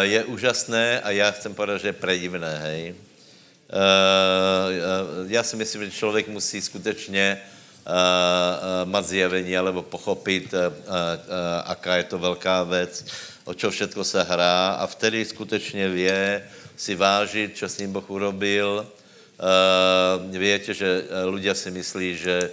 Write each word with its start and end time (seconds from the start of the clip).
je 0.00 0.24
úžasné 0.24 1.00
a 1.00 1.10
já 1.10 1.30
chcem 1.30 1.54
povedat, 1.54 1.80
že 1.80 1.88
je 1.88 1.92
predivné, 1.92 2.58
hej. 2.58 2.94
Já 5.26 5.42
si 5.42 5.56
myslím, 5.56 5.84
že 5.84 5.90
člověk 5.90 6.28
musí 6.28 6.62
skutečně 6.62 7.42
mať 8.84 9.04
zjavení 9.04 9.56
alebo 9.56 9.82
pochopit, 9.82 10.54
aká 11.64 11.96
je 11.96 12.04
to 12.04 12.18
velká 12.18 12.62
věc, 12.62 13.04
o 13.44 13.54
čo 13.54 13.70
všetko 13.70 14.04
se 14.04 14.22
hrá 14.22 14.78
a 14.82 14.86
vtedy 14.86 15.24
skutečně 15.24 15.88
vě 15.88 16.42
si 16.76 16.94
vážit, 16.94 17.56
čo 17.56 17.68
s 17.68 17.78
ním 17.78 17.92
Boh 17.92 18.10
urobil. 18.10 18.86
Víte, 20.32 20.74
že 20.74 21.04
ľudia 21.30 21.54
si 21.54 21.70
myslí, 21.70 22.16
že 22.16 22.50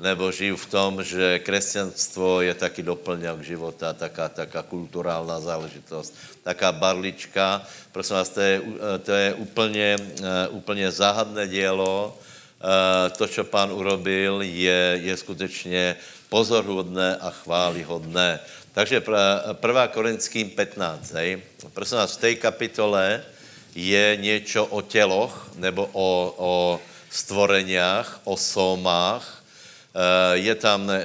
nebo 0.00 0.32
žijú 0.32 0.56
v 0.56 0.70
tom, 0.72 0.92
že 1.04 1.44
křesťanstvo 1.44 2.40
je 2.40 2.54
taky 2.56 2.80
doplňok 2.82 3.44
života, 3.44 3.92
taká, 3.92 4.32
taká 4.32 4.64
kulturální 4.64 5.44
záležitost, 5.44 6.16
taká 6.42 6.72
barlička. 6.72 7.62
Prosím 7.92 8.16
vás, 8.16 8.28
to 8.28 8.40
je, 8.40 8.62
to 9.04 9.12
je 9.12 9.34
úplně, 9.34 9.96
úplně 10.50 10.90
záhadné 10.90 11.48
dělo. 11.48 12.16
To, 13.16 13.28
co 13.28 13.44
pán 13.44 13.72
urobil, 13.72 14.40
je, 14.42 15.00
je 15.04 15.16
skutečně 15.16 15.96
pozorhodné 16.28 17.16
a 17.16 17.30
chválihodné. 17.30 18.40
Takže 18.72 19.02
1. 19.04 19.88
Korinským 19.88 20.50
15, 20.50 21.12
hej. 21.12 21.42
Prosím 21.72 21.98
vás, 21.98 22.16
v 22.16 22.20
té 22.20 22.34
kapitole 22.34 23.24
je 23.74 24.16
něco 24.20 24.64
o 24.64 24.80
těloch, 24.82 25.50
nebo 25.56 25.88
o, 25.92 26.34
o 26.36 26.52
stvoreniach, 27.10 28.20
o 28.24 28.36
somách, 28.36 29.39
Eh, 29.39 29.39
je 30.32 30.54
tam, 30.54 30.90
eh, 30.90 31.02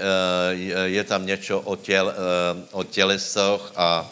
je 0.86 1.04
tam 1.04 1.26
něco 1.26 1.60
o, 1.60 1.76
těl, 1.76 2.14
eh, 2.14 2.68
o 2.72 2.84
tělesoch 2.84 3.72
a, 3.76 4.10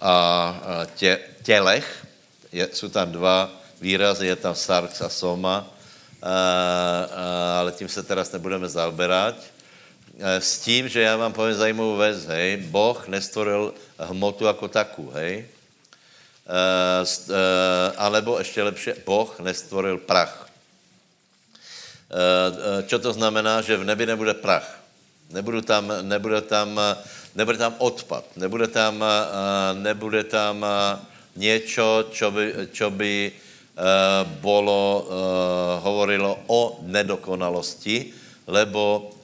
a 0.00 0.54
tě, 0.94 1.18
tělech. 1.42 2.06
Je, 2.52 2.68
jsou 2.72 2.88
tam 2.88 3.12
dva 3.12 3.50
výrazy, 3.80 4.26
je 4.26 4.36
tam 4.36 4.54
sarx 4.54 5.02
a 5.02 5.08
soma, 5.08 5.66
ale 7.58 7.72
tím 7.72 7.88
se 7.88 8.02
teraz 8.02 8.32
nebudeme 8.32 8.68
zaoberat. 8.68 9.34
S 10.18 10.58
tím, 10.58 10.88
že 10.88 11.00
já 11.00 11.16
vám 11.16 11.32
povím 11.32 11.54
zajímavou 11.54 11.96
věc, 11.96 12.24
hej, 12.24 12.56
Boh 12.56 13.08
nestvoril 13.08 13.74
hmotu 13.98 14.44
jako 14.44 14.68
taku, 14.68 15.10
hej, 15.14 15.46
alebo 17.96 18.38
ještě 18.38 18.62
lepší, 18.62 18.90
Boh 19.06 19.40
nestvoril 19.40 19.98
prach. 19.98 20.47
Eh, 22.08 22.88
eh, 22.88 22.98
to 22.98 23.12
znamená, 23.12 23.60
že 23.60 23.76
v 23.76 23.84
nebi 23.84 24.08
nebude 24.08 24.32
prach. 24.34 24.64
Nebude 25.28 25.60
tam, 25.60 25.92
nebude 26.08 26.40
tam, 26.40 26.80
nebude 27.36 27.58
tam 27.60 27.76
odpad, 27.78 28.24
nebude 28.40 28.68
tam, 28.72 29.04
eh, 29.04 29.08
nebude 29.76 30.24
tam 30.24 30.64
něco, 31.36 32.08
čo 32.10 32.30
by, 32.30 32.44
čo 32.72 32.90
by 32.90 33.32
bolo, 34.42 35.06
hovorilo 35.86 36.50
o 36.50 36.82
nedokonalosti, 36.82 38.10
lebo 38.50 39.14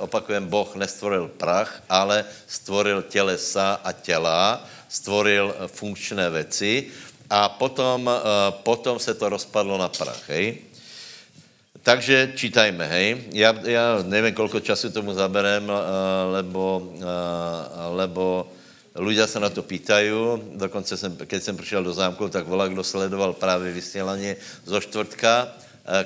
opakujem, 0.00 0.48
Boh 0.48 0.72
nestvoril 0.80 1.28
prach, 1.36 1.84
ale 1.92 2.24
stvoril 2.48 3.04
tělesa 3.04 3.84
a 3.84 3.92
těla, 3.92 4.64
stvoril 4.88 5.68
funkčné 5.68 6.30
věci 6.30 6.88
a 7.28 7.52
potom, 7.52 8.08
potom 8.64 8.96
se 8.96 9.12
to 9.12 9.28
rozpadlo 9.28 9.76
na 9.76 9.92
prach. 9.92 10.24
Hej? 10.32 10.67
Takže 11.88 12.36
čítajme, 12.36 12.84
hej. 12.84 13.32
Já, 13.32 13.56
já 13.64 14.04
nevím, 14.04 14.34
kolko 14.36 14.60
času 14.60 14.92
tomu 14.92 15.16
zaberem, 15.16 15.64
lebo, 16.36 16.92
lebo 17.96 18.52
ľudia 18.92 19.24
se 19.24 19.40
na 19.40 19.48
to 19.48 19.64
pýtají. 19.64 20.12
Dokonce 20.52 20.96
jsem, 21.00 21.16
keď 21.16 21.42
jsem 21.42 21.56
přišel 21.56 21.84
do 21.84 21.92
zámku, 21.96 22.28
tak 22.28 22.44
volá, 22.44 22.68
kdo 22.68 22.84
sledoval 22.84 23.32
právě 23.32 23.72
vysílání 23.72 24.36
zo 24.68 24.80
čtvrtka, 24.80 25.48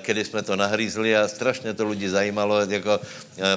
kedy 0.06 0.24
jsme 0.24 0.42
to 0.42 0.56
nahrízli 0.56 1.16
a 1.16 1.26
strašně 1.28 1.74
to 1.74 1.88
lidi 1.88 2.06
zajímalo. 2.06 2.60
Jako, 2.60 3.00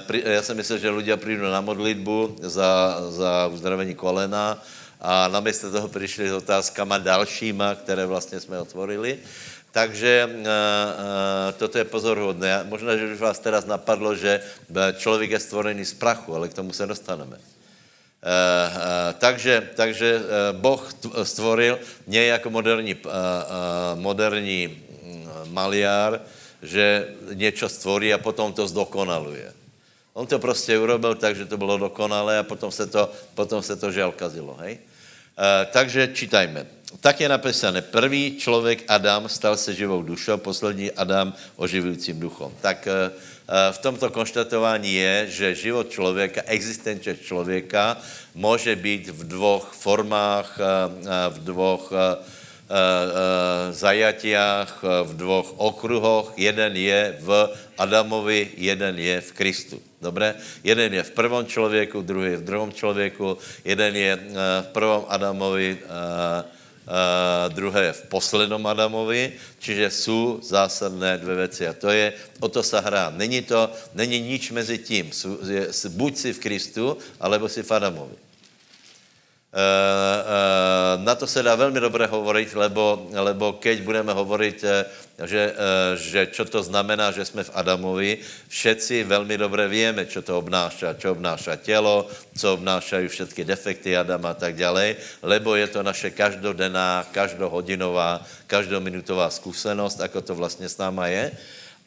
já 0.09 0.41
jsem 0.41 0.57
myslel, 0.57 0.81
že 0.81 0.89
ľudia 0.89 1.17
přijdou 1.21 1.45
na 1.45 1.61
modlitbu 1.61 2.41
za, 2.41 2.97
za 3.09 3.47
uzdravení 3.53 3.93
kolena 3.93 4.57
a 4.97 5.27
namísto 5.27 5.69
toho 5.71 5.87
přišli 5.87 6.29
s 6.29 6.33
otázkama 6.33 6.97
dalšíma, 6.97 7.75
které 7.75 8.05
vlastně 8.05 8.39
jsme 8.39 8.59
otvorili. 8.59 9.21
Takže 9.75 10.23
uh, 10.23 10.31
uh, 10.31 10.47
toto 11.59 11.75
je 11.75 11.83
pozorhodné. 11.83 12.63
Možná, 12.71 12.95
že 12.95 13.11
už 13.11 13.19
vás 13.19 13.35
teraz 13.43 13.67
napadlo, 13.67 14.15
že 14.15 14.39
člověk 14.95 15.35
je 15.35 15.39
stvorený 15.43 15.83
z 15.83 15.99
prachu, 15.99 16.31
ale 16.31 16.47
k 16.47 16.55
tomu 16.55 16.71
se 16.71 16.87
dostaneme. 16.87 17.35
Takže 19.21 19.77
takže 19.77 20.21
Boh 20.57 20.81
stvoril 21.23 21.77
nie 22.07 22.25
jako 22.25 22.49
moderní, 22.49 22.95
moderní 23.95 24.67
mm, 24.67 25.53
maliár, 25.53 26.25
že 26.61 27.13
něco 27.37 27.69
stvorí 27.69 28.09
a 28.13 28.17
potom 28.17 28.49
to 28.53 28.65
zdokonaluje. 28.67 29.53
On 30.13 30.25
to 30.27 30.39
prostě 30.39 30.79
urobil 30.79 31.15
tak, 31.15 31.35
že 31.35 31.45
to 31.45 31.57
bylo 31.57 31.77
dokonalé 31.77 32.39
a 32.39 32.43
potom 32.43 32.71
se 32.71 32.87
to, 32.87 33.11
potom 33.37 33.61
se 33.61 33.75
to 33.75 33.91
žel 33.91 34.11
kazilo. 34.11 34.57
Hej? 34.57 34.79
Takže 35.69 36.17
čítajme 36.17 36.65
tak 37.01 37.21
je 37.21 37.29
napísané, 37.29 37.81
prvý 37.81 38.37
člověk 38.37 38.83
Adam 38.87 39.29
stal 39.29 39.57
se 39.57 39.73
živou 39.73 40.03
dušou, 40.03 40.37
poslední 40.37 40.91
Adam 40.91 41.33
oživujícím 41.55 42.19
duchom. 42.19 42.53
Tak 42.61 42.87
eh, 42.87 43.11
eh, 43.11 43.71
v 43.71 43.77
tomto 43.77 44.09
konštatování 44.09 44.93
je, 44.93 45.15
že 45.29 45.55
život 45.55 45.89
člověka, 45.89 46.41
existence 46.45 47.15
člověka 47.15 47.97
může 48.35 48.75
být 48.75 49.09
v 49.09 49.27
dvou 49.27 49.61
formách, 49.71 50.59
eh, 50.59 51.29
v 51.29 51.37
dvou 51.43 51.79
zajatiach, 53.71 54.81
v 54.81 55.11
dvou 55.13 55.41
okruhoch. 55.41 56.33
Jeden 56.33 56.73
je 56.73 57.17
v 57.21 57.29
Adamovi, 57.77 58.57
jeden 58.57 58.97
je 58.99 59.21
v 59.21 59.31
Kristu. 59.31 59.77
Dobré? 60.01 60.33
Jeden 60.65 60.93
je 60.93 61.03
v 61.03 61.11
prvom 61.11 61.45
člověku, 61.45 62.01
druhý 62.01 62.31
je 62.31 62.41
v 62.41 62.43
druhém 62.43 62.73
člověku, 62.73 63.37
jeden 63.65 63.95
je 63.95 64.17
v 64.65 64.67
prvom 64.73 65.05
Adamovi, 65.07 65.77
druhé 67.49 67.83
je 67.83 67.93
v 67.93 68.01
poslednom 68.01 68.67
Adamovi, 68.67 69.33
čiže 69.59 69.89
jsou 69.89 70.39
zásadné 70.43 71.17
dvě 71.17 71.35
věci. 71.35 71.67
A 71.67 71.73
to 71.73 71.89
je, 71.89 72.13
o 72.39 72.47
to 72.47 72.63
se 72.63 72.79
hrá. 72.79 73.09
Není 73.09 73.41
to, 73.41 73.71
není 73.93 74.21
nič 74.21 74.51
mezi 74.51 74.77
tím. 74.77 75.11
Jsou, 75.11 75.37
je, 75.47 75.67
buď 75.89 76.17
si 76.17 76.33
v 76.33 76.39
Kristu, 76.39 76.97
alebo 77.19 77.49
si 77.49 77.63
v 77.63 77.71
Adamovi. 77.71 78.24
Eh, 79.55 79.61
eh, 79.63 80.99
na 80.99 81.15
to 81.15 81.27
se 81.27 81.43
dá 81.43 81.55
velmi 81.55 81.79
dobře 81.79 82.05
hovorit, 82.05 82.51
lebo, 82.55 83.07
lebo 83.15 83.53
keď 83.55 83.87
budeme 83.87 84.11
hovorit, 84.11 84.59
eh, 84.67 84.83
že, 85.23 85.55
že 85.95 86.27
čo 86.27 86.43
to 86.43 86.59
znamená, 86.59 87.15
že 87.15 87.23
jsme 87.23 87.47
v 87.47 87.55
Adamovi, 87.55 88.11
všetci 88.51 89.07
velmi 89.07 89.39
dobře 89.39 89.67
víme, 89.67 90.03
čo 90.11 90.19
to 90.19 90.43
obnáša, 90.43 90.99
čo 90.99 91.15
obnáša 91.15 91.55
tělo, 91.55 92.03
co 92.35 92.53
obnášají 92.53 93.07
všetky 93.07 93.47
defekty 93.47 93.95
Adama 93.95 94.35
a 94.35 94.39
tak 94.43 94.59
dále, 94.59 94.99
lebo 95.23 95.55
je 95.55 95.71
to 95.71 95.87
naše 95.87 96.11
každodenná, 96.11 97.07
každohodinová, 97.15 98.27
každominutová 98.51 99.31
zkušenost, 99.31 100.03
ako 100.03 100.19
to 100.21 100.35
vlastně 100.35 100.67
s 100.67 100.77
náma 100.77 101.07
je. 101.07 101.31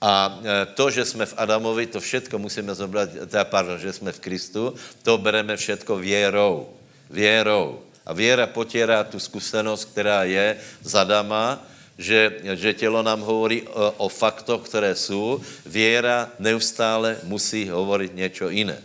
A 0.00 0.40
to, 0.72 0.88
že 0.90 1.04
jsme 1.04 1.26
v 1.26 1.36
Adamovi, 1.36 1.86
to 1.86 2.00
všetko 2.00 2.38
musíme 2.38 2.72
zobrat, 2.72 3.12
teda 3.28 3.44
pardon, 3.44 3.76
že 3.76 3.92
jsme 3.92 4.12
v 4.12 4.20
Kristu, 4.20 4.72
to 5.02 5.18
bereme 5.18 5.52
všetko 5.56 5.96
věrou 6.00 6.77
věrou. 7.10 7.80
A 8.06 8.12
věra 8.12 8.46
potírá 8.46 9.04
tu 9.04 9.20
zkušenost, 9.20 9.84
která 9.84 10.24
je 10.24 10.56
zadama, 10.82 11.66
že, 11.98 12.32
že 12.54 12.74
tělo 12.74 13.02
nám 13.02 13.20
hovorí 13.20 13.62
o, 13.62 13.94
o 13.96 14.08
faktoch, 14.08 14.68
které 14.68 14.94
jsou. 14.94 15.40
Věra 15.66 16.30
neustále 16.38 17.16
musí 17.22 17.68
hovorit 17.68 18.14
něco 18.14 18.48
jiné. 18.48 18.78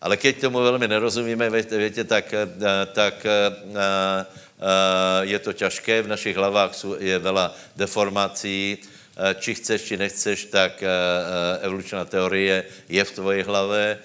Ale 0.00 0.16
keď 0.16 0.40
tomu 0.40 0.58
velmi 0.58 0.88
nerozumíme, 0.88 1.50
víte 1.50 2.04
tak, 2.04 2.32
eh, 2.32 2.48
tak 2.92 3.26
eh, 3.26 4.26
je 5.20 5.38
to 5.38 5.52
těžké, 5.52 6.02
v 6.02 6.08
našich 6.08 6.36
hlavách 6.36 6.72
je 6.98 7.18
vela 7.18 7.56
deformací, 7.76 8.78
či 9.40 9.54
chceš, 9.54 9.82
či 9.82 9.96
nechceš, 9.96 10.44
tak 10.44 10.84
evolučná 11.60 12.04
teorie 12.04 12.64
je 12.88 13.04
v 13.04 13.12
tvojej 13.12 13.42
hlavě, 13.42 13.98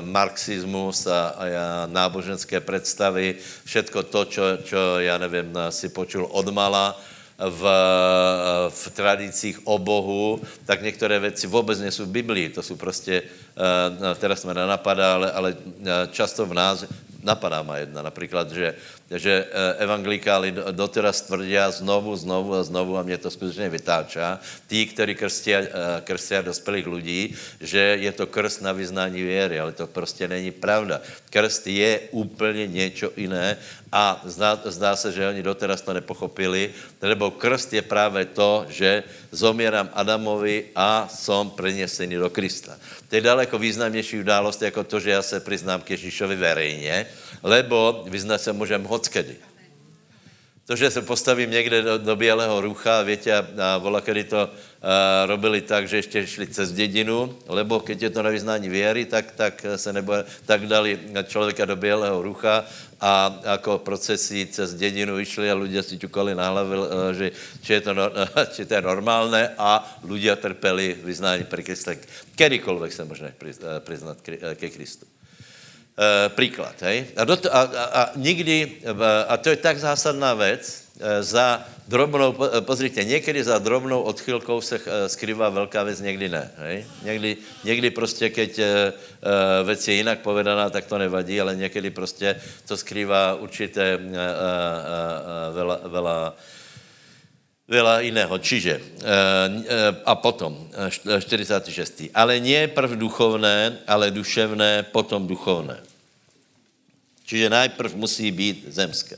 marxismus 0.00 1.06
a, 1.06 1.28
a 1.28 1.42
náboženské 1.86 2.60
představy, 2.60 3.36
všetko 3.64 4.02
to, 4.02 4.24
čo, 4.24 4.42
čo 4.64 4.98
já 4.98 5.18
nevím, 5.18 5.58
si 5.70 5.88
počul 5.88 6.28
odmala 6.30 7.00
v, 7.38 7.62
v 8.68 8.82
tradicích 8.90 9.66
o 9.66 9.78
Bohu, 9.78 10.40
tak 10.64 10.82
některé 10.82 11.18
věci 11.18 11.46
vůbec 11.46 11.80
nejsou 11.80 12.04
v 12.04 12.08
Biblii. 12.22 12.48
To 12.48 12.62
jsou 12.62 12.76
prostě, 12.76 13.22
uh, 13.22 14.14
teraz 14.18 14.40
jsme 14.40 14.54
nenapadá, 14.54 15.14
ale, 15.14 15.32
ale 15.32 15.56
často 16.10 16.46
v 16.46 16.54
nás 16.54 16.84
Napadá 17.22 17.62
má 17.62 17.76
jedna 17.76 18.02
například, 18.02 18.50
že, 18.50 18.74
že 19.16 19.44
evangelikáli 19.78 20.54
doteraz 20.70 21.20
tvrdí 21.20 21.56
znovu, 21.70 22.16
znovu 22.16 22.54
a 22.54 22.62
znovu 22.62 22.98
a 22.98 23.02
mě 23.02 23.18
to 23.18 23.30
skutečně 23.30 23.68
vytáčá. 23.68 24.40
Tí, 24.66 24.86
kteří 24.86 25.14
krstia, 25.14 25.60
krstia 26.04 26.42
dospělých 26.42 26.86
lidí, 26.86 27.22
že 27.60 27.78
je 28.00 28.12
to 28.12 28.26
krst 28.26 28.62
na 28.62 28.72
vyznání 28.72 29.22
věry, 29.22 29.60
ale 29.60 29.72
to 29.72 29.86
prostě 29.86 30.28
není 30.28 30.50
pravda. 30.50 31.00
Krst 31.30 31.66
je 31.66 32.00
úplně 32.10 32.66
něco 32.66 33.12
jiné 33.16 33.56
a 33.92 34.22
zdá, 34.24 34.60
zdá 34.64 34.96
se, 34.96 35.12
že 35.12 35.28
oni 35.28 35.42
doteraz 35.42 35.80
to 35.80 35.92
nepochopili, 35.92 36.72
lebo 37.02 37.30
krst 37.30 37.72
je 37.72 37.82
právě 37.82 38.24
to, 38.24 38.64
že 38.68 39.02
zomírám 39.32 39.90
Adamovi 39.92 40.72
a 40.76 41.08
som 41.12 41.50
prenesený 41.50 42.16
do 42.16 42.30
Krista. 42.30 42.76
To 43.08 43.16
je 43.16 43.20
daleko 43.20 43.58
významnější 43.58 44.20
událost 44.20 44.62
jako 44.62 44.84
to, 44.84 45.00
že 45.00 45.10
já 45.10 45.22
se 45.22 45.40
přiznám 45.40 45.80
k 45.80 45.90
Ježíšovi 45.90 46.36
verejně, 46.36 47.06
lebo 47.42 48.04
vyznat 48.08 48.40
se 48.40 48.52
můžem 48.52 48.84
hockedy. 49.02 49.36
To, 50.66 50.76
že 50.76 50.90
se 50.90 51.02
postavím 51.02 51.50
někde 51.50 51.82
do, 51.82 51.98
do 51.98 52.16
bělého 52.16 52.60
rucha, 52.60 53.02
větě, 53.02 53.34
a, 53.34 53.42
a 53.58 53.78
vola, 53.78 54.00
kdy 54.00 54.24
to 54.24 54.38
a, 54.38 55.26
robili 55.26 55.60
tak, 55.60 55.88
že 55.88 55.96
ještě 55.96 56.26
šli 56.26 56.46
cez 56.46 56.72
dědinu, 56.72 57.34
lebo 57.50 57.80
keď 57.82 58.02
je 58.02 58.10
to 58.10 58.22
na 58.22 58.30
vyznání 58.30 58.68
věry, 58.68 59.04
tak, 59.04 59.34
tak 59.34 59.66
se 59.76 59.92
nebo, 59.92 60.14
tak 60.46 60.66
dali 60.66 60.98
člověka 61.26 61.66
do 61.66 61.76
bělého 61.76 62.22
rucha 62.22 62.64
a 63.00 63.40
jako 63.42 63.78
procesí 63.78 64.46
cez 64.46 64.74
dědinu 64.74 65.18
vyšli 65.18 65.50
a 65.50 65.58
lidé 65.58 65.82
si 65.82 65.98
ťukali 65.98 66.34
na 66.34 66.48
hlavu, 66.48 66.86
že 67.12 67.34
či 67.62 67.72
je, 67.72 67.80
to, 67.80 67.92
či 68.54 68.62
to 68.64 68.74
je 68.74 68.82
normálné 68.82 69.58
a 69.58 69.82
lidé 70.06 70.36
trpeli 70.36 70.94
vyznání 71.04 71.44
pre 71.44 71.62
Krista. 71.66 71.98
Kedykoľvek 72.38 72.92
se 72.94 73.04
možné 73.04 73.34
přiznat 73.82 74.18
ke 74.54 74.70
Kristu. 74.70 75.06
E, 75.98 76.28
příklad, 76.28 76.82
hej? 76.82 77.06
A, 77.16 77.24
do 77.24 77.36
to, 77.36 77.56
a, 77.56 77.60
a, 77.60 78.02
a 78.02 78.10
nikdy, 78.16 78.80
a 79.28 79.36
to 79.36 79.50
je 79.50 79.56
tak 79.56 79.78
zásadná 79.78 80.34
věc, 80.34 80.84
e, 81.00 81.22
za 81.22 81.64
drobnou, 81.88 82.34
pozrite, 82.60 83.04
někdy 83.04 83.44
za 83.44 83.58
drobnou 83.58 84.02
odchylkou 84.02 84.60
se 84.60 84.80
skrývá 85.06 85.48
velká 85.48 85.82
věc, 85.82 86.00
někdy 86.00 86.28
ne. 86.28 86.50
Hej? 86.56 86.86
Někdy, 87.02 87.36
někdy 87.64 87.90
prostě, 87.90 88.30
keď 88.30 88.60
věc 89.64 89.88
je 89.88 89.94
jinak 89.94 90.18
povedaná, 90.18 90.70
tak 90.70 90.86
to 90.86 90.98
nevadí, 90.98 91.40
ale 91.40 91.56
někdy 91.56 91.90
prostě 91.90 92.40
to 92.68 92.76
skrývá 92.76 93.34
určité 93.34 93.98
vela, 95.52 95.80
vela, 95.84 96.36
veľa 97.72 98.04
jiného. 98.04 98.36
Čiže, 98.36 99.00
a 100.04 100.12
potom, 100.20 100.68
46. 100.92 102.12
Ale 102.12 102.36
nie 102.36 102.68
prv 102.68 103.00
duchovné, 103.00 103.80
ale 103.88 104.12
duševné, 104.12 104.92
potom 104.92 105.24
duchovné. 105.24 105.80
Čiže 107.24 107.48
najprv 107.48 107.96
musí 107.96 108.28
být 108.28 108.68
zemské. 108.68 109.16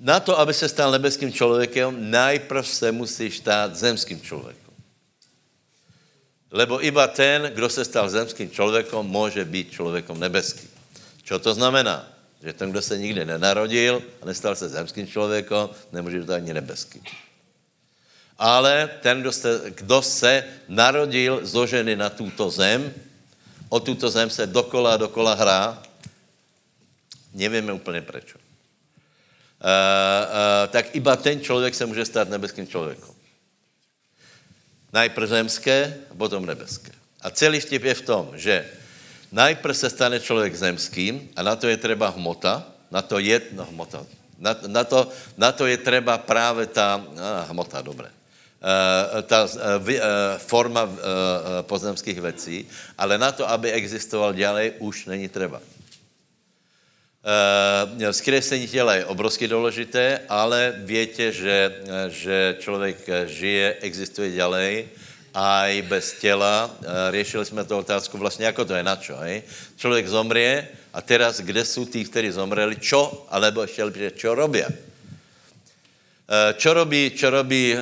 Na 0.00 0.16
to, 0.16 0.32
aby 0.40 0.54
se 0.56 0.64
stal 0.64 0.88
nebeským 0.88 1.28
člověkem, 1.28 1.92
najprv 2.10 2.64
se 2.64 2.88
musí 2.92 3.28
stát 3.28 3.76
zemským 3.76 4.16
člověkem. 4.16 4.72
Lebo 6.50 6.80
iba 6.80 7.06
ten, 7.06 7.52
kdo 7.52 7.68
se 7.68 7.84
stal 7.84 8.08
zemským 8.08 8.50
člověkem, 8.50 9.04
může 9.04 9.44
být 9.44 9.76
člověkem 9.76 10.16
nebeským. 10.16 10.70
Čo 11.22 11.38
to 11.38 11.54
znamená? 11.54 12.08
Že 12.42 12.52
ten, 12.52 12.70
kdo 12.70 12.82
se 12.82 12.98
nikdy 12.98 13.24
nenarodil 13.24 14.02
a 14.22 14.26
nestal 14.26 14.56
se 14.56 14.68
zemským 14.68 15.06
člověkem, 15.06 15.68
nemůže 15.92 16.20
být 16.20 16.30
ani 16.30 16.54
nebeský. 16.54 17.02
Ale 18.38 18.90
ten, 19.00 19.20
kdo 19.20 19.32
se, 19.32 19.62
kdo 19.74 20.02
se 20.02 20.44
narodil 20.68 21.40
zo 21.46 21.66
ženy 21.66 21.96
na 21.96 22.10
tuto 22.10 22.50
zem, 22.50 22.94
o 23.68 23.80
tuto 23.80 24.10
zem 24.10 24.30
se 24.30 24.46
dokola 24.46 24.94
a 24.94 24.96
dokola 24.96 25.34
hrá, 25.34 25.82
nevíme 27.34 27.72
úplně 27.72 28.02
proč. 28.02 28.34
Uh, 28.34 28.40
uh, 29.60 30.72
tak 30.72 30.94
iba 30.94 31.16
ten 31.16 31.40
člověk 31.40 31.74
se 31.74 31.86
může 31.86 32.04
stát 32.04 32.28
nebeským 32.28 32.66
člověkem. 32.66 33.14
Najprv 34.92 35.28
zemské 35.28 35.96
potom 36.16 36.46
nebeské. 36.46 36.92
A 37.20 37.30
celý 37.30 37.60
vtip 37.60 37.84
je 37.84 37.94
v 37.94 38.02
tom, 38.02 38.30
že 38.34 38.70
Najprv 39.32 39.76
se 39.76 39.90
stane 39.90 40.20
člověk 40.20 40.56
zemským 40.56 41.30
a 41.36 41.42
na 41.42 41.56
to 41.56 41.68
je 41.68 41.76
třeba 41.76 42.08
hmota, 42.08 42.66
na 42.90 43.02
to 43.02 43.18
je, 43.18 43.40
no 43.52 43.64
hmota, 43.64 44.06
na, 44.38 44.56
na, 44.66 44.84
to, 44.84 45.08
na 45.36 45.52
to 45.52 45.66
je 45.66 45.76
třeba 45.76 46.18
právě 46.18 46.66
ta, 46.66 47.04
ah, 47.16 47.46
hmota, 47.50 47.82
dobré, 47.82 48.10
Uh, 48.60 49.22
ta 49.22 49.44
uh, 49.44 49.50
uh, 49.88 49.96
forma 50.36 50.84
uh, 50.84 50.90
pozemských 51.60 52.20
věcí, 52.20 52.68
ale 52.98 53.18
na 53.18 53.32
to, 53.32 53.48
aby 53.48 53.72
existoval 53.72 54.34
dělej, 54.34 54.72
už 54.78 55.06
není 55.06 55.28
třeba. 55.28 55.60
Uh, 55.60 55.64
vzkresení 58.10 58.68
těla 58.68 58.94
je 58.94 59.04
obrovsky 59.04 59.48
důležité, 59.48 60.20
ale 60.28 60.74
větě, 60.76 61.32
že, 61.32 61.80
že 62.08 62.56
člověk 62.60 63.08
žije, 63.26 63.76
existuje 63.80 64.30
dělej, 64.30 64.88
a 65.34 65.66
i 65.66 65.82
bez 65.82 66.12
těla. 66.12 66.70
Řešili 67.10 67.44
jsme 67.44 67.64
tu 67.64 67.76
otázku 67.76 68.18
vlastně, 68.18 68.46
jako 68.46 68.64
to 68.64 68.74
je 68.74 68.82
na 68.82 68.96
čo. 68.96 69.16
Hej? 69.16 69.42
Člověk 69.76 70.08
zomrie 70.08 70.68
a 70.92 71.02
teraz, 71.02 71.40
kde 71.40 71.64
jsou 71.64 71.84
tí, 71.84 72.04
kteří 72.04 72.30
zomreli, 72.30 72.76
čo, 72.76 73.26
alebo 73.30 73.62
ještě 73.62 73.84
lepší, 73.84 74.10
čo 74.16 74.34
robí? 74.34 74.62
Čo 76.56 76.74
robí, 76.74 77.10
čo 77.10 77.30
robí, 77.30 77.74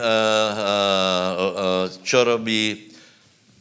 čo 2.02 2.24
robí, 2.24 2.88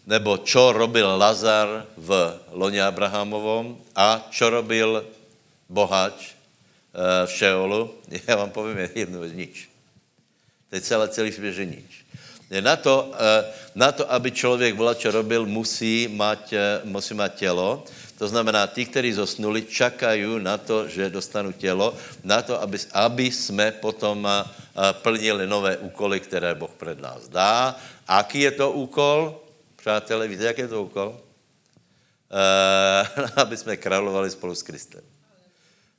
nebo 0.08 0.38
čo 0.48 0.72
robil 0.72 1.08
Lazar 1.20 1.86
v 1.98 2.40
loně 2.56 2.84
Abrahamovom 2.84 3.76
a 3.96 4.24
čo 4.32 4.50
robil 4.50 5.04
bohač 5.70 6.32
v 7.26 7.32
Šeolu? 7.32 7.94
Já 8.28 8.36
vám 8.36 8.52
povím 8.52 8.90
jednu 8.96 9.24
nič. 9.24 9.70
Teď 10.70 10.84
celé 10.84 11.08
celý 11.08 11.32
svět, 11.32 11.54
že 11.54 11.66
nič. 11.66 12.07
Na 12.48 12.76
to, 12.76 13.12
eh, 13.12 13.44
na 13.76 13.92
to, 13.92 14.08
aby 14.12 14.32
člověk 14.32 14.76
čo 14.98 15.12
robil, 15.12 15.46
musí 15.46 16.08
mať, 16.08 16.54
eh, 16.54 16.82
musí 16.88 17.14
mať 17.14 17.32
tělo. 17.36 17.84
To 18.18 18.28
znamená, 18.28 18.68
tí, 18.68 18.86
kteří 18.86 19.14
zosnuli, 19.14 19.68
čakají 19.68 20.40
na 20.40 20.58
to, 20.58 20.88
že 20.88 21.10
dostanu 21.10 21.52
tělo, 21.52 21.94
na 22.24 22.42
to, 22.42 22.56
aby, 22.62 22.78
aby 22.94 23.26
jsme 23.32 23.72
potom 23.72 24.24
eh, 24.24 24.44
plnili 24.92 25.48
nové 25.48 25.78
úkoly, 25.78 26.20
které 26.20 26.56
Boh 26.56 26.72
před 26.72 27.02
nás 27.02 27.28
dá. 27.28 27.76
Aký 28.08 28.40
je 28.40 28.52
to 28.52 28.72
úkol? 28.72 29.36
Přátelé, 29.76 30.28
víte, 30.28 30.44
jak 30.44 30.58
je 30.58 30.68
to 30.68 30.84
úkol? 30.84 31.20
Uh, 32.28 33.24
aby 33.36 33.58
jsme 33.58 33.78
královali 33.78 34.32
spolu 34.32 34.56
s 34.56 34.64
Kristem. 34.64 35.02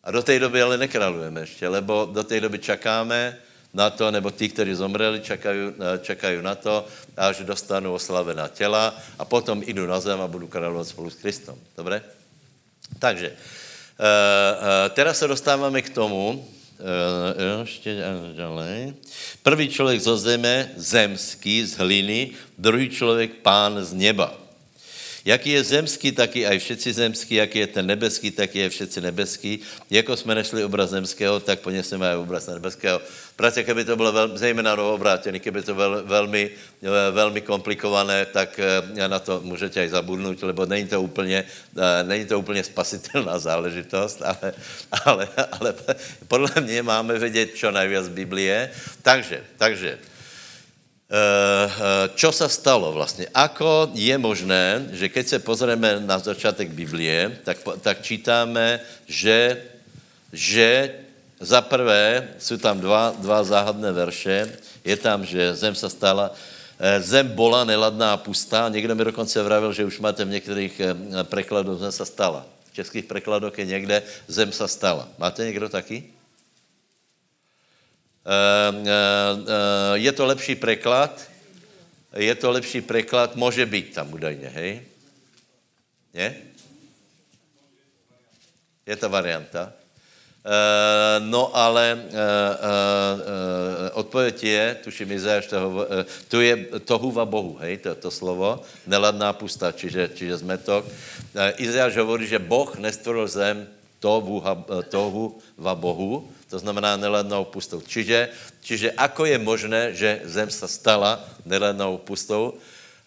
A 0.04 0.10
do 0.10 0.22
té 0.22 0.38
doby 0.38 0.62
ale 0.62 0.76
nekrálujeme 0.76 1.40
ještě, 1.40 1.68
lebo 1.68 2.08
do 2.12 2.24
té 2.24 2.40
doby 2.40 2.58
čakáme, 2.58 3.38
na 3.74 3.90
to, 3.90 4.10
nebo 4.10 4.30
tí, 4.30 4.48
kteří 4.48 4.74
zomreli, 4.74 5.20
čekají, 5.20 5.60
eh, 5.60 5.98
čekají 5.98 6.42
na 6.42 6.54
to, 6.54 6.86
až 7.16 7.38
dostanu 7.40 7.94
oslavená 7.94 8.48
těla 8.48 8.94
a 9.18 9.24
potom 9.24 9.62
jdu 9.62 9.86
na 9.86 10.00
zem 10.00 10.20
a 10.20 10.28
budu 10.28 10.46
královat 10.46 10.88
spolu 10.88 11.10
s 11.10 11.14
Kristem. 11.14 11.54
Dobré? 11.76 12.02
Takže, 12.98 13.28
uh, 13.28 13.34
uh, 13.34 14.94
teraz 14.94 15.18
se 15.18 15.28
dostáváme 15.28 15.82
k 15.82 15.90
tomu, 15.90 16.48
ještě 17.60 18.02
dále. 18.36 18.94
Prvý 19.42 19.68
člověk 19.68 20.00
zo 20.00 20.16
zeme, 20.16 20.70
zemský, 20.76 21.64
z 21.64 21.76
hliny, 21.76 22.30
druhý 22.58 22.90
člověk 22.90 23.34
pán 23.34 23.84
z 23.84 23.92
neba. 23.92 24.37
Jaký 25.28 25.60
je 25.60 25.76
zemský, 25.76 26.08
tak 26.16 26.40
i 26.40 26.48
aj 26.48 26.56
všetci 26.56 26.88
zemský, 27.04 27.34
jaký 27.36 27.58
je 27.60 27.68
ten 27.68 27.84
nebeský, 27.84 28.32
tak 28.32 28.48
je 28.48 28.64
všetci 28.64 28.98
nebeský. 29.12 29.60
Jako 29.92 30.16
jsme 30.16 30.32
nešli 30.34 30.64
obraz 30.64 30.96
zemského, 30.96 31.36
tak 31.44 31.60
poneseme 31.60 32.08
aj 32.08 32.16
obraz 32.16 32.48
nebeského. 32.48 32.96
Práce, 33.36 33.60
keby 33.60 33.84
to 33.84 33.92
bylo 33.96 34.12
velmi, 34.12 34.38
zejména 34.38 34.72
obrátěný, 34.72 35.40
keby 35.40 35.62
to 35.62 35.74
bylo 35.74 36.02
velmi, 36.02 36.50
velmi 37.12 37.40
komplikované, 37.44 38.24
tak 38.24 38.56
eh, 38.56 39.08
na 39.08 39.18
to 39.20 39.44
můžete 39.44 39.80
aj 39.80 40.00
zabudnout, 40.00 40.42
lebo 40.42 40.64
není 40.66 40.88
to 40.88 41.02
úplně, 41.02 41.44
eh, 41.44 42.04
není 42.08 42.24
to 42.24 42.40
úplně 42.40 42.64
spasitelná 42.64 43.38
záležitost, 43.38 44.24
ale, 44.24 44.52
ale, 45.04 45.28
ale 45.60 45.74
podle 46.28 46.50
mě 46.60 46.82
máme 46.82 47.18
vědět, 47.18 47.52
čo 47.52 47.68
najviac 47.70 48.04
z 48.08 48.16
Biblie. 48.16 48.70
Takže, 49.04 49.44
takže, 49.60 49.90
Eh, 49.92 49.96
eh, 49.98 50.17
čo 52.14 52.32
sa 52.32 52.48
stalo 52.48 52.92
vlastně? 52.92 53.26
Ako 53.32 53.90
je 53.94 54.18
možné, 54.18 54.92
že 54.92 55.08
keď 55.08 55.24
se 55.28 55.38
pozrieme 55.38 56.00
na 56.04 56.18
začátek 56.18 56.68
Biblie, 56.68 57.40
tak, 57.44 57.58
tak 57.80 58.02
čítáme, 58.02 58.80
že, 59.08 59.56
že 60.32 60.92
za 61.40 61.60
prvé 61.60 62.28
jsou 62.38 62.56
tam 62.56 62.80
dva, 62.80 63.16
dva 63.18 63.44
záhadné 63.44 63.92
verše. 63.92 64.52
Je 64.84 64.96
tam, 64.96 65.24
že 65.24 65.56
zem 65.56 65.74
se 65.74 65.88
stala, 65.88 66.30
eh, 66.78 67.00
zem 67.00 67.28
bola 67.28 67.64
neladná 67.64 68.12
a 68.12 68.20
pustá. 68.20 68.68
Někdo 68.68 68.94
mi 68.94 69.04
dokonce 69.04 69.42
vravil, 69.42 69.72
že 69.72 69.88
už 69.88 70.00
máte 70.00 70.24
v 70.24 70.36
některých 70.36 70.80
prekladoch 71.22 71.78
zem 71.78 71.92
se 71.92 72.04
stala. 72.04 72.44
V 72.70 72.84
českých 72.84 73.04
prekladoch 73.04 73.58
je 73.58 73.64
někde 73.64 74.02
zem 74.28 74.52
se 74.52 74.68
stala. 74.68 75.08
Máte 75.18 75.44
někdo 75.44 75.68
taky? 75.68 76.17
Ehm, 78.24 78.76
ehm, 78.76 78.86
ehm, 78.86 79.94
je 79.94 80.12
to 80.12 80.26
lepší 80.26 80.54
preklad, 80.54 81.28
je 82.16 82.34
to 82.34 82.50
lepší 82.50 82.80
preklad, 82.80 83.36
může 83.36 83.66
být 83.66 83.94
tam 83.94 84.12
údajně, 84.12 84.48
hej? 84.48 84.82
Ne? 86.14 86.34
Je 88.86 88.96
to 88.96 89.08
varianta. 89.08 89.72
No 91.18 91.56
ale 91.56 92.08
odpověď 93.92 94.44
je, 94.44 94.64
tuším 94.84 95.12
Izajáš, 95.12 95.52
uh, 95.52 95.84
tu 96.28 96.40
je 96.40 96.56
tohuva 96.88 97.24
Bohu, 97.24 97.58
hej, 97.60 97.76
to, 97.84 97.94
to 97.94 98.10
slovo, 98.10 98.62
neladná 98.86 99.32
pusta, 99.36 99.72
čiže, 99.72 100.08
čiže 100.16 100.40
zmetok. 100.40 100.88
Izajáš 101.60 102.00
hovorí, 102.00 102.24
že 102.24 102.40
Boh 102.40 102.72
nestvoril 102.80 103.28
zem 103.28 103.68
tohu, 104.00 104.40
tohu 104.88 105.36
va 105.60 105.74
Bohu, 105.76 106.24
to 106.50 106.58
znamená 106.58 106.96
neladnou 106.96 107.44
pustou. 107.44 107.80
Čiže, 107.80 108.28
čiže 108.60 108.92
ako 108.96 109.24
je 109.28 109.38
možné, 109.38 109.82
že 109.94 110.20
zem 110.24 110.50
se 110.50 110.68
stala 110.68 111.20
neladnou 111.44 111.98
pustou, 111.98 112.56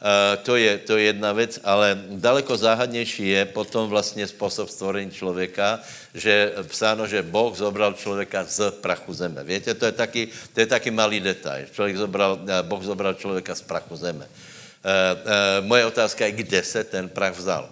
Uh, 0.01 0.33
to, 0.41 0.57
je, 0.57 0.77
to 0.77 0.97
je 0.97 1.13
jedna 1.13 1.29
věc, 1.29 1.61
ale 1.63 1.93
daleko 2.09 2.57
záhadnější 2.57 3.27
je 3.27 3.45
potom 3.45 3.89
vlastně 3.89 4.27
způsob 4.27 4.69
stvorení 4.69 5.11
člověka, 5.11 5.79
že 6.13 6.53
psáno, 6.67 7.07
že 7.07 7.21
Boh 7.21 7.53
zobral 7.53 7.93
člověka 7.93 8.43
z 8.43 8.71
prachu 8.81 9.13
zeme. 9.13 9.43
Víte, 9.43 9.73
to 9.73 9.85
je 9.85 9.91
taky, 9.91 10.27
to 10.53 10.59
je 10.59 10.65
taky 10.65 10.91
malý 10.91 11.19
detail. 11.19 11.69
Člověk 11.71 11.97
zobral, 11.97 12.39
eh, 12.49 12.63
boh 12.65 12.81
zobral 12.81 13.13
člověka 13.13 13.55
z 13.55 13.61
prachu 13.61 13.95
zeme. 13.95 14.25
Uh, 14.25 14.89
uh, 14.89 15.69
moje 15.69 15.85
otázka 15.85 16.25
je, 16.25 16.31
kde 16.31 16.63
se 16.63 16.83
ten 16.83 17.05
prach 17.09 17.37
vzal? 17.37 17.69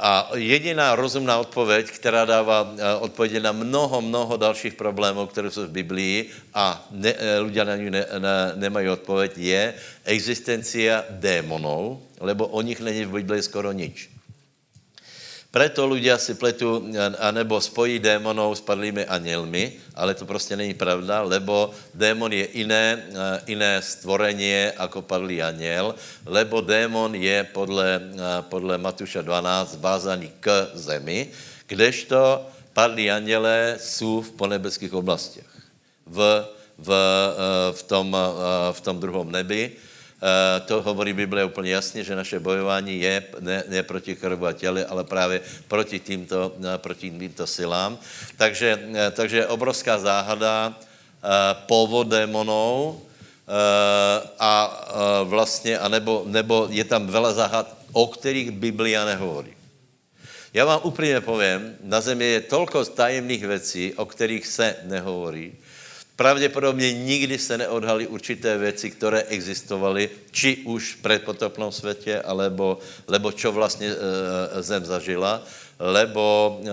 A 0.00 0.30
jediná 0.34 0.94
rozumná 0.96 1.38
odpověď, 1.38 1.86
která 1.86 2.24
dává 2.24 2.74
odpovědi 3.00 3.40
na 3.40 3.52
mnoho, 3.52 4.00
mnoho 4.00 4.36
dalších 4.36 4.74
problémů, 4.74 5.26
které 5.26 5.50
jsou 5.50 5.66
v 5.66 5.70
Biblii 5.70 6.30
a 6.54 6.88
ne, 6.90 7.14
lidé 7.40 7.64
na 7.64 7.76
ní 7.76 7.90
ne, 7.90 8.06
ne, 8.18 8.52
nemají 8.54 8.88
odpověď, 8.88 9.32
je 9.36 9.74
existencia 10.04 11.04
démonů, 11.10 12.02
lebo 12.20 12.46
o 12.46 12.62
nich 12.62 12.80
není 12.80 13.04
v 13.04 13.10
Biblii 13.10 13.42
skoro 13.42 13.72
nič. 13.72 14.09
Preto 15.50 15.82
ľudia 15.82 16.14
si 16.14 16.38
pletu, 16.38 16.78
anebo 17.18 17.58
spojí 17.58 17.98
démonov 17.98 18.54
s 18.54 18.62
padlými 18.62 19.02
anielmi, 19.02 19.82
ale 19.98 20.14
to 20.14 20.22
prostě 20.22 20.54
není 20.54 20.78
pravda, 20.78 21.26
lebo 21.26 21.74
démon 21.90 22.30
je 22.30 22.46
iné, 22.62 23.02
iné 23.50 23.82
stvorenie 23.82 24.70
ako 24.78 25.02
padlý 25.02 25.42
aniel, 25.42 25.98
lebo 26.22 26.62
démon 26.62 27.10
je 27.18 27.42
podle, 27.50 27.98
podle 28.46 28.78
Matuša 28.78 29.26
12 29.26 29.82
vázaný 29.82 30.30
k 30.38 30.70
zemi, 30.78 31.34
kdežto 31.66 32.46
padlí 32.70 33.10
anielé 33.10 33.74
jsou 33.82 34.22
v 34.22 34.30
ponebeských 34.30 34.94
oblastiach. 34.94 35.50
V, 36.06 36.46
v, 36.78 36.88
v, 37.74 37.82
tom, 37.90 38.14
v 38.70 38.80
tom 38.80 38.96
druhom 39.02 39.26
nebi, 39.26 39.74
Eh, 39.74 39.89
to 40.66 40.82
hovorí 40.82 41.12
Bible 41.12 41.44
úplně 41.44 41.72
jasně, 41.72 42.04
že 42.04 42.16
naše 42.16 42.40
bojování 42.40 43.00
je 43.00 43.24
ne, 43.40 43.64
ne 43.68 43.82
proti 43.82 44.16
krvu 44.16 44.46
a 44.46 44.52
těle, 44.52 44.84
ale 44.84 45.04
právě 45.04 45.40
proti 45.68 46.00
týmto, 46.00 46.52
eh, 46.60 46.78
proti 46.78 47.10
týmto 47.10 47.46
silám. 47.46 47.98
Takže, 48.36 48.68
eh, 48.94 49.10
takže 49.10 49.46
obrovská 49.46 49.98
záhada 49.98 50.74
původ 51.66 52.08
démonů 52.08 53.00
a 54.40 54.52
vlastně, 55.24 55.78
anebo, 55.78 56.24
nebo 56.26 56.66
je 56.70 56.84
tam 56.84 57.06
vele 57.06 57.34
záhad, 57.34 57.76
o 57.92 58.06
kterých 58.06 58.50
Biblia 58.50 59.04
nehovorí. 59.04 59.52
Já 60.54 60.64
vám 60.64 60.80
úplně 60.84 61.20
povím, 61.20 61.76
na 61.84 62.00
zemi 62.00 62.24
je 62.24 62.40
tolko 62.40 62.84
tajemných 62.84 63.46
věcí, 63.46 63.94
o 63.94 64.06
kterých 64.06 64.46
se 64.46 64.76
nehovorí, 64.88 65.52
pravděpodobně 66.20 66.92
nikdy 66.92 67.38
se 67.38 67.58
neodhalí 67.58 68.06
určité 68.06 68.58
věci, 68.58 68.90
které 68.90 69.22
existovaly, 69.32 70.10
či 70.30 70.56
už 70.68 70.94
v 70.94 71.02
predpotopnom 71.02 71.72
světě, 71.72 72.20
alebo, 72.20 72.78
lebo 73.08 73.32
čo 73.32 73.48
vlastně 73.52 73.88
e, 73.88 73.96
zem 74.62 74.84
zažila, 74.84 75.40
lebo, 75.80 76.60
e, 76.60 76.68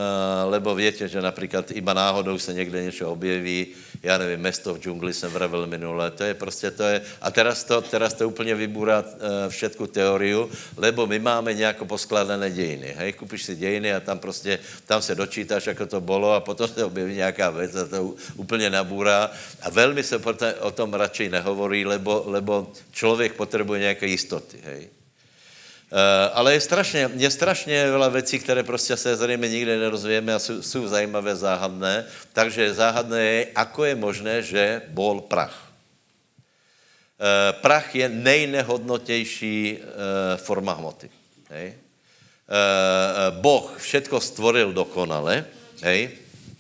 lebo 0.52 0.76
větě, 0.76 1.08
že 1.08 1.24
například 1.24 1.72
iba 1.72 1.94
náhodou 1.94 2.36
se 2.36 2.54
někde 2.54 2.84
něco 2.84 3.08
objeví, 3.08 3.68
já 4.04 4.18
nevím, 4.18 4.40
mesto 4.40 4.74
v 4.74 4.80
džungli 4.80 5.14
jsem 5.14 5.32
vravil 5.32 5.68
minule, 5.68 6.12
to 6.12 6.24
je 6.24 6.34
prostě, 6.34 6.72
to 6.72 6.84
je, 6.84 7.02
a 7.22 7.32
teraz 7.32 7.64
to, 7.64 7.82
teraz 7.82 8.14
to 8.14 8.28
úplně 8.28 8.56
vybůrá 8.56 9.00
uh, 9.00 9.10
všetku 9.48 9.88
teoriu, 9.88 10.50
lebo 10.78 11.08
my 11.08 11.20
máme 11.20 11.54
nějako 11.54 11.86
poskladané 11.86 12.52
dějiny, 12.52 12.94
hej, 12.98 13.14
kupíš 13.14 13.44
si 13.44 13.56
dějiny 13.56 13.94
a 13.94 14.00
tam 14.00 14.20
prostě, 14.20 14.60
tam 14.86 15.02
se 15.02 15.16
dočítáš, 15.16 15.68
jako 15.68 15.86
to 15.86 16.02
bylo 16.02 16.34
a 16.34 16.40
potom 16.40 16.68
se 16.68 16.86
objeví 16.86 17.16
nějaká 17.16 17.50
věc 17.50 17.76
a 17.76 17.88
to 17.88 18.16
úplně 18.36 18.70
nabůrá 18.70 19.32
a 19.62 19.70
velmi 19.70 20.04
se 20.04 20.18
o 20.60 20.72
tom 20.72 20.94
radši 20.94 21.30
nehovorí, 21.30 21.86
lebo, 21.86 22.24
lebo 22.26 22.72
člověk 22.92 23.34
potřebuje 23.34 23.80
nějaké 23.80 24.08
jistoty, 24.08 24.58
hej. 24.64 24.90
Uh, 25.88 25.98
ale 26.34 26.54
je 26.54 26.62
strašně, 26.62 27.10
je 27.16 27.30
strašně 27.32 27.88
veľa 27.88 28.10
věcí, 28.10 28.40
které 28.40 28.64
prostě 28.64 28.98
se 28.98 29.16
zřejmě 29.16 29.50
nikdy 29.50 29.78
nerozvíjeme 29.78 30.36
a 30.36 30.40
jsou, 30.40 30.62
jsou 30.62 30.88
zajímavé, 30.88 31.36
záhadné. 31.36 32.06
Takže 32.34 32.74
záhadné 32.74 33.24
je, 33.24 33.48
ako 33.56 33.86
je 33.86 33.96
možné, 33.96 34.36
že 34.44 34.82
bol 34.92 35.22
prach. 35.22 35.56
Uh, 37.18 37.56
prach 37.64 37.96
je 37.96 38.10
nejnehodnotější 38.10 39.80
uh, 39.80 39.86
forma 40.38 40.74
hmoty. 40.74 41.10
Hej? 41.50 41.74
Boh 43.44 43.76
všetko 43.76 44.24
stvoril 44.24 44.72
dokonale, 44.72 45.46
hej? 45.84 46.16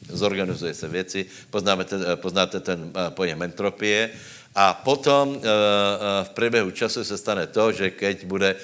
zorganizuje 0.10 0.74
se 0.74 0.88
věci, 0.88 1.26
poznáme 1.50 1.86
poznáte 2.16 2.60
ten 2.60 2.92
pojem 3.10 3.42
entropie, 3.44 4.10
a 4.58 4.74
potom 4.74 5.38
eh, 5.38 5.46
eh, 5.46 6.24
v 6.26 6.30
průběhu 6.30 6.72
času 6.72 7.04
se 7.04 7.18
stane 7.18 7.48
to, 7.48 7.72
že 7.72 7.94
keď 7.94 8.26
bude, 8.26 8.56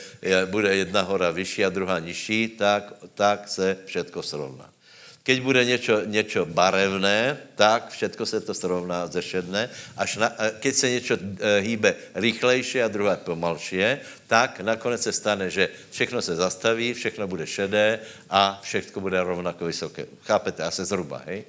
bude 0.49 0.75
jedna 0.75 1.01
hora 1.01 1.29
vyšší 1.29 1.65
a 1.65 1.69
druhá 1.69 1.99
nižší, 1.99 2.47
tak, 2.57 2.93
tak 3.13 3.45
se 3.47 3.77
všetko 3.85 4.23
srovná. 4.23 4.73
Keď 5.23 5.41
bude 5.41 5.65
něco, 5.65 6.01
něco 6.05 6.45
barevné, 6.45 7.37
tak 7.55 7.89
všetko 7.89 8.25
se 8.25 8.41
to 8.41 8.53
srovná, 8.53 9.07
zešedne. 9.07 9.69
Až 9.97 10.17
na, 10.17 10.33
eh, 10.33 10.51
keď 10.59 10.73
se 10.75 10.89
něco 10.89 11.13
hýbe 11.61 11.95
rychlejší 12.15 12.81
a 12.81 12.89
druhé 12.89 13.17
pomalší, 13.21 14.01
tak 14.27 14.65
nakonec 14.65 15.01
se 15.01 15.13
stane, 15.13 15.49
že 15.49 15.69
všechno 15.93 16.21
se 16.21 16.35
zastaví, 16.35 16.93
všechno 16.93 17.27
bude 17.29 17.45
šedé 17.47 17.99
a 18.29 18.59
všechno 18.65 18.97
bude 19.01 19.21
rovnako 19.21 19.65
vysoké. 19.65 20.05
Chápete, 20.25 20.63
asi 20.63 20.85
zhruba, 20.85 21.21
hej? 21.29 21.45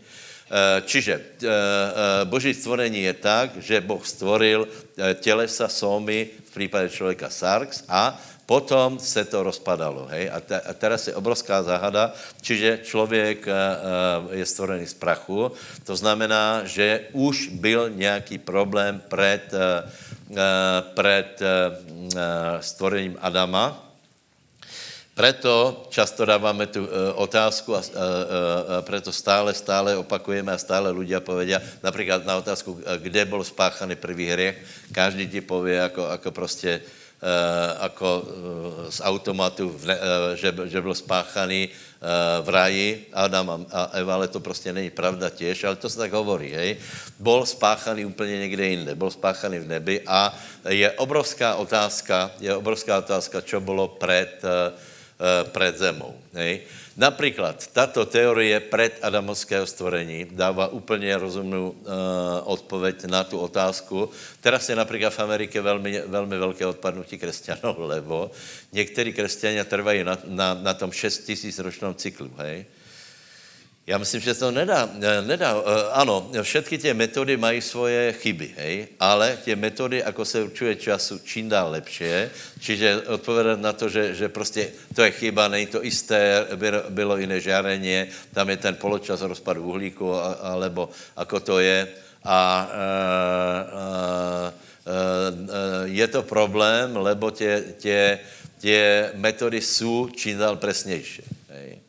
Čiže 0.85 1.15
eh, 1.15 1.47
eh, 1.47 2.25
boží 2.25 2.55
stvorení 2.55 3.03
je 3.09 3.15
tak, 3.15 3.49
že 3.65 3.81
Boh 3.81 4.05
stvoril 4.07 4.69
tělesa, 5.15 5.69
somy, 5.69 6.29
v 6.45 6.51
případě 6.51 6.89
člověka 6.89 7.31
sarx 7.31 7.85
a 7.89 8.21
potom 8.47 8.99
se 9.01 9.25
to 9.25 9.43
rozpadalo. 9.43 10.07
Hej? 10.13 10.31
A, 10.31 10.41
te, 10.41 10.61
a 10.61 10.73
teraz 10.77 11.09
je 11.09 11.17
obrovská 11.17 11.63
záhada, 11.63 12.13
čiže 12.41 12.85
člověk 12.85 13.49
je 14.31 14.47
stvorený 14.47 14.87
z 14.87 14.95
prachu, 14.95 15.53
to 15.85 15.97
znamená, 15.97 16.61
že 16.69 17.09
už 17.17 17.49
byl 17.57 17.91
nějaký 17.91 18.39
problém 18.39 19.01
před, 19.09 19.49
před 20.95 21.41
stvorením 22.61 23.17
Adama, 23.21 23.94
Preto 25.15 25.87
často 25.95 26.27
dáváme 26.27 26.67
tu 26.67 26.83
uh, 26.83 26.91
otázku 27.23 27.71
a 27.71 27.79
uh, 27.79 27.87
uh, 27.87 28.03
preto 28.83 29.15
stále, 29.15 29.55
stále 29.55 29.95
opakujeme 29.95 30.51
a 30.51 30.59
stále 30.59 30.91
ľudia 30.91 31.23
povedia, 31.23 31.63
například 31.87 32.27
na 32.27 32.43
otázku, 32.43 32.83
kde 32.99 33.23
byl 33.23 33.47
spáchaný 33.47 33.95
prvý 33.95 34.27
hriech, 34.27 34.59
každý 34.91 35.31
ti 35.31 35.41
povie, 35.41 35.79
jako, 35.79 36.03
jako 36.11 36.31
prostě 36.31 36.81
ako 37.79 38.11
uh, 38.21 38.31
z 38.91 39.01
automatu, 39.01 39.73
že, 40.35 40.53
že 40.67 40.81
byl 40.83 40.95
spáchaný 40.95 41.69
v 42.43 42.49
raji 42.49 43.09
Adam 43.13 43.65
a 43.73 43.97
Eva, 43.97 44.15
ale 44.15 44.29
to 44.29 44.41
prostě 44.41 44.73
není 44.73 44.91
pravda 44.91 45.31
těž, 45.31 45.65
ale 45.65 45.77
to 45.77 45.89
se 45.89 45.99
tak 45.99 46.13
hovorí, 46.13 46.53
hej. 46.53 46.77
Byl 47.19 47.47
spáchaný 47.47 48.05
úplně 48.05 48.39
někde 48.39 48.67
jinde, 48.67 48.95
byl 48.95 49.11
spáchaný 49.11 49.59
v 49.59 49.69
nebi 49.69 50.01
a 50.07 50.37
je 50.69 50.91
obrovská 51.01 51.55
otázka, 51.55 52.31
je 52.41 52.53
obrovská 52.57 52.99
otázka, 52.99 53.41
čo 53.41 53.61
bylo 53.61 53.89
před 53.89 54.43
Eh, 55.15 55.45
před 55.45 55.79
zemou. 55.79 56.15
Hej. 56.33 56.61
Například 56.97 57.67
tato 57.67 58.07
teorie 58.07 58.61
před 58.61 58.99
adamovského 59.03 59.67
stvorení 59.67 60.27
dává 60.31 60.67
úplně 60.67 61.19
rozumnou 61.19 61.71
uh, 61.71 61.93
odpověď 62.45 63.05
na 63.05 63.25
tu 63.25 63.39
otázku. 63.39 64.11
Teraz 64.41 64.69
je 64.69 64.77
například 64.77 65.11
v 65.11 65.21
Americe 65.21 65.61
velmi, 65.61 66.03
velmi 66.07 66.39
velké 66.39 66.67
odpadnutí 66.67 67.19
křesťanů, 67.19 67.75
lebo 67.79 68.31
někteří 68.73 69.13
křesťané 69.13 69.65
trvají 69.65 70.05
na, 70.05 70.19
na, 70.25 70.55
na 70.55 70.75
tom 70.75 70.93
6 70.93 71.19
tisíc 71.19 71.59
ročnom 71.59 71.95
cyklu. 71.95 72.31
Hej. 72.37 72.65
Já 73.87 73.99
myslím, 73.99 74.21
že 74.21 74.35
to 74.35 74.51
nedá, 74.51 74.89
nedá. 75.21 75.61
Eh, 75.61 75.93
ano, 75.93 76.31
všetky 76.43 76.79
ty 76.79 76.95
metody 76.95 77.37
mají 77.37 77.61
svoje 77.61 78.13
chyby, 78.13 78.55
hej? 78.57 78.89
ale 79.01 79.37
ty 79.45 79.57
metody, 79.57 80.03
jako 80.07 80.25
se 80.25 80.43
určuje 80.43 80.77
času, 80.77 81.21
čím 81.25 81.49
dál 81.49 81.71
lepší, 81.71 82.33
čiže 82.61 83.03
odpovědat 83.13 83.61
na 83.61 83.73
to, 83.73 83.89
že, 83.89 84.15
že 84.15 84.29
prostě 84.29 84.73
to 84.95 85.03
je 85.03 85.11
chyba, 85.11 85.49
není 85.49 85.67
to 85.67 85.83
jisté, 85.83 86.47
bylo 86.89 87.17
jiné 87.17 87.41
žárení, 87.41 88.07
tam 88.33 88.51
je 88.51 88.57
ten 88.57 88.75
poločas 88.75 89.21
rozpadu 89.21 89.63
uhlíku, 89.65 90.15
alebo 90.41 90.89
ako 91.17 91.41
to 91.41 91.59
je. 91.61 91.89
A, 92.25 92.33
a, 92.33 92.41
a, 92.41 92.65
a 92.65 94.53
je 95.85 96.07
to 96.09 96.23
problém, 96.23 96.97
lebo 96.97 97.31
tě, 97.31 97.65
tě 97.79 98.19
tě 98.65 99.11
metody 99.15 99.61
jsou 99.61 100.09
čím 100.09 100.39
dál 100.39 100.57
presnější. 100.57 101.23
Hej. 101.49 101.84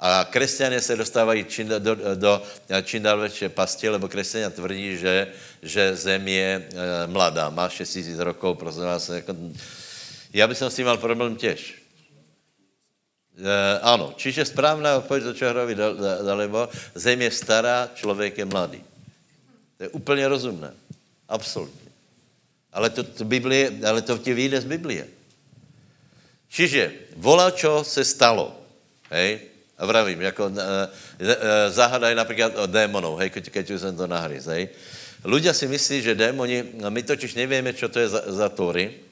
A 0.00 0.24
křesťané 0.24 0.80
se 0.80 0.96
dostávají 0.96 1.44
čím 1.44 1.68
do, 1.68 1.78
do, 1.78 1.94
do 2.14 2.42
čím 2.82 3.02
dál 3.02 3.20
větší 3.20 3.48
pasti, 3.48 3.88
lebo 3.88 4.08
křesťané 4.08 4.50
tvrdí, 4.50 4.96
že, 4.96 5.28
že 5.62 5.96
zem 5.96 6.28
je 6.28 6.50
e, 6.56 7.06
mladá, 7.06 7.50
má 7.50 7.68
6 7.68 7.92
tisíc 7.92 8.18
rokov, 8.18 8.58
prosím 8.58 8.82
vás. 8.82 9.08
Jako, 9.08 9.36
já 10.32 10.48
bych 10.48 10.62
s 10.62 10.74
tím 10.74 10.86
mal 10.86 10.96
problém 10.96 11.36
těž. 11.36 11.74
E, 13.44 13.78
ano, 13.80 14.14
čiže 14.16 14.44
správná 14.44 14.96
odpověď 14.96 15.24
do 15.24 15.34
Čehrovi 15.34 15.74
dalebo, 16.24 16.68
zem 16.94 17.22
je 17.22 17.30
stará, 17.30 17.90
člověk 17.94 18.38
je 18.38 18.44
mladý. 18.44 18.80
To 19.76 19.82
je 19.82 19.88
úplně 19.88 20.28
rozumné. 20.28 20.72
Absolutně. 21.28 21.90
Ale 22.72 22.90
to, 22.90 23.02
to, 23.04 23.24
Biblie, 23.24 23.72
ale 23.84 24.02
to 24.02 24.18
ti 24.18 24.34
vyjde 24.34 24.60
z 24.60 24.64
Biblie. 24.64 25.06
Čiže 26.48 26.92
volačo 27.16 27.84
se 27.84 28.04
stalo. 28.04 28.56
Hej? 29.10 29.49
Vravím, 29.80 30.20
jako 30.20 30.52
e, 30.52 30.88
e, 31.18 31.70
zahadaj 31.70 32.14
například 32.14 32.52
o 32.56 32.66
démonů, 32.66 33.16
hej, 33.16 33.30
keď, 33.30 33.70
už 33.70 33.80
jsem 33.80 33.96
to 33.96 34.06
nahryz, 34.06 34.46
hej. 34.46 34.68
Ľudia 35.20 35.52
si 35.52 35.68
myslí, 35.68 36.00
že 36.00 36.16
démoni, 36.16 36.80
my 36.80 37.02
totiž 37.04 37.36
nevíme, 37.36 37.76
čo 37.76 37.92
to 37.92 38.00
je 38.00 38.08
za, 38.08 38.24
za 38.24 38.48
tóry, 38.48 39.04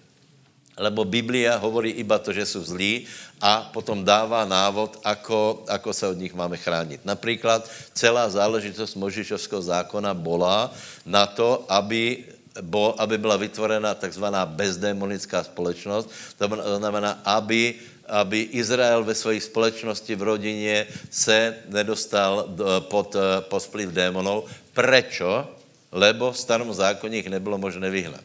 lebo 0.79 1.05
Biblia 1.05 1.59
hovorí 1.61 2.01
iba 2.01 2.17
to, 2.17 2.33
že 2.33 2.47
jsou 2.47 2.65
zlí 2.65 3.05
a 3.43 3.69
potom 3.75 4.01
dává 4.01 4.47
návod, 4.49 5.05
ako, 5.05 5.69
ako 5.69 5.91
se 5.93 6.07
od 6.07 6.17
nich 6.17 6.33
máme 6.33 6.57
chránit. 6.57 7.05
Například 7.05 7.69
celá 7.93 8.31
záležitost 8.31 8.95
Možišovského 8.97 9.63
zákona 9.63 10.15
bola 10.15 10.73
na 11.05 11.27
to, 11.27 11.67
aby 11.69 12.25
bo, 12.63 12.95
aby 12.99 13.19
byla 13.19 13.37
vytvorena 13.37 13.95
takzvaná 13.95 14.47
bezdémonická 14.47 15.45
společnost, 15.45 16.11
to 16.39 16.51
znamená, 16.79 17.23
aby, 17.23 17.75
aby 18.09 18.41
Izrael 18.41 19.05
ve 19.05 19.15
své 19.15 19.41
společnosti 19.41 20.15
v 20.15 20.23
rodině 20.23 20.87
se 21.11 21.57
nedostal 21.69 22.49
pod, 22.81 23.17
pod 23.41 23.63
vplyv 23.63 23.89
démonů. 23.89 24.45
Prečo? 24.73 25.49
Lebo 25.93 26.33
v 26.33 26.39
starom 26.39 26.75
zákoně 26.75 27.19
ich 27.19 27.29
nebylo 27.29 27.59
možné 27.59 27.91
vyhnat. 27.91 28.21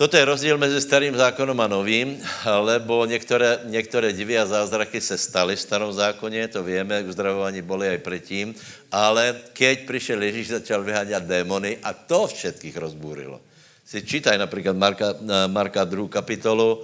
Toto 0.00 0.16
je 0.16 0.24
rozdíl 0.24 0.56
mezi 0.58 0.80
starým 0.80 1.12
zákonem 1.12 1.60
a 1.60 1.68
novým, 1.68 2.16
lebo 2.48 3.04
některé, 3.04 3.58
některé 3.68 4.12
divy 4.12 4.38
a 4.38 4.48
zázraky 4.48 5.00
se 5.00 5.18
staly 5.18 5.56
v 5.56 5.60
starom 5.60 5.92
zákoně, 5.92 6.48
to 6.48 6.64
víme, 6.64 7.04
uzdravování 7.04 7.62
boli 7.62 7.88
aj 7.88 7.98
předtím, 7.98 8.54
ale 8.92 9.36
keď 9.52 9.86
přišel 9.86 10.22
Ježíš, 10.22 10.48
začal 10.48 10.80
vyháňat 10.82 11.22
démony 11.22 11.78
a 11.84 11.92
to 11.92 12.26
všetkých 12.26 12.76
rozbúrilo. 12.76 13.40
Si 13.84 14.00
čítaj 14.02 14.38
například 14.40 14.76
Marka, 14.76 15.14
Marka 15.52 15.84
2. 15.84 16.08
kapitolu, 16.08 16.80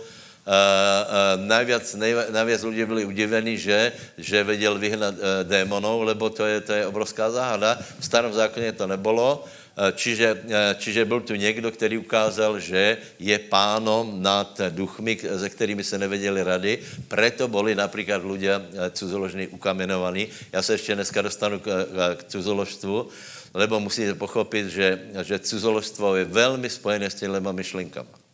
najviac, 1.36 1.82
nejviac, 1.94 2.28
najviac 2.30 2.60
ľudí 2.62 2.82
byli 2.86 3.02
udivení, 3.04 3.58
že, 3.58 3.90
že 4.14 4.46
vedel 4.46 4.78
vyhnat 4.78 5.14
uh, 5.18 5.22
démonov, 5.42 6.06
lebo 6.06 6.30
to 6.30 6.46
je, 6.46 6.60
to 6.62 6.72
je 6.72 6.86
obrovská 6.86 7.30
záhada. 7.30 7.74
V 7.98 8.04
starom 8.04 8.32
zákoně 8.32 8.72
to 8.72 8.86
nebolo. 8.86 9.42
Eh, 9.76 9.92
čiže, 9.92 10.28
eh, 10.48 10.76
čiže 10.80 11.04
byl 11.04 11.20
tu 11.20 11.34
někdo, 11.34 11.70
který 11.70 11.98
ukázal, 12.00 12.60
že 12.60 12.96
je 13.20 13.38
pánom 13.38 14.22
nad 14.22 14.60
duchmi, 14.72 15.20
se 15.20 15.48
kterými 15.52 15.84
se 15.84 15.98
nevěděli 16.00 16.42
rady, 16.42 16.80
preto 17.08 17.48
byli 17.48 17.74
například 17.74 18.24
lidé 18.24 18.56
eh, 18.56 18.90
cuzoložní 18.90 19.52
ukamenovaní. 19.52 20.28
Já 20.52 20.62
se 20.62 20.74
ještě 20.74 20.94
dneska 20.94 21.22
dostanu 21.22 21.60
k, 21.60 21.68
k 22.16 22.24
cuzoložstvu, 22.24 23.08
lebo 23.54 23.80
musíte 23.80 24.14
pochopit, 24.16 24.72
že, 24.72 25.12
že 25.22 25.38
cuzoložstvo 25.38 26.16
je 26.16 26.24
velmi 26.24 26.70
spojené 26.70 27.10
s 27.10 27.14
těmi 27.14 27.52
myšlinkami. 27.52 28.25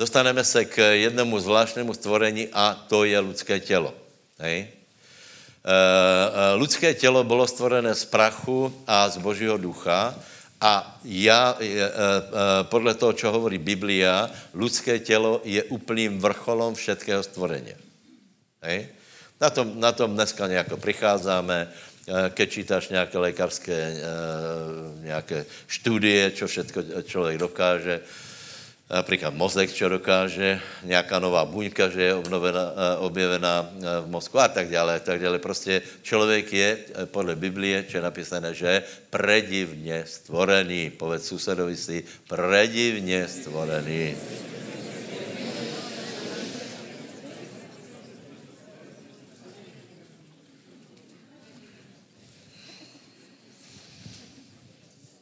Dostaneme 0.00 0.44
se 0.44 0.64
k 0.64 0.80
jednomu 0.96 1.36
zvláštnému 1.36 1.92
stvorení 1.92 2.48
a 2.52 2.72
to 2.88 3.04
je 3.04 3.20
lidské 3.20 3.60
tělo. 3.60 3.92
Hej? 4.40 4.72
Lidské 6.56 6.86
eh, 6.88 6.96
eh, 6.96 7.00
tělo 7.04 7.20
bylo 7.24 7.44
stvorené 7.44 7.92
z 7.92 8.04
prachu 8.08 8.72
a 8.88 9.08
z 9.12 9.20
božího 9.20 9.60
ducha 9.60 10.16
a 10.60 10.96
já, 11.04 11.56
eh, 11.60 11.92
podle 12.72 12.96
toho, 12.96 13.12
co 13.12 13.28
hovorí 13.28 13.60
Biblia, 13.60 14.30
lidské 14.56 15.04
tělo 15.04 15.44
je 15.44 15.68
úplným 15.68 16.16
vrcholom 16.16 16.74
všetkého 16.74 17.20
stvorení. 17.20 17.76
Hej? 18.64 18.88
Na, 19.40 19.50
tom, 19.52 19.76
na 19.76 19.92
tom 19.92 20.16
dneska 20.16 20.48
nějak 20.48 20.80
přicházíme, 20.80 21.68
keď 22.32 22.50
čítáš 22.50 22.88
nějaké 22.88 23.18
lékařské 23.18 24.00
nějaké 25.00 25.44
studie, 25.68 26.30
čo 26.32 26.48
všetko 26.48 27.04
člověk 27.04 27.38
dokáže, 27.38 28.00
například 28.90 29.30
mozek, 29.34 29.70
čo 29.70 29.86
dokáže, 29.86 30.58
nějaká 30.82 31.22
nová 31.22 31.46
buňka, 31.46 31.94
že 31.94 32.10
je 32.10 32.14
obnovena, 32.14 32.74
eh, 32.74 32.96
objevená 33.06 33.56
eh, 33.62 34.02
v 34.02 34.06
mozku 34.10 34.34
a 34.42 34.50
tak 34.50 34.66
dále, 34.66 34.98
tak 35.00 35.22
dále. 35.22 35.38
Prostě 35.38 35.82
člověk 36.02 36.52
je 36.52 36.68
eh, 36.78 37.06
podle 37.06 37.38
Biblie, 37.38 37.86
čo 37.86 38.02
je 38.02 38.02
napísané, 38.02 38.50
že 38.50 38.82
predivně 39.10 40.02
stvorený. 40.06 40.90
Povedz 40.90 41.30
susedovi 41.30 41.76
si, 41.78 42.02
predivně 42.26 43.30
stvorený. 43.30 44.18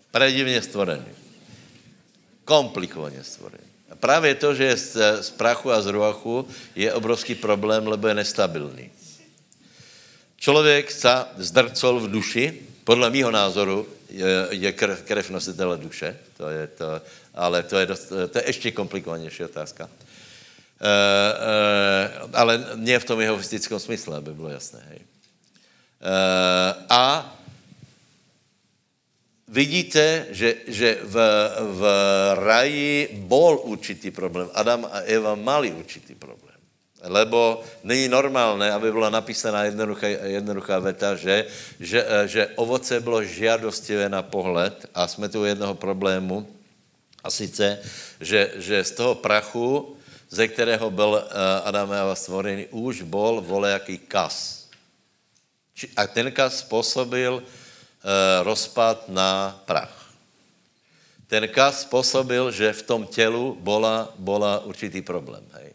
Predivně 0.09 0.63
stvorený 0.63 1.18
komplikovaně 2.49 3.25
stvorený. 3.25 3.69
A 3.91 3.95
právě 3.95 4.35
to, 4.35 4.55
že 4.55 4.65
je 4.65 4.77
z, 4.77 4.97
z 5.21 5.31
prachu 5.31 5.71
a 5.71 5.83
z 5.83 5.87
ruachu, 5.87 6.49
je 6.75 6.93
obrovský 6.93 7.35
problém, 7.35 7.87
lebo 7.87 8.09
je 8.09 8.15
nestabilní. 8.15 8.91
Člověk 10.37 10.91
se 10.91 11.13
zdrcol 11.37 12.01
v 12.01 12.11
duši, 12.11 12.63
podle 12.85 13.11
mýho 13.11 13.31
názoru 13.31 13.89
je, 14.09 14.49
je 14.51 14.73
krev, 14.73 15.03
krev 15.03 15.31
nositele 15.31 15.77
duše, 15.77 16.17
to 16.37 16.49
je 16.49 16.67
to, 16.67 17.01
ale 17.35 17.63
to 17.63 17.79
je, 17.79 17.87
dost, 17.87 18.09
to 18.09 18.39
je 18.39 18.45
ještě 18.47 18.71
komplikovanější 18.71 19.45
otázka. 19.45 19.85
E, 19.85 20.89
e, 20.89 22.29
ale 22.33 22.65
ne 22.75 22.99
v 22.99 23.05
tom 23.05 23.21
jeho 23.21 23.37
fyzickém 23.37 23.79
smyslu, 23.79 24.15
aby 24.15 24.35
bylo 24.35 24.49
jasné. 24.49 24.81
Hej. 24.89 24.99
E, 24.99 25.05
a 26.89 27.38
vidíte, 29.49 30.29
že, 30.31 30.57
že 30.69 31.01
v, 31.03 31.17
v 31.81 31.83
raji 32.37 33.09
bol 33.25 33.59
určitý 33.65 34.13
problém. 34.13 34.53
Adam 34.53 34.85
a 34.85 35.09
Eva 35.09 35.35
mali 35.35 35.73
určitý 35.73 36.15
problém. 36.15 36.55
Lebo 36.99 37.63
není 37.85 38.09
normálné, 38.09 38.73
aby 38.73 38.93
byla 38.93 39.11
napísaná 39.11 39.65
jednoduchá, 39.65 40.07
jednoduchá 40.09 40.79
veta, 40.79 41.15
že, 41.15 41.47
že, 41.81 42.05
že 42.27 42.51
ovoce 42.59 43.01
bylo 43.01 43.25
žiadostivé 43.25 44.09
na 44.09 44.23
pohled 44.23 44.87
a 44.95 45.09
jsme 45.09 45.29
tu 45.29 45.45
jednoho 45.45 45.75
problému, 45.75 46.47
a 47.25 47.31
sice, 47.31 47.79
že, 48.21 48.51
že 48.57 48.85
z 48.85 48.91
toho 48.91 49.15
prachu, 49.15 49.97
ze 50.31 50.49
kterého 50.49 50.91
byl 50.91 51.25
Adam 51.65 51.91
a 51.91 51.97
Eva 51.97 52.15
stvorený, 52.15 52.67
už 52.71 53.03
bol 53.03 53.41
volejaký 53.41 53.99
kas. 53.99 54.67
A 55.97 56.07
ten 56.07 56.31
kas 56.33 56.59
způsobil 56.59 57.43
Eh, 57.43 57.47
rozpad 58.43 59.09
na 59.09 59.61
prach. 59.67 59.99
Ten 61.29 61.49
kas 61.49 61.81
způsobil, 61.81 62.51
že 62.51 62.73
v 62.73 62.83
tom 62.83 63.07
tělu 63.07 63.57
bola, 63.61 64.09
bola 64.19 64.65
určitý 64.65 65.03
problém. 65.03 65.45
Hej. 65.53 65.73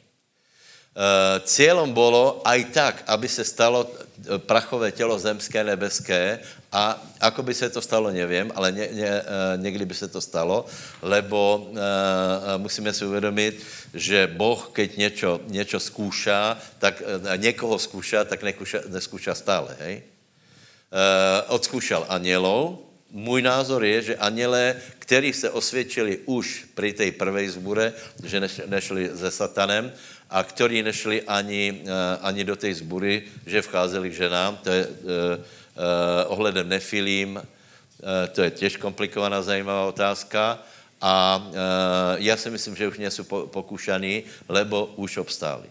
Eh, 0.94 1.40
cílem 1.46 1.94
bylo 1.94 2.42
aj 2.46 2.66
tak, 2.66 2.96
aby 3.08 3.28
se 3.30 3.46
stalo 3.46 3.86
eh, 3.90 4.38
prachové 4.38 4.92
tělo 4.92 5.20
zemské, 5.20 5.64
nebeské 5.64 6.40
a 6.72 7.02
ako 7.22 7.44
by 7.44 7.54
se 7.54 7.70
to 7.70 7.82
stalo, 7.82 8.12
nevím, 8.12 8.52
ale 8.56 8.72
ně, 8.72 8.88
ně, 8.92 9.22
někdy 9.58 9.86
by 9.86 9.94
se 9.94 10.08
to 10.08 10.22
stalo, 10.22 10.66
lebo 11.02 11.70
musíme 12.58 12.94
si 12.94 13.06
uvědomit, 13.06 13.62
že 13.94 14.28
Boh, 14.28 14.70
keď 14.74 14.98
něco, 14.98 15.40
něco 15.48 15.80
zkoušá, 15.80 16.58
tak 16.80 17.02
někoho 17.38 17.80
zkoušá, 17.80 18.26
tak 18.26 18.42
neskúša, 18.44 18.90
neskúša 18.90 19.38
stále, 19.38 19.78
hej? 19.86 20.02
Eh, 20.94 21.42
odzkoušel 21.48 22.06
anělou. 22.10 22.86
Můj 23.12 23.42
názor 23.42 23.86
je, 23.86 24.02
že 24.02 24.16
anělé, 24.16 24.76
kteří 25.00 25.34
se 25.34 25.50
osvědčili 25.50 26.20
už 26.26 26.66
při 26.74 26.94
té 26.94 27.12
prvé 27.12 27.50
zbure, 27.50 27.94
že 28.24 28.42
nešli 28.66 29.10
se 29.16 29.32
satanem, 29.32 29.94
a 30.30 30.44
kteří 30.44 30.84
nešli 30.84 31.22
ani, 31.22 31.82
eh, 31.86 32.18
ani 32.22 32.44
do 32.44 32.56
té 32.56 32.74
zbury, 32.74 33.24
že 33.46 33.62
vcházeli 33.62 34.10
k 34.10 34.14
ženám, 34.14 34.58
to 34.64 34.70
je 34.70 34.88
uh, 34.88 34.94
uh, 34.94 35.42
ohledem 36.28 36.70
nefilím, 36.70 37.36
uh, 37.42 37.42
to 38.32 38.42
je 38.42 38.52
těž 38.52 38.78
komplikovaná, 38.78 39.42
zajímavá 39.42 39.86
otázka. 39.86 40.62
A 41.02 41.44
já 42.18 42.38
si 42.38 42.50
myslím, 42.50 42.76
že 42.76 42.88
už 42.88 42.98
nejsou 42.98 43.24
po, 43.24 43.48
pokušaní, 43.48 44.24
lebo 44.50 44.86
už 44.96 45.18
obstáli. 45.18 45.68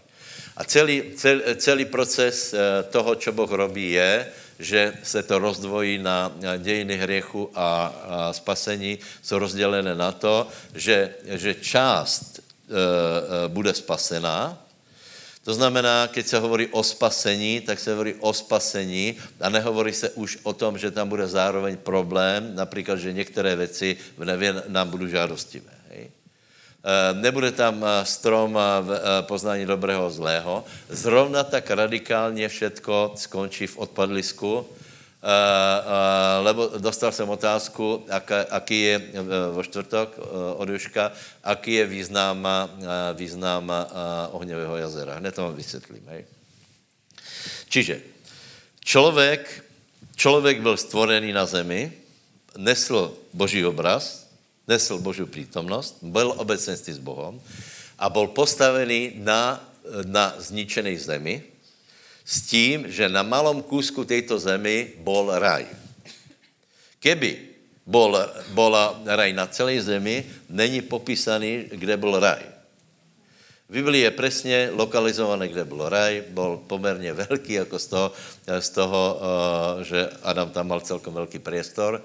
A 0.57 0.65
celý, 0.65 1.03
celý, 1.17 1.41
celý 1.57 1.85
proces 1.85 2.55
toho, 2.91 3.15
co 3.15 3.33
Boh 3.33 3.51
robí, 3.51 3.91
je, 3.91 4.27
že 4.59 4.95
se 5.03 5.23
to 5.23 5.38
rozdvojí 5.38 5.99
na 5.99 6.33
dějiny 6.59 6.97
hriechu 6.97 7.51
a, 7.55 7.87
a 7.87 8.33
spasení, 8.33 8.99
jsou 9.23 9.38
rozdělené 9.38 9.95
na 9.95 10.12
to, 10.12 10.49
že, 10.75 11.15
že 11.25 11.55
část 11.55 12.41
bude 13.49 13.75
spasená. 13.75 14.59
To 15.45 15.55
znamená, 15.55 16.07
keď 16.07 16.27
se 16.27 16.38
hovorí 16.38 16.67
o 16.71 16.83
spasení, 16.83 17.61
tak 17.61 17.79
se 17.79 17.91
hovorí 17.91 18.15
o 18.15 18.33
spasení 18.33 19.17
a 19.41 19.49
nehovorí 19.49 19.93
se 19.93 20.11
už 20.11 20.38
o 20.43 20.53
tom, 20.53 20.79
že 20.79 20.91
tam 20.91 21.09
bude 21.09 21.27
zároveň 21.27 21.77
problém, 21.77 22.55
například, 22.55 22.97
že 22.97 23.12
některé 23.12 23.57
věci 23.57 23.97
v 24.19 24.25
nevě 24.25 24.62
nám 24.69 24.91
budou 24.91 25.07
žádostivé. 25.07 25.82
Hej? 26.85 27.23
Nebude 27.23 27.53
tam 27.53 27.85
strom 28.03 28.59
poznání 29.21 29.66
dobrého 29.66 30.07
a 30.07 30.11
zlého. 30.11 30.64
Zrovna 30.88 31.45
tak 31.45 31.71
radikálně 31.71 32.49
všetko 32.49 33.12
skončí 33.16 33.66
v 33.66 33.79
odpadlisku, 33.79 34.66
lebo 36.42 36.68
dostal 36.79 37.12
jsem 37.12 37.31
otázku, 37.31 38.07
aký 38.51 38.81
je 38.81 39.01
vo 39.53 39.62
čtvrtok 39.62 40.18
od 40.57 40.68
Joška, 40.68 41.12
aký 41.45 41.73
je 41.73 41.87
význam, 41.87 42.49
význam 43.14 43.73
ohňového 44.33 44.77
jazera. 44.77 45.14
Hned 45.14 45.35
to 45.35 45.42
vám 45.42 45.55
vysvětlím. 45.55 46.03
Hej. 46.07 46.25
Čiže 47.68 48.01
člověk, 48.85 49.64
člověk 50.16 50.61
byl 50.61 50.77
stvorený 50.77 51.33
na 51.33 51.47
zemi, 51.47 51.92
nesl 52.59 53.14
boží 53.33 53.64
obraz, 53.64 54.22
nesl 54.68 54.98
boží 54.98 55.25
přítomnost, 55.25 55.98
byl 56.03 56.35
obecenství 56.37 56.92
s 56.92 56.98
Bohem 56.98 57.40
a 57.98 58.11
byl 58.11 58.27
postavený 58.27 59.12
na, 59.16 59.61
na 60.05 60.35
zničené 60.38 60.98
zemi, 60.98 61.42
s 62.25 62.42
tím, 62.42 62.87
že 62.87 63.09
na 63.09 63.22
malom 63.22 63.62
kúsku 63.62 64.05
této 64.05 64.38
zemi 64.38 64.94
bol 65.03 65.35
raj. 65.35 65.66
Keby 67.03 67.53
bol, 67.83 68.14
raj 69.05 69.35
na 69.35 69.46
celé 69.51 69.83
zemi, 69.83 70.22
není 70.46 70.83
popísaný, 70.87 71.66
kde 71.75 71.96
byl 71.98 72.20
raj. 72.20 72.42
V 73.68 73.75
Biblii 73.75 74.03
je 74.03 74.11
přesně 74.11 74.59
lokalizované, 74.72 75.48
kde 75.48 75.64
byl 75.64 75.88
raj, 75.88 76.22
byl 76.29 76.61
poměrně 76.66 77.12
velký, 77.12 77.53
jako 77.53 77.79
z 77.79 77.87
toho, 77.87 78.12
z 78.59 78.68
toho 78.70 79.20
eh, 79.20 79.85
že 79.85 80.01
Adam 80.22 80.51
tam 80.51 80.68
mal 80.68 80.81
celkom 80.81 81.14
velký 81.14 81.38
priestor. 81.38 82.05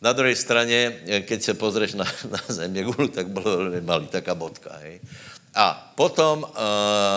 Na 0.00 0.12
druhé 0.12 0.36
straně, 0.36 0.96
keď 1.20 1.42
se 1.42 1.54
pozřeš 1.54 1.94
na, 1.94 2.04
na 2.30 2.40
země 2.48 2.84
gulu, 2.84 3.08
tak 3.08 3.28
byl 3.28 3.42
velmi 3.42 3.80
malý, 3.80 4.06
taká 4.06 4.34
bodka. 4.34 4.70
Hej. 4.82 5.00
A 5.54 5.92
potom 5.94 6.46
uh, 6.46 6.54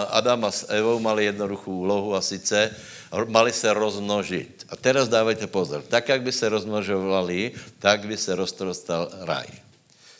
Adam 0.09 0.45
a 0.45 0.51
s 0.51 0.65
Evou 0.69 0.99
mali 0.99 1.25
jednoduchou 1.25 1.71
úlohu 1.71 2.15
a 2.15 2.21
sice 2.21 2.75
mali 3.27 3.53
se 3.53 3.73
rozmnožit. 3.73 4.65
A 4.69 4.75
teraz 4.75 5.05
dávajte 5.07 5.47
pozor. 5.47 5.85
Tak, 5.85 6.09
jak 6.09 6.21
by 6.21 6.31
se 6.31 6.49
rozmnožovali, 6.49 7.51
tak 7.79 8.09
by 8.09 8.17
se 8.17 8.35
rozrostal 8.35 9.09
raj. 9.21 9.45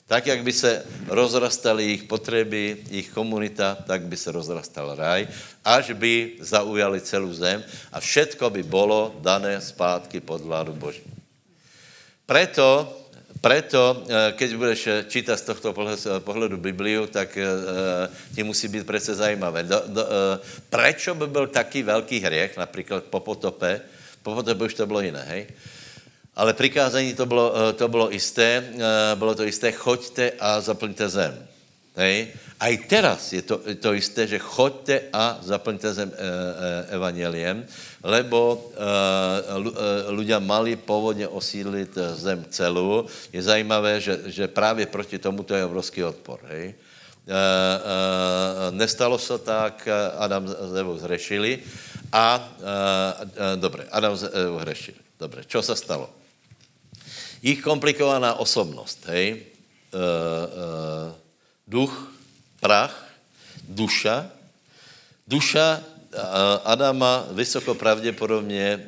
Tak, 0.07 0.27
jak 0.27 0.43
by 0.43 0.53
se 0.53 0.85
rozrastali 1.07 1.83
jejich 1.83 2.03
potřeby, 2.03 2.77
jejich 2.89 3.09
komunita, 3.09 3.77
tak 3.87 4.05
by 4.05 4.17
se 4.17 4.31
rozrastal 4.31 4.95
raj, 4.95 5.27
až 5.65 5.91
by 5.91 6.37
zaujali 6.39 7.01
celou 7.01 7.33
zem 7.33 7.63
a 7.91 7.99
všetko 7.99 8.49
by 8.49 8.63
bylo 8.63 9.15
dané 9.25 9.61
zpátky 9.61 10.19
pod 10.19 10.41
vládu 10.41 10.73
Boží. 10.73 11.01
Preto 12.25 12.99
preto, 13.43 14.07
eh, 14.07 14.31
keď 14.39 14.49
budeš 14.55 14.81
eh, 14.87 15.03
čítat 15.03 15.35
z 15.35 15.51
tohto 15.51 15.75
pohledu 16.23 16.55
Bibliu, 16.55 17.11
tak 17.11 17.35
eh, 17.35 17.47
ti 18.31 18.39
musí 18.39 18.71
být 18.71 18.87
přece 18.87 19.15
zajímavé. 19.15 19.67
Do, 19.67 19.83
do, 19.87 20.03
prečo 20.71 21.11
by 21.11 21.27
byl 21.27 21.47
taký 21.47 21.83
velký 21.83 22.23
hriech, 22.23 22.57
například 22.57 23.03
po 23.03 23.19
potope, 23.19 23.81
po 24.23 24.31
potope 24.35 24.63
už 24.63 24.73
to 24.73 24.87
bylo 24.87 25.01
jiné, 25.01 25.25
hej? 25.27 25.47
Ale 26.35 26.53
přikázání 26.53 27.13
to 27.13 27.25
bylo, 27.25 27.73
to 27.73 27.87
bylo 27.87 28.09
jisté, 28.09 28.63
bylo 29.15 29.35
to 29.35 29.43
jisté, 29.43 29.71
choďte 29.71 30.31
a 30.39 30.61
zaplňte 30.61 31.09
zem. 31.09 31.47
Hej? 31.95 32.33
A 32.59 32.69
i 32.69 32.77
teraz 32.77 33.33
je 33.33 33.41
to, 33.41 33.59
to 33.59 33.93
jisté, 33.93 34.27
že 34.27 34.39
choďte 34.39 35.09
a 35.11 35.41
zaplňte 35.41 35.89
zem 35.93 36.09
e, 36.09 36.15
e, 36.15 36.19
evangeliem, 36.95 37.65
lebo 38.03 38.71
ľudia 40.13 40.37
e, 40.37 40.45
mali 40.45 40.75
původně 40.75 41.27
osídlit 41.27 41.97
zem 42.15 42.45
celou. 42.49 43.05
Je 43.33 43.41
zajímavé, 43.43 43.99
že, 43.99 44.19
že 44.25 44.47
právě 44.47 44.85
proti 44.85 45.19
tomu 45.19 45.43
to 45.43 45.55
je 45.55 45.65
obrovský 45.65 46.03
odpor. 46.03 46.39
Hej? 46.47 46.75
Nestalo 48.71 49.19
se 49.19 49.37
tak, 49.39 49.87
Adam 50.17 50.47
s 50.47 50.75
Evou 50.75 50.97
zhrešili 50.97 51.59
a, 52.11 52.51
dobré, 53.55 53.87
Adam 53.91 54.17
s 54.17 54.23
Evou 54.27 54.59
zhrešili. 54.59 54.97
Dobře, 55.19 55.43
čo 55.47 55.61
se 55.63 55.75
stalo? 55.75 56.09
Ich 57.43 57.59
komplikovaná 57.59 58.39
osobnost, 58.39 59.03
hej, 59.07 59.43
duch, 61.67 62.12
prach, 62.63 62.95
duša. 63.67 64.31
Duša 65.27 65.83
Adama 66.63 67.27
vysoko 67.31 67.75
pravděpodobně 67.75 68.85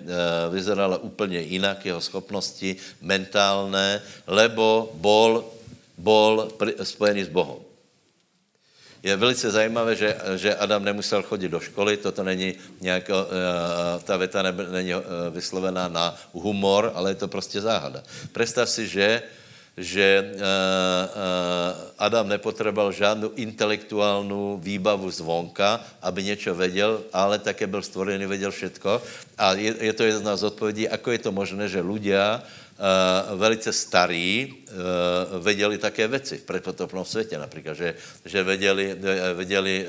vyzerala 0.50 0.98
úplně 0.98 1.40
jinak, 1.40 1.86
jeho 1.86 2.02
schopnosti 2.02 2.76
mentálné, 3.02 4.02
lebo 4.28 4.94
bol, 4.94 5.44
bol 5.98 6.54
spojený 6.84 7.24
s 7.26 7.34
Bohem. 7.34 7.66
Je 9.06 9.16
velice 9.16 9.52
zajímavé, 9.52 9.96
že, 9.96 10.18
že 10.36 10.56
Adam 10.56 10.82
nemusel 10.82 11.22
chodit 11.24 11.50
do 11.50 11.60
školy, 11.60 11.98
toto 11.98 12.24
není 12.24 12.58
nějak, 12.82 13.10
ta 14.04 14.18
věta 14.18 14.42
není 14.70 14.94
vyslovená 15.30 15.88
na 15.88 16.18
humor, 16.34 16.92
ale 16.96 17.12
je 17.12 17.16
to 17.16 17.28
prostě 17.28 17.62
záhada. 17.62 18.02
Představ 18.34 18.70
si, 18.70 18.88
že 18.88 19.22
že 19.78 20.24
uh, 20.24 20.40
uh, 20.40 20.44
Adam 22.00 22.32
nepotřeboval 22.32 22.92
žádnou 22.92 23.32
intelektuálnu 23.36 24.58
výbavu 24.64 25.12
zvonka, 25.12 25.84
aby 26.02 26.24
něco 26.24 26.56
věděl, 26.56 27.04
ale 27.14 27.40
také 27.40 27.68
byl 27.68 27.82
stvorený, 27.82 28.26
věděl 28.26 28.52
všetko. 28.52 29.02
A 29.38 29.54
je, 29.54 29.94
to 29.94 30.04
jedna 30.04 30.36
z 30.36 30.44
odpovědí, 30.44 30.90
ako 30.90 31.12
je 31.12 31.20
to 31.20 31.32
možné, 31.36 31.68
že 31.68 31.84
ľudia 31.84 32.40
uh, 32.40 33.36
velice 33.36 33.74
starí 33.74 34.64
věděli 35.44 35.78
také 35.78 36.08
věci 36.08 36.38
v 36.38 36.44
predpotopnom 36.44 37.06
světě 37.06 37.38
například, 37.38 37.74
že, 37.74 37.96
že 38.26 38.44
věděli, 38.44 38.96
věděli 39.36 39.86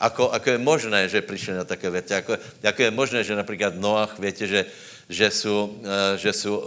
ako, 0.00 0.30
ako 0.30 0.50
je 0.50 0.58
možné, 0.58 1.08
že 1.08 1.22
přišli 1.22 1.54
na 1.54 1.64
také 1.64 1.90
věci, 1.90 2.14
ako, 2.14 2.38
ako 2.62 2.82
je 2.82 2.90
možné, 2.90 3.24
že 3.24 3.34
například 3.34 3.74
Noach, 3.74 4.18
víte, 4.18 4.46
že 4.46 4.64
že 5.10 5.30
jsou, 5.30 5.74
eh, 5.82 6.18
že 6.18 6.32
jsou 6.32 6.54
uh, 6.56 6.66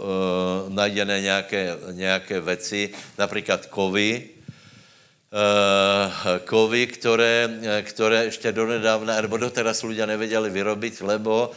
najdené 0.68 1.20
nějaké, 1.20 1.76
nějaké 1.96 2.40
věci, 2.40 2.90
například 3.18 3.66
kovy, 3.66 4.28
uh, 5.32 6.38
kovy, 6.44 6.86
které, 6.86 7.48
které 7.82 8.24
ještě 8.24 8.52
donedávna, 8.52 9.20
nebo 9.20 9.36
doteraz 9.36 9.82
lidé 9.82 10.06
nevěděli 10.06 10.50
vyrobit, 10.50 11.00
lebo 11.00 11.50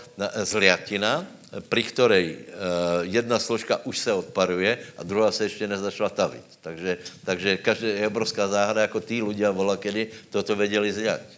zliatina, 0.47 1.28
pri 1.47 1.84
ktorej 1.84 2.26
uh, 2.28 3.08
jedna 3.08 3.39
složka 3.39 3.80
už 3.88 3.97
se 4.00 4.12
odparuje 4.13 4.78
a 4.97 5.04
druhá 5.04 5.32
se 5.32 5.47
ještě 5.47 5.67
nezačala 5.67 6.10
tavit. 6.10 6.43
Takže, 6.62 6.97
takže 7.23 7.58
každá 7.58 7.88
je 7.88 8.08
obrovská 8.08 8.47
záhada, 8.47 8.82
jako 8.88 9.00
tí 9.00 9.23
ľudia 9.23 9.52
vola, 9.52 9.80
kedy 9.80 10.32
toto 10.32 10.56
věděli 10.56 10.91
zliať. 10.91 11.37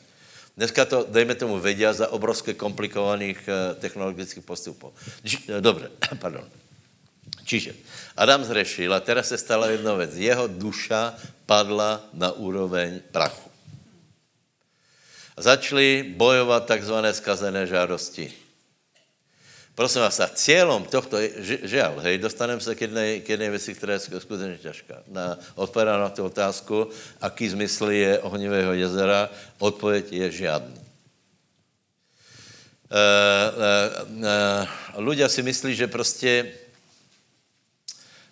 Dneska 0.60 0.84
to, 0.86 1.08
dejme 1.08 1.40
tomu, 1.40 1.56
vedia 1.56 1.96
za 1.96 2.12
obrovské 2.12 2.52
komplikovaných 2.52 3.40
eh, 3.48 3.80
technologických 3.80 4.44
postupů. 4.44 4.92
Eh, 5.24 5.62
Dobře, 5.64 5.88
pardon. 6.20 6.44
Čiže 7.48 7.74
Adam 8.20 8.44
zřešil 8.44 8.94
a 8.94 9.00
teraz 9.00 9.32
se 9.32 9.38
stala 9.40 9.72
jedna 9.72 9.94
věc. 9.94 10.20
Jeho 10.20 10.48
duša 10.48 11.16
padla 11.46 12.04
na 12.14 12.32
úroveň 12.36 13.00
prachu. 13.12 13.50
Začali 15.40 16.14
bojovat 16.20 16.68
takzvané 16.68 17.14
skazené 17.16 17.64
žádosti. 17.64 18.28
Prosím 19.80 20.02
vás, 20.02 20.20
a 20.20 20.28
cílem 20.28 20.84
tohto, 20.84 21.18
žel, 21.64 21.96
hej, 22.04 22.18
dostaneme 22.18 22.62
se 22.62 22.76
k 22.76 22.82
jedné, 22.82 23.20
k 23.20 23.30
jedné 23.30 23.50
věci, 23.50 23.76
která 23.76 23.94
je 23.94 24.00
skutečně 24.00 24.58
těžká. 24.58 24.96
Na, 25.08 25.40
odpovědá 25.56 25.98
na 25.98 26.10
tu 26.10 26.24
otázku, 26.26 26.90
aký 27.22 27.50
zmysl 27.50 27.92
je 27.92 28.20
ohnivého 28.20 28.74
jezera, 28.74 29.30
odpověď 29.58 30.12
je 30.12 30.32
žádný. 30.32 30.82
Uh, 34.20 35.28
si 35.28 35.44
myslí, 35.44 35.76
že 35.76 35.88
prostě 35.88 36.52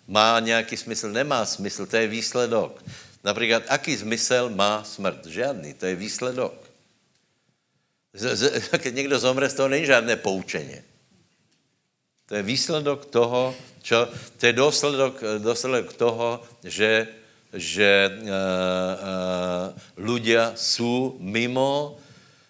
má 0.06 0.40
nějaký 0.40 0.76
smysl, 0.76 1.08
nemá 1.08 1.46
smysl, 1.46 1.86
to 1.86 1.96
je 1.96 2.06
výsledok. 2.06 2.84
Například, 3.24 3.62
aký 3.68 3.96
zmysel 3.96 4.50
má 4.50 4.84
smrt? 4.84 5.26
Žádný, 5.26 5.74
to 5.74 5.86
je 5.86 5.94
výsledok. 5.94 6.54
Když 8.70 8.92
někdo 8.92 9.18
zomře, 9.18 9.48
z 9.48 9.54
toho 9.54 9.68
není 9.68 9.86
žádné 9.86 10.16
poučení. 10.16 10.97
To 12.28 12.36
je 12.36 12.44
výsledok 12.44 13.08
toho, 13.08 13.56
čo, 13.80 14.04
to 14.36 14.42
je 14.46 14.52
důsledok, 14.52 15.14
důsledok 15.40 15.96
toho, 15.96 16.44
že, 16.60 17.08
že 17.56 18.12
uh, 18.12 18.28
uh, 18.28 19.72
ľudia 19.96 20.52
jsou 20.52 21.16
mimo 21.24 21.96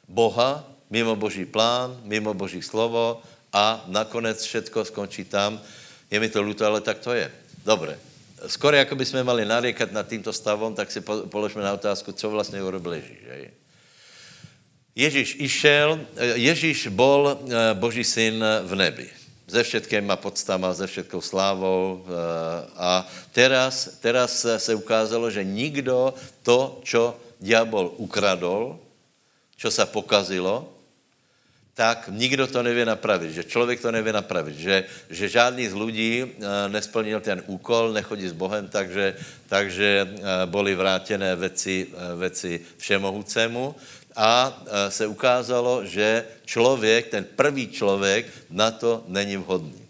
Boha, 0.09 0.67
mimo 0.91 1.15
Boží 1.15 1.47
plán, 1.47 1.95
mimo 2.03 2.35
Boží 2.35 2.59
slovo 2.59 3.23
a 3.55 3.87
nakonec 3.87 4.43
všetko 4.43 4.85
skončí 4.85 5.25
tam. 5.25 5.63
Je 6.11 6.19
mi 6.19 6.27
to 6.27 6.43
luto, 6.43 6.67
ale 6.67 6.81
tak 6.81 6.99
to 6.99 7.15
je. 7.15 7.31
Dobře. 7.65 7.99
skoro 8.47 8.77
jako 8.77 8.95
by 8.97 9.05
jsme 9.07 9.25
mali 9.25 9.45
nariekat 9.45 9.93
nad 9.93 10.09
tímto 10.09 10.33
stavom, 10.33 10.75
tak 10.75 10.91
si 10.91 11.01
položme 11.31 11.63
na 11.63 11.73
otázku, 11.73 12.13
co 12.13 12.31
vlastně 12.31 12.63
urobil 12.63 12.93
Ježíš. 12.93 13.19
Že? 13.23 13.51
Ježíš 14.95 15.37
išel, 15.39 16.01
Ježíš 16.35 16.91
bol 16.91 17.39
Boží 17.79 18.03
syn 18.03 18.43
v 18.63 18.75
nebi 18.75 19.18
se 19.49 19.63
všetkýma 19.65 20.17
podstama, 20.17 20.75
se 20.75 20.87
všetkou 20.87 21.21
slávou. 21.21 22.05
A 22.77 23.09
teraz, 23.33 23.99
teraz 24.01 24.47
se 24.57 24.75
ukázalo, 24.75 25.31
že 25.31 25.45
nikdo 25.45 26.15
to, 26.43 26.81
čo 26.85 27.17
diabol 27.41 27.95
ukradol, 27.97 28.77
čo 29.57 29.71
sa 29.71 29.87
pokazilo, 29.87 30.79
tak 31.79 32.11
nikdo 32.11 32.51
to 32.51 32.59
nevie 32.59 32.83
napravit, 32.83 33.31
že 33.31 33.47
člověk 33.47 33.79
to 33.79 33.95
nevie 33.95 34.11
napravit, 34.11 34.59
že, 34.59 34.83
že 35.11 35.31
žádný 35.31 35.71
z 35.71 35.75
lidí 35.79 36.13
eh, 36.27 36.27
nesplnil 36.67 37.23
ten 37.23 37.39
úkol, 37.47 37.95
nechodí 37.95 38.27
s 38.27 38.35
Bohem, 38.35 38.67
takže, 38.67 39.15
takže 39.47 39.89
eh, 40.03 40.11
boli 40.51 40.75
vrátené 40.75 41.39
věci, 41.39 41.87
eh, 41.87 42.19
věci 42.19 42.61
všemohoucému 42.83 43.75
a 44.19 44.63
se 44.89 45.07
ukázalo, 45.07 45.87
že 45.87 46.25
člověk, 46.45 47.07
ten 47.09 47.25
prvý 47.25 47.69
člověk 47.71 48.27
na 48.51 48.71
to 48.71 49.05
není 49.07 49.37
vhodný. 49.37 49.89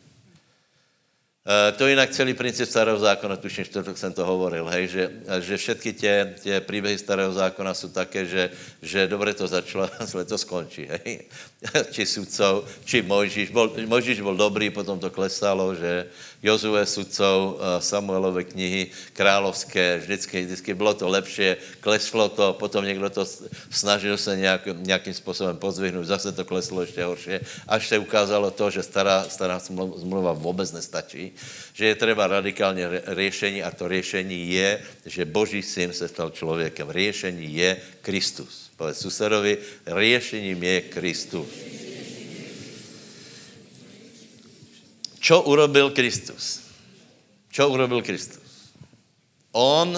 Eh, 1.49 1.73
to 1.73 1.87
jinak 1.87 2.11
celý 2.11 2.35
princip 2.35 2.69
starého 2.69 2.99
zákona, 2.99 3.37
tuším, 3.37 3.65
to 3.65 3.97
jsem 3.97 4.13
to 4.13 4.27
hovoril, 4.27 4.69
hej, 4.69 4.89
že, 4.89 5.11
že 5.41 5.57
všetky 5.57 5.93
tě, 5.93 6.35
tě 6.41 6.61
příběhy 6.61 6.99
starého 6.99 7.33
zákona 7.33 7.75
jsou 7.75 7.89
také, 7.89 8.27
že, 8.27 8.51
že 8.83 9.09
dobře 9.09 9.35
to 9.35 9.47
začalo, 9.47 9.91
zle 10.01 10.25
to 10.25 10.39
skončí, 10.39 10.89
hej. 10.91 11.25
či 11.95 12.07
sudcov, 12.07 12.63
či 12.87 13.03
Mojžíš. 13.03 13.51
Bol, 13.51 13.75
Mojžíš 13.87 14.23
byl 14.23 14.39
dobrý, 14.39 14.71
potom 14.71 14.95
to 14.99 15.11
klesalo, 15.11 15.75
že 15.75 16.07
Jozue 16.39 16.87
sudcov, 16.87 17.59
eh, 17.59 17.83
Samuelové 17.83 18.47
knihy, 18.47 18.95
královské, 19.11 19.99
vždycky, 19.99 20.47
vždycky 20.47 20.71
bylo 20.75 20.95
to 20.95 21.11
lepší, 21.11 21.59
kleslo 21.83 22.29
to, 22.31 22.55
potom 22.55 22.87
někdo 22.87 23.11
to 23.11 23.27
snažil 23.71 24.15
se 24.15 24.37
nějak, 24.37 24.71
nějakým 24.87 25.15
způsobem 25.15 25.57
pozvihnout, 25.59 26.07
zase 26.07 26.31
to 26.33 26.45
kleslo 26.47 26.81
ještě 26.81 27.05
horší, 27.05 27.43
až 27.67 27.89
se 27.89 27.99
ukázalo 27.99 28.51
to, 28.51 28.71
že 28.71 28.83
stará, 28.83 29.27
stará 29.27 29.59
zmluva 29.99 30.33
vůbec 30.33 30.73
nestačí, 30.73 31.35
že 31.75 31.87
je 31.87 31.95
třeba 31.95 32.27
radikálně 32.27 33.03
řešení 33.07 33.63
a 33.63 33.71
to 33.71 33.89
řešení 33.89 34.51
je, 34.51 34.83
že 35.07 35.25
Boží 35.25 35.63
syn 35.63 35.91
se 35.93 36.09
stal 36.09 36.31
člověkem. 36.31 36.93
Řešení 36.93 37.55
je 37.55 37.77
Kristus. 38.03 38.68
Povedz 38.79 39.03
susedovi, 39.03 39.59
řešením 39.87 40.63
je 40.63 40.81
Kristus. 40.81 41.51
Čo 45.19 45.43
urobil 45.51 45.91
Kristus? 45.91 46.63
Čo 47.51 47.75
urobil 47.75 48.07
Kristus? 48.07 48.71
On, 49.51 49.91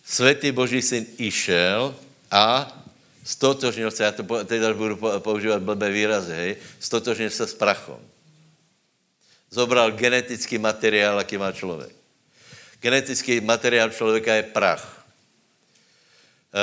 světý 0.00 0.56
Boží 0.56 0.82
syn, 0.82 1.04
išel 1.20 1.92
a 2.32 2.72
stotožnil 3.24 3.90
se, 3.90 4.04
já 4.04 4.12
to 4.12 4.44
teď 4.44 4.60
budu 4.72 4.96
používat 5.18 5.62
blbé 5.62 5.90
výrazy, 5.90 6.32
hej, 6.32 6.56
stotožnil 6.80 7.30
se 7.30 7.46
s 7.46 7.54
prachom. 7.54 8.00
Zobral 9.50 9.92
genetický 9.92 10.58
materiál, 10.58 11.18
jaký 11.18 11.36
má 11.36 11.52
člověk. 11.52 11.92
Genetický 12.80 13.40
materiál 13.40 13.90
člověka 13.90 14.34
je 14.34 14.42
prach. 14.42 15.01
Uh, 16.52 16.60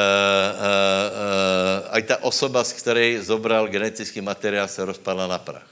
uh, 1.90 1.98
uh, 1.98 2.02
ta 2.06 2.24
osoba, 2.24 2.64
z 2.64 2.74
které 2.74 3.22
zobral 3.22 3.68
genetický 3.68 4.22
materiál, 4.22 4.68
se 4.68 4.86
rozpadla 4.86 5.28
na 5.28 5.40
prach. 5.40 5.68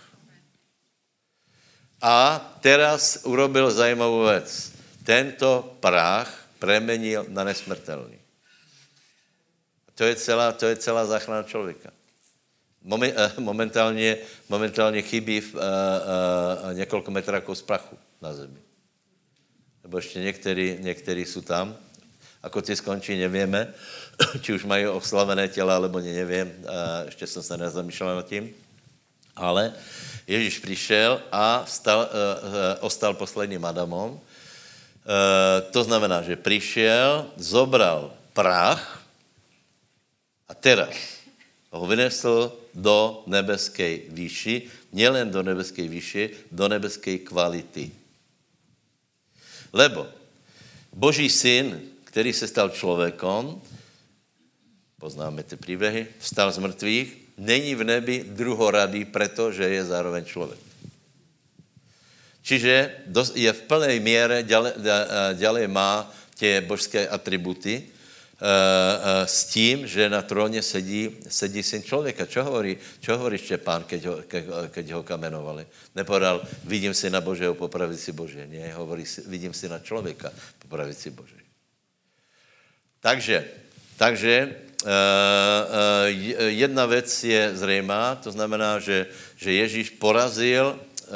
A 2.01 2.39
teraz 2.61 3.19
urobil 3.23 3.71
zajímavou 3.71 4.25
věc. 4.25 4.71
Tento 5.03 5.77
prach 5.79 6.47
premenil 6.59 7.25
na 7.29 7.43
nesmrtelný. 7.43 8.19
To 9.95 10.03
je 10.03 10.15
celá, 10.15 10.51
to 10.51 10.65
je 10.65 10.75
celá 10.75 11.05
záchrana 11.05 11.43
člověka. 11.43 11.89
Momentálně, 13.37 14.17
momentálně 14.49 15.01
chybí 15.01 15.41
v, 15.41 15.53
uh, 15.53 15.61
uh, 15.61 16.73
několik 16.73 17.07
metráků 17.07 17.55
z 17.55 17.61
prachu 17.61 17.97
na 18.21 18.33
zemi. 18.33 18.59
Nebo 19.83 19.97
ještě 19.97 20.19
některý, 20.19 20.77
některý 20.79 21.25
jsou 21.25 21.41
tam. 21.41 21.77
Ako 22.47 22.63
ty 22.63 22.75
skončí, 22.75 23.19
nevíme, 23.19 23.67
či 24.41 24.55
už 24.55 24.63
mají 24.63 24.87
oslavené 24.87 25.51
těla, 25.51 25.75
alebo 25.75 25.99
ne, 25.99 26.15
nevím. 26.15 26.47
Ještě 27.05 27.27
jsem 27.27 27.43
se 27.43 27.57
nezamýšlel 27.57 28.15
nad 28.15 28.27
tím. 28.27 28.55
Ale 29.35 29.73
Ježíš 30.27 30.59
přišel 30.59 31.21
a 31.31 31.65
stal, 31.67 31.99
uh, 31.99 32.07
uh, 32.07 32.53
ostal 32.79 33.13
posledním 33.13 33.65
Adamom. 33.65 34.11
Uh, 34.11 34.19
to 35.71 35.83
znamená, 35.83 36.21
že 36.21 36.35
přišel, 36.35 37.31
zobral 37.35 38.11
prach 38.33 39.03
a 40.47 40.53
teraz 40.53 40.95
ho 41.71 41.87
vynesl 41.87 42.51
do 42.73 43.23
nebeské 43.27 44.07
výši, 44.09 44.67
nielen 44.91 45.31
do 45.31 45.43
nebeské 45.43 45.87
výši, 45.87 46.51
do 46.51 46.67
nebeské 46.67 47.17
kvality. 47.17 47.91
Lebo 49.73 50.07
Boží 50.93 51.29
syn, 51.29 51.96
který 52.17 52.33
se 52.33 52.47
stal 52.49 52.69
člověkom, 52.73 53.61
poznáme 54.97 55.43
ty 55.43 55.53
příběhy, 55.53 56.07
vstal 56.17 56.51
z 56.51 56.57
mrtvých, 56.57 57.17
není 57.37 57.75
v 57.75 57.83
nebi 57.83 58.25
druhoradý, 58.25 59.05
protože 59.05 59.69
je 59.69 59.85
zároveň 59.85 60.25
člověk. 60.25 60.59
Čiže 62.41 62.91
je 63.37 63.53
v 63.53 63.61
plné 63.69 64.01
míře, 64.01 64.45
ďalej 65.33 65.67
má 65.69 66.09
tě 66.33 66.61
božské 66.65 67.05
atributy, 67.05 67.85
uh, 67.85 67.85
uh, 67.85 69.29
s 69.29 69.45
tím, 69.53 69.85
že 69.85 70.09
na 70.09 70.25
tróně 70.25 70.65
sedí, 70.65 71.21
sedí 71.29 71.61
syn 71.61 71.85
člověka. 71.85 72.25
Čo 72.25 72.49
hovorí, 72.49 72.81
čo 72.97 73.13
hovorí 73.13 73.37
Štěpán, 73.37 73.85
keď 73.85 74.01
ho, 74.09 74.15
ke, 74.25 74.41
keď 74.73 74.85
ho 74.97 75.05
kamenovali? 75.05 75.69
Nepodal, 75.93 76.41
vidím 76.65 76.97
si 76.97 77.13
na 77.13 77.21
Božího, 77.21 77.53
popravit 77.53 78.01
si 78.01 78.09
Bože. 78.09 78.49
Ne, 78.49 78.73
hovorí, 78.73 79.05
vidím 79.29 79.53
si 79.53 79.69
na 79.69 79.77
člověka, 79.77 80.33
popravit 80.57 80.97
si 80.97 81.13
Bože. 81.13 81.46
Takže, 83.07 83.37
takže 83.95 84.33
uh, 84.83 84.87
uh, 84.87 84.91
jedna 86.51 86.85
věc 86.85 87.23
je 87.23 87.55
zřejmá, 87.55 88.19
to 88.19 88.31
znamená, 88.31 88.83
že, 88.83 89.07
že 89.39 89.53
Ježíš 89.53 89.95
porazil 89.95 90.75
uh, 90.75 91.15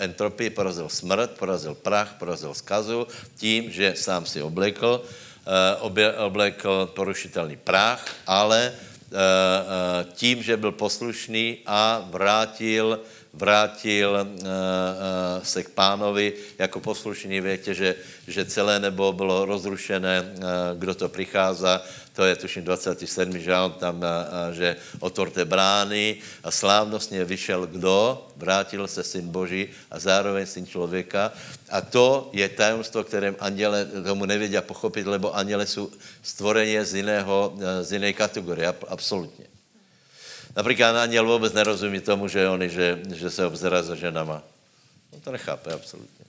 entropii, 0.00 0.50
porazil 0.50 0.88
smrt, 0.88 1.36
porazil 1.36 1.76
prach, 1.76 2.16
porazil 2.16 2.54
skazu 2.56 3.04
tím, 3.36 3.68
že 3.68 3.92
sám 3.92 4.24
si 4.24 4.40
oblekl 4.40 5.04
Eh, 5.46 6.10
oblekl 6.26 6.90
porušitelný 6.90 7.54
prach, 7.62 8.02
ale 8.26 8.66
eh, 8.66 9.14
eh, 9.14 10.06
tím, 10.18 10.42
že 10.42 10.58
byl 10.58 10.74
poslušný 10.74 11.62
a 11.62 12.02
vrátil, 12.10 12.98
vrátil 13.36 14.28
se 15.42 15.62
k 15.62 15.68
pánovi 15.68 16.32
jako 16.58 16.80
poslušný, 16.80 17.40
větě, 17.40 17.74
že, 17.74 17.94
že 18.28 18.44
celé 18.44 18.80
nebo 18.80 19.12
bylo 19.12 19.44
rozrušené, 19.44 20.24
kdo 20.78 20.94
to 20.94 21.08
přichází, 21.08 21.64
to 22.16 22.24
je 22.24 22.36
tuším 22.36 22.64
27. 22.64 23.38
žálm 23.38 23.72
tam, 23.72 24.00
že 24.52 24.76
otvorte 25.00 25.44
brány 25.44 26.16
a 26.44 26.50
slávnostně 26.50 27.24
vyšel 27.24 27.66
kdo? 27.66 28.26
Vrátil 28.36 28.88
se 28.88 29.04
syn 29.04 29.28
Boží 29.28 29.68
a 29.90 29.98
zároveň 29.98 30.46
syn 30.46 30.66
člověka. 30.66 31.32
A 31.70 31.80
to 31.80 32.30
je 32.32 32.48
tajemstvo, 32.48 33.04
kterém 33.04 33.36
anděle 33.40 33.84
tomu 34.04 34.24
nevědí 34.24 34.56
pochopit, 34.60 35.06
lebo 35.06 35.36
anděle 35.36 35.66
jsou 35.66 35.90
stvoreně 36.22 36.84
z, 36.84 36.94
jiného, 36.94 37.52
z 37.82 37.92
jiné 37.92 38.12
kategorie, 38.12 38.74
absolutně. 38.88 39.55
Například 40.56 40.96
anděl 40.96 41.26
vůbec 41.26 41.52
nerozumí 41.52 42.00
tomu, 42.00 42.28
že 42.28 42.48
oni, 42.48 42.68
že, 42.68 43.00
že 43.14 43.30
se 43.30 43.46
obzerá 43.46 43.82
za 43.82 43.94
ženama. 43.94 44.42
On 45.10 45.20
to 45.20 45.32
nechápe 45.32 45.72
absolutně. 45.72 46.24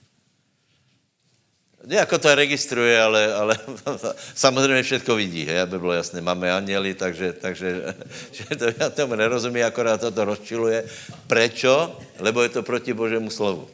Jako 1.86 2.18
to 2.18 2.34
registruje, 2.34 3.02
ale, 3.02 3.34
ale 3.34 3.58
samozřejmě 4.34 4.82
všechno 4.82 5.14
vidí, 5.14 5.44
hej, 5.44 5.60
aby 5.60 5.78
bylo 5.78 5.92
jasné. 5.92 6.20
Máme 6.20 6.52
aněli, 6.52 6.94
takže, 6.94 7.32
takže 7.32 7.94
že 8.32 8.56
to, 8.56 8.64
já 8.80 8.90
tomu 8.90 9.14
nerozumím, 9.14 9.66
akorát 9.66 10.00
to, 10.00 10.10
to 10.10 10.24
rozčiluje. 10.24 10.84
Prečo? 11.26 11.98
Lebo 12.18 12.42
je 12.42 12.48
to 12.48 12.62
proti 12.62 12.92
Božému 12.92 13.30
slovu. 13.30 13.70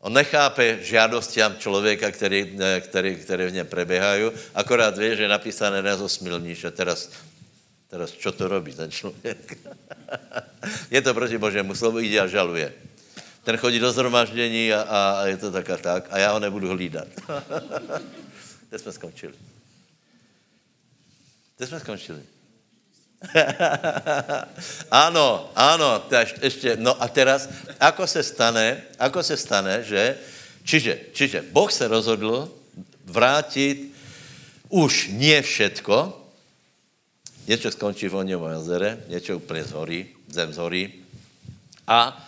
On 0.00 0.12
nechápe 0.12 0.78
žádostiam 0.82 1.56
člověka, 1.58 2.10
který, 2.10 2.58
který, 2.80 3.16
který 3.16 3.46
v 3.46 3.52
něm 3.52 3.66
preběhají, 3.66 4.30
akorát 4.54 4.98
ví, 4.98 5.16
že 5.16 5.22
je 5.22 5.28
napísané 5.28 5.82
nezosmilníš 5.82 6.64
a 6.64 6.70
teraz, 6.70 7.10
teraz 7.92 8.16
čo 8.16 8.32
to 8.32 8.48
robí 8.48 8.72
ten 8.72 8.88
člověk? 8.88 9.58
je 10.90 11.00
to 11.04 11.12
proti 11.12 11.36
Božému 11.36 11.76
slovu, 11.76 12.00
jde 12.00 12.20
a 12.20 12.26
žaluje 12.26 12.72
ten 13.44 13.56
chodí 13.56 13.78
do 13.78 13.92
zhromaždění 13.92 14.72
a, 14.72 14.82
a 14.82 15.26
je 15.26 15.36
to 15.36 15.50
tak 15.50 15.70
a 15.70 15.76
tak 15.76 16.02
a 16.10 16.18
já 16.18 16.32
ho 16.32 16.38
nebudu 16.38 16.68
hlídat. 16.68 17.08
Kde 18.68 18.78
jsme 18.78 18.92
skončili? 18.92 19.34
Kde 21.56 21.66
jsme 21.66 21.80
skončili? 21.80 22.22
ano, 24.90 25.50
ano, 25.54 26.06
ještě, 26.42 26.76
no 26.76 27.02
a 27.02 27.08
teraz, 27.08 27.48
ako 27.80 28.06
se 28.06 28.22
stane, 28.22 28.82
ako 28.98 29.22
se 29.22 29.36
stane, 29.36 29.82
že, 29.82 30.16
Čiže, 30.64 31.10
čiže 31.12 31.42
Boh 31.42 31.72
se 31.72 31.88
rozhodl 31.88 32.46
vrátit 33.04 33.90
už 34.70 35.10
nie 35.10 35.42
všetko, 35.42 36.21
něco 37.46 37.70
skončí 37.70 38.08
v 38.08 38.14
Oněvom 38.14 38.52
jezere, 38.52 38.98
něco 39.08 39.36
úplně 39.36 39.64
zhorí, 39.64 40.06
zem 40.28 40.52
zhorí 40.52 41.02
a 41.86 42.26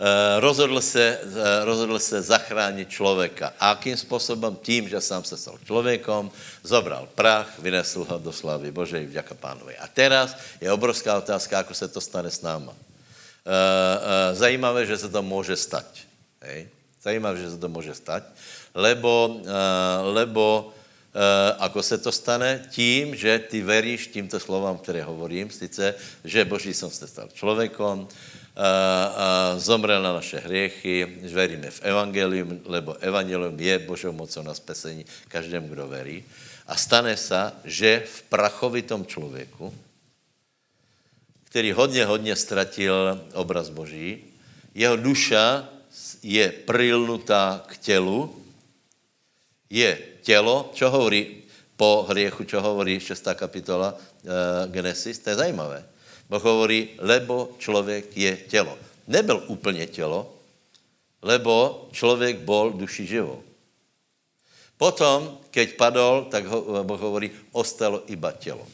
e, 0.00 0.40
rozhodl 0.40 0.80
se, 0.80 1.18
e, 1.18 1.64
rozhodl 1.64 1.98
se 1.98 2.22
zachránit 2.22 2.88
člověka. 2.90 3.52
A 3.60 3.68
jakým 3.68 3.96
způsobem? 3.96 4.56
Tím, 4.62 4.88
že 4.88 5.00
sám 5.00 5.24
se 5.24 5.36
stal 5.36 5.58
člověkom, 5.66 6.30
zobral 6.62 7.08
prach, 7.14 7.58
vynesl 7.58 8.06
ho 8.08 8.18
do 8.18 8.32
slavy 8.32 8.70
Božej, 8.70 9.06
vďaka 9.06 9.34
pánovi. 9.34 9.76
A 9.76 9.86
teraz 9.86 10.36
je 10.60 10.72
obrovská 10.72 11.18
otázka, 11.18 11.58
ako 11.58 11.74
se 11.74 11.88
to 11.88 12.00
stane 12.00 12.30
s 12.30 12.42
náma. 12.42 12.72
E, 12.72 14.34
zajímavé, 14.34 14.86
že 14.86 14.98
se 14.98 15.08
to 15.08 15.22
může 15.22 15.56
stať. 15.56 15.86
Hej? 16.42 16.68
Zajímavé, 17.02 17.38
že 17.38 17.50
se 17.50 17.58
to 17.58 17.68
může 17.68 17.94
stať, 17.94 18.24
lebo, 18.74 19.36
lebo 20.16 20.72
ako 21.58 21.82
se 21.82 21.98
to 21.98 22.12
stane? 22.12 22.66
Tím, 22.70 23.14
že 23.14 23.38
ty 23.38 23.62
veríš 23.62 24.10
tímto 24.10 24.40
slovám, 24.40 24.78
které 24.78 25.02
hovorím, 25.02 25.50
sice, 25.50 25.94
že 26.24 26.44
Boží 26.44 26.74
som 26.74 26.90
se 26.90 27.06
stal 27.06 27.30
člověkom, 27.30 28.02
uh, 28.02 28.06
uh, 28.58 29.60
zomrel 29.60 30.02
na 30.02 30.12
naše 30.12 30.42
hriechy, 30.42 31.22
že 31.22 31.34
veríme 31.34 31.70
v 31.70 31.82
evangelium, 31.82 32.60
lebo 32.66 32.98
evangelium 32.98 33.54
je 33.54 33.78
Božou 33.78 34.12
mocou 34.12 34.42
na 34.42 34.54
spasení 34.54 35.06
každému, 35.28 35.68
kdo 35.68 35.86
verí. 35.86 36.24
A 36.66 36.76
stane 36.76 37.16
se, 37.16 37.52
že 37.64 38.02
v 38.06 38.22
prachovitom 38.22 39.06
člověku, 39.06 39.74
který 41.44 41.72
hodně, 41.72 42.04
hodně 42.04 42.36
ztratil 42.36 43.22
obraz 43.38 43.70
Boží, 43.70 44.18
jeho 44.74 44.96
duša 44.96 45.68
je 46.22 46.50
prilnutá 46.66 47.62
k 47.66 47.78
tělu, 47.78 48.34
je 49.70 50.13
tělo, 50.24 50.72
čo 50.72 50.88
hovorí 50.88 51.44
po 51.76 52.08
hriechu, 52.08 52.48
čo 52.48 52.64
hovorí 52.64 52.96
6. 52.96 53.36
kapitola 53.36 53.92
e, 53.92 53.96
Genesis, 54.72 55.20
to 55.20 55.30
je 55.30 55.42
zajímavé. 55.44 55.84
Boh 56.24 56.40
hovorí, 56.40 56.96
lebo 56.98 57.52
člověk 57.60 58.16
je 58.16 58.32
tělo. 58.48 58.78
Nebyl 59.06 59.44
úplně 59.46 59.86
tělo, 59.86 60.32
lebo 61.22 61.86
člověk 61.92 62.40
bol 62.40 62.72
duši 62.72 63.06
živou. 63.06 63.44
Potom, 64.80 65.38
keď 65.50 65.76
padol, 65.76 66.26
tak 66.32 66.46
ho, 66.46 66.82
Boh 66.82 67.00
hovorí, 67.00 67.30
ostalo 67.52 68.02
iba 68.10 68.32
tělo. 68.32 68.66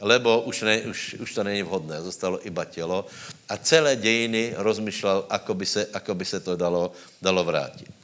Lebo 0.00 0.40
už, 0.40 0.62
ne, 0.62 0.80
už, 0.90 1.14
už 1.20 1.34
to 1.34 1.44
není 1.44 1.62
vhodné, 1.62 2.02
zostalo 2.02 2.46
iba 2.46 2.64
tělo. 2.64 3.06
A 3.48 3.56
celé 3.56 3.96
dějiny 3.96 4.54
rozmýšlel, 4.56 5.26
ako 5.30 5.54
by 5.54 5.66
se, 5.66 5.86
ako 5.92 6.14
by 6.14 6.24
se 6.24 6.40
to 6.40 6.56
dalo, 6.56 6.92
dalo 7.22 7.44
vrátit 7.44 8.03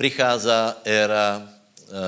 prichází 0.00 0.48
éra 0.84 1.44
uh, 1.44 1.92
uh, 1.92 2.00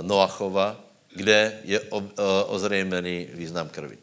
Noachova, 0.00 0.80
kde 1.12 1.60
je 1.64 1.80
uh, 1.80 2.02
ozřejmený 2.46 3.28
význam 3.36 3.68
krvi. 3.68 3.98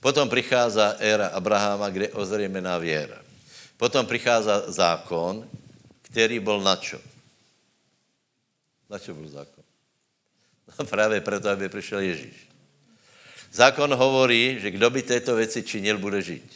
Potom 0.00 0.28
přichází 0.28 0.80
éra 0.98 1.32
Abrahama, 1.32 1.88
kde 1.88 2.04
je 2.04 2.12
ozřejmená 2.12 2.78
věra. 2.78 3.24
Potom 3.76 4.06
přichází 4.06 4.50
zákon, 4.68 5.48
který 6.02 6.40
byl 6.40 6.60
na 6.60 6.76
čo? 6.76 7.00
Na 8.90 8.98
čo 8.98 9.14
byl 9.14 9.28
zákon? 9.28 9.64
No 10.78 10.84
právě 10.84 11.20
proto, 11.20 11.48
aby 11.48 11.68
přišel 11.68 11.98
Ježíš. 11.98 12.48
Zákon 13.52 13.94
hovorí, 13.94 14.60
že 14.60 14.70
kdo 14.70 14.90
by 14.90 15.02
této 15.02 15.36
věci 15.36 15.62
činil, 15.62 15.98
bude 15.98 16.22
žít. 16.22 16.52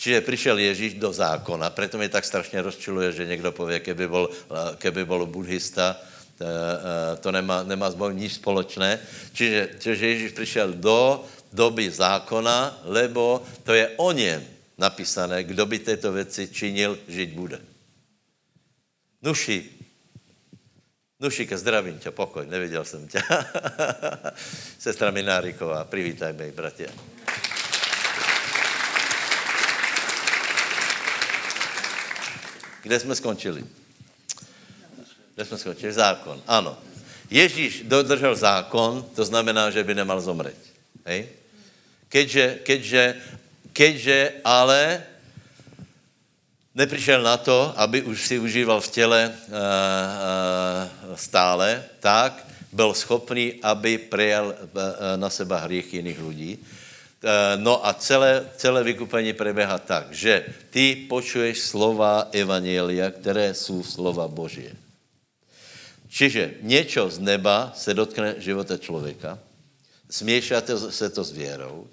Čiže 0.00 0.20
přišel 0.20 0.58
Ježíš 0.58 0.94
do 0.94 1.12
zákona, 1.12 1.70
proto 1.70 1.98
mě 1.98 2.08
tak 2.08 2.24
strašně 2.24 2.62
rozčiluje, 2.62 3.12
že 3.12 3.26
někdo 3.26 3.52
pově, 3.52 3.80
keby 3.80 4.08
byl, 4.08 4.30
keby 4.76 5.04
byl 5.04 5.26
buddhista, 5.26 5.96
to, 6.38 6.44
eh, 6.44 7.16
to 7.20 7.28
nemá, 7.32 7.62
nemá 7.62 7.90
s 7.90 7.94
Bohem 7.94 8.16
nic 8.16 8.32
společné. 8.32 8.96
Čiže, 9.32 9.76
čiže 9.78 10.06
Ježíš 10.06 10.32
přišel 10.32 10.72
do 10.72 11.24
doby 11.52 11.90
zákona, 11.92 12.80
lebo 12.88 13.44
to 13.64 13.76
je 13.76 13.92
o 14.00 14.12
něm 14.12 14.40
napísané, 14.78 15.44
kdo 15.44 15.66
by 15.68 15.78
této 15.78 16.12
věci 16.12 16.48
činil, 16.48 16.96
žít 17.08 17.36
bude. 17.36 17.60
Nuši, 19.20 19.68
Nušika, 21.20 21.56
zdravím 21.60 21.98
tě, 21.98 22.10
pokoj, 22.10 22.46
neviděl 22.48 22.84
jsem 22.84 23.08
tě. 23.08 23.20
Sestra 24.78 25.10
Mináriková, 25.10 25.84
privítaj 25.84 26.32
mě, 26.32 26.52
bratě. 26.56 26.88
Kde 32.82 33.00
jsme 33.00 33.14
skončili? 33.14 33.64
Kde 35.34 35.44
jsme 35.44 35.58
skončili? 35.58 35.92
Zákon. 35.92 36.42
Ano. 36.46 36.78
Ježíš 37.30 37.82
dodržel 37.86 38.34
zákon, 38.34 39.06
to 39.14 39.24
znamená, 39.24 39.70
že 39.70 39.84
by 39.84 39.94
nemal 39.94 40.20
zomřít. 40.20 40.58
Hej? 41.06 41.28
Keďže, 42.08 42.58
keďže, 42.62 43.14
keďže 43.72 44.32
ale 44.44 45.02
nepřišel 46.74 47.22
na 47.22 47.36
to, 47.36 47.74
aby 47.76 48.02
už 48.02 48.26
si 48.26 48.38
užíval 48.38 48.80
v 48.80 48.90
těle 48.90 49.20
uh, 49.30 49.54
uh, 49.54 51.16
stále, 51.16 51.84
tak 52.00 52.46
byl 52.72 52.94
schopný, 52.94 53.54
aby 53.62 53.98
prijal 53.98 54.46
uh, 54.46 54.54
na 55.16 55.30
seba 55.30 55.58
hřích 55.58 55.94
jiných 55.94 56.18
lidí 56.22 56.58
Eh, 56.58 56.79
no 57.56 57.86
a 57.86 57.94
celé, 57.94 58.50
celé 58.56 58.84
vykupení 58.84 59.32
preběhá 59.32 59.78
tak, 59.78 60.12
že 60.12 60.46
ty 60.70 61.06
počuješ 61.08 61.60
slova 61.60 62.28
Evangelia, 62.32 63.10
které 63.10 63.54
jsou 63.54 63.82
slova 63.82 64.28
Božie. 64.28 64.72
Čiže 66.08 66.54
něco 66.60 67.10
z 67.10 67.18
neba 67.18 67.72
se 67.76 67.94
dotkne 67.94 68.34
života 68.38 68.76
člověka, 68.76 69.38
směšá 70.10 70.62
se 70.90 71.10
to 71.10 71.24
s 71.24 71.32
věrou, 71.32 71.86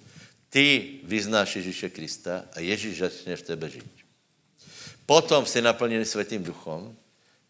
ty 0.49 0.99
vyznáš 1.03 1.55
Ježíše 1.55 1.89
Krista 1.89 2.45
a 2.53 2.59
Ježíš 2.59 2.97
začne 2.97 3.35
v 3.35 3.41
tebe 3.41 3.69
žít. 3.69 3.91
Potom 5.05 5.45
si 5.45 5.61
naplněný 5.61 6.05
světým 6.05 6.43
duchom, 6.43 6.95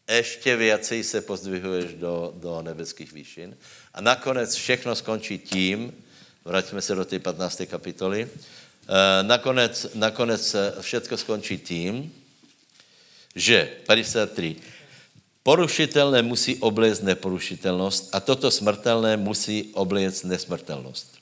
ještě 0.10 0.56
viacej 0.56 1.04
se 1.04 1.22
pozdvihuješ 1.22 1.94
do, 1.94 2.34
do 2.36 2.62
nebeských 2.62 3.14
výšin 3.14 3.58
a 3.94 4.02
nakonec 4.02 4.56
všechno 4.56 4.96
skončí 4.96 5.38
tím, 5.38 5.94
Vraťme 6.48 6.82
se 6.82 6.96
do 6.96 7.06
té 7.06 7.20
15. 7.20 7.62
kapitoly. 7.68 8.24
E, 8.24 8.30
nakonec, 9.24 9.88
nakonec 10.00 10.56
všechno 10.80 11.18
skončí 11.18 11.58
tím, 11.58 12.08
že 13.36 13.84
53. 13.88 14.56
Porušitelné 15.44 16.24
musí 16.24 16.56
obléct 16.64 17.04
neporušitelnost 17.04 18.16
a 18.16 18.20
toto 18.20 18.52
smrtelné 18.52 19.18
musí 19.18 19.72
obléct 19.76 20.24
nesmrtelnost. 20.24 21.20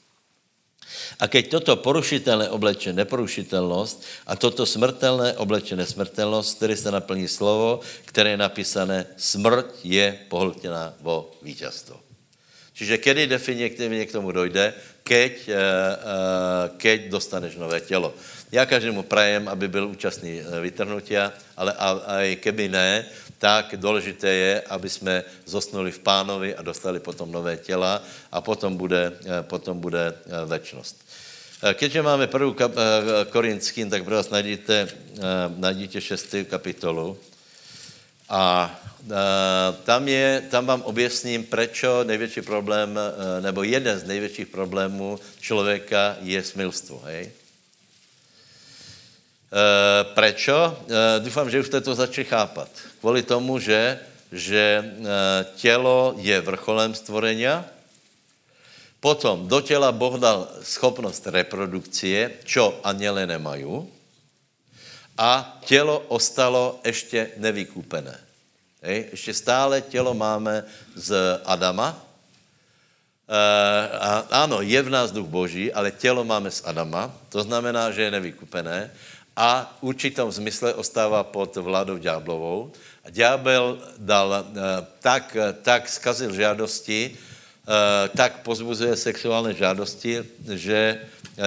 A 1.20 1.28
keď 1.28 1.50
toto 1.50 1.74
porušitelné 1.76 2.50
obleče 2.50 2.94
neporušitelnost 2.94 4.06
a 4.30 4.36
toto 4.36 4.66
smrtelné 4.66 5.38
obleče 5.38 5.76
nesmrtelnost, 5.76 6.58
které 6.58 6.78
se 6.78 6.92
naplní 6.92 7.28
slovo, 7.28 7.80
které 8.06 8.30
je 8.30 8.38
napísané, 8.38 9.06
smrt 9.18 9.74
je 9.84 10.20
pohltěná 10.30 10.94
vo 11.02 11.32
vítězstvo. 11.42 12.05
Čiže 12.76 12.98
kedy 12.98 13.28
definitivně 13.28 14.06
k 14.06 14.12
tomu 14.12 14.32
dojde? 14.32 14.74
Keď, 15.04 15.34
uh, 15.48 15.54
uh, 15.54 16.78
keď 16.78 17.10
dostaneš 17.10 17.56
nové 17.56 17.80
tělo. 17.80 18.14
Já 18.52 18.66
každému 18.66 19.04
prajem, 19.04 19.48
aby 19.48 19.68
byl 19.68 19.88
účastný 19.88 20.40
eh, 20.40 20.60
vytrhnutia, 20.62 21.34
ale 21.58 21.74
i 22.30 22.36
keby 22.36 22.70
ne, 22.70 23.06
tak 23.38 23.74
důležité 23.76 24.30
je, 24.30 24.62
aby 24.62 24.90
jsme 24.90 25.24
zosnuli 25.46 25.92
v 25.92 26.00
pánovi 26.00 26.56
a 26.56 26.62
dostali 26.62 27.00
potom 27.00 27.32
nové 27.32 27.58
těla 27.58 28.04
a 28.32 28.42
potom 28.42 28.78
bude, 28.78 29.12
potom 29.42 29.80
bude 29.80 30.14
večnost. 30.46 31.06
Keďže 31.74 32.02
máme 32.02 32.28
kap, 32.56 32.72
Korinským, 33.30 33.90
tak 33.90 34.04
prosím, 34.04 34.34
najdíte, 34.34 34.88
najdíte 35.58 36.02
šestou 36.02 36.46
kapitolu 36.46 37.18
a 38.30 38.72
tam, 39.84 40.08
je, 40.08 40.42
tam 40.50 40.66
vám 40.66 40.82
objasním, 40.82 41.44
proč 41.44 41.86
největší 42.04 42.42
problém, 42.42 42.98
e, 42.98 43.42
nebo 43.42 43.64
jeden 43.64 44.00
z 44.00 44.04
největších 44.04 44.48
problémů 44.48 45.20
člověka 45.40 46.18
je 46.22 46.44
smilstvo. 46.44 47.02
Hej? 47.06 47.32
E? 50.16 50.36
E, 50.90 51.20
doufám, 51.20 51.50
že 51.50 51.60
už 51.60 51.68
jste 51.68 51.82
to 51.82 51.96
začali 51.96 52.26
chápat. 52.26 52.70
Kvůli 53.00 53.24
tomu, 53.24 53.60
že, 53.60 54.00
že 54.32 54.94
tělo 55.56 56.16
je 56.18 56.42
vrcholem 56.42 56.96
stvorenia, 56.96 57.66
potom 59.00 59.48
do 59.48 59.62
těla 59.62 59.92
Boh 59.92 60.18
dal 60.18 60.50
schopnost 60.66 61.28
reprodukcie, 61.28 62.42
čo 62.44 62.82
aněle 62.84 63.28
nemají, 63.28 63.86
a 65.18 65.58
tělo 65.66 66.00
ostalo 66.08 66.80
ještě 66.86 67.30
nevykúpené. 67.38 68.20
Hej? 68.82 69.08
Ještě 69.12 69.34
stále 69.34 69.82
tělo 69.82 70.14
máme 70.14 70.64
z 70.96 71.42
Adama. 71.46 72.06
E, 73.30 73.98
a 73.98 74.28
ano, 74.32 74.62
je 74.62 74.82
v 74.82 74.90
nás 74.90 75.12
duch 75.12 75.28
boží, 75.28 75.74
ale 75.74 75.92
tělo 75.92 76.24
máme 76.24 76.52
z 76.52 76.62
Adama, 76.66 77.12
to 77.30 77.44
znamená, 77.44 77.92
že 77.92 78.02
je 78.02 78.12
nevykupené. 78.12 78.92
a 79.36 79.76
v 79.80 79.92
určitom 79.92 80.32
zmysle 80.32 80.74
ostává 80.74 81.24
pod 81.24 81.56
vládou 81.56 81.98
ďáblovou. 82.00 82.72
A 83.04 83.10
ďábel 83.12 83.78
dal 84.00 84.48
tak, 85.00 85.38
tak 85.62 85.90
skazil 85.90 86.34
žádosti, 86.34 87.18
tak 88.16 88.48
pozbuzuje 88.48 88.96
sexuální 88.96 89.56
žádosti, 89.56 90.24
že 90.56 91.04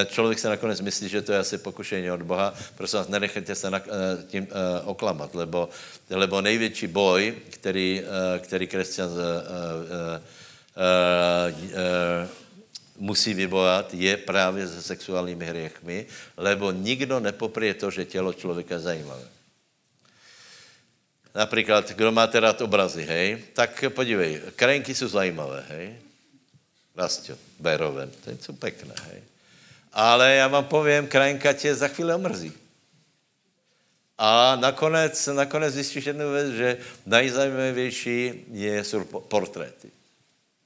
člověk 0.07 0.39
se 0.39 0.49
nakonec 0.49 0.81
myslí, 0.81 1.09
že 1.09 1.23
to 1.23 1.33
je 1.33 1.39
asi 1.39 1.59
pokušení 1.59 2.11
od 2.11 2.23
Boha. 2.23 2.55
Prosím 2.75 2.99
vás, 2.99 3.09
nenechejte 3.09 3.55
se 3.55 3.71
na, 3.71 3.83
tím 4.27 4.49
oklamat, 4.85 5.35
lebo, 5.35 5.69
lebo 6.11 6.41
největší 6.41 6.87
boj, 6.87 7.35
který, 7.51 8.03
který 8.39 8.67
křesťan 8.67 9.11
musí 12.97 13.35
vybojat, 13.35 13.95
je 13.95 14.17
právě 14.17 14.69
se 14.69 14.83
sexuálními 14.83 15.45
hriechmi, 15.45 16.07
lebo 16.37 16.73
nikdo 16.73 17.21
nepoprie 17.21 17.75
to, 17.75 17.91
že 17.91 18.05
tělo 18.05 18.33
člověka 18.33 18.75
je 18.75 18.81
zajímavé. 18.81 19.25
Například, 21.35 21.93
kdo 21.93 22.13
máte 22.13 22.41
rád 22.41 22.61
obrazy, 22.63 23.05
hej, 23.05 23.39
tak 23.53 23.85
podívej, 23.89 24.41
krajinky 24.57 24.95
jsou 24.95 25.09
zajímavé, 25.09 25.65
hej. 25.69 25.97
Rastio, 26.97 27.39
Beroven, 27.61 28.11
to 28.25 28.31
jsou 28.41 28.53
pekné, 28.53 28.95
hej. 29.03 29.23
Ale 29.99 30.35
já 30.35 30.49
vám 30.49 30.65
povím, 30.65 31.07
krajinka 31.07 31.53
tě 31.53 31.75
za 31.75 31.89
chvíli 31.89 32.15
omrzí. 32.15 32.53
A 34.19 34.57
nakonec, 34.57 35.27
nakonec 35.27 35.75
zjistíš 35.75 36.05
jednu 36.05 36.33
věc, 36.33 36.49
že 36.53 36.79
nejzajímavější 37.07 38.33
je, 38.51 38.85
jsou 38.85 39.05
portréty. 39.05 39.91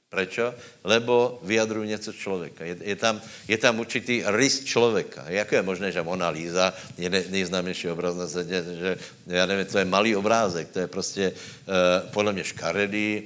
Prečo? 0.09 0.53
Lebo 0.83 1.39
vyjadrují 1.43 1.89
něco 1.89 2.13
člověka. 2.13 2.65
Je, 2.65 2.77
je, 2.81 2.95
tam, 2.95 3.21
je 3.47 3.57
tam 3.57 3.79
určitý 3.79 4.23
rys 4.25 4.63
člověka. 4.65 5.25
Jak 5.27 5.51
je 5.51 5.61
možné, 5.61 5.91
že 5.91 6.01
Mona 6.01 6.29
Lisa 6.29 6.73
je 6.97 7.09
ne, 7.09 7.23
nejznámější 7.29 7.89
obraz 7.89 8.15
na 8.15 8.27
světě, 8.27 8.63
že 8.79 8.97
já 9.27 9.45
nevím, 9.45 9.65
to 9.65 9.77
je 9.77 9.85
malý 9.85 10.15
obrázek, 10.15 10.69
to 10.69 10.79
je 10.79 10.87
prostě 10.87 11.33
uh, 11.33 12.09
podle 12.09 12.33
mě 12.33 12.43
škaredý, 12.43 13.23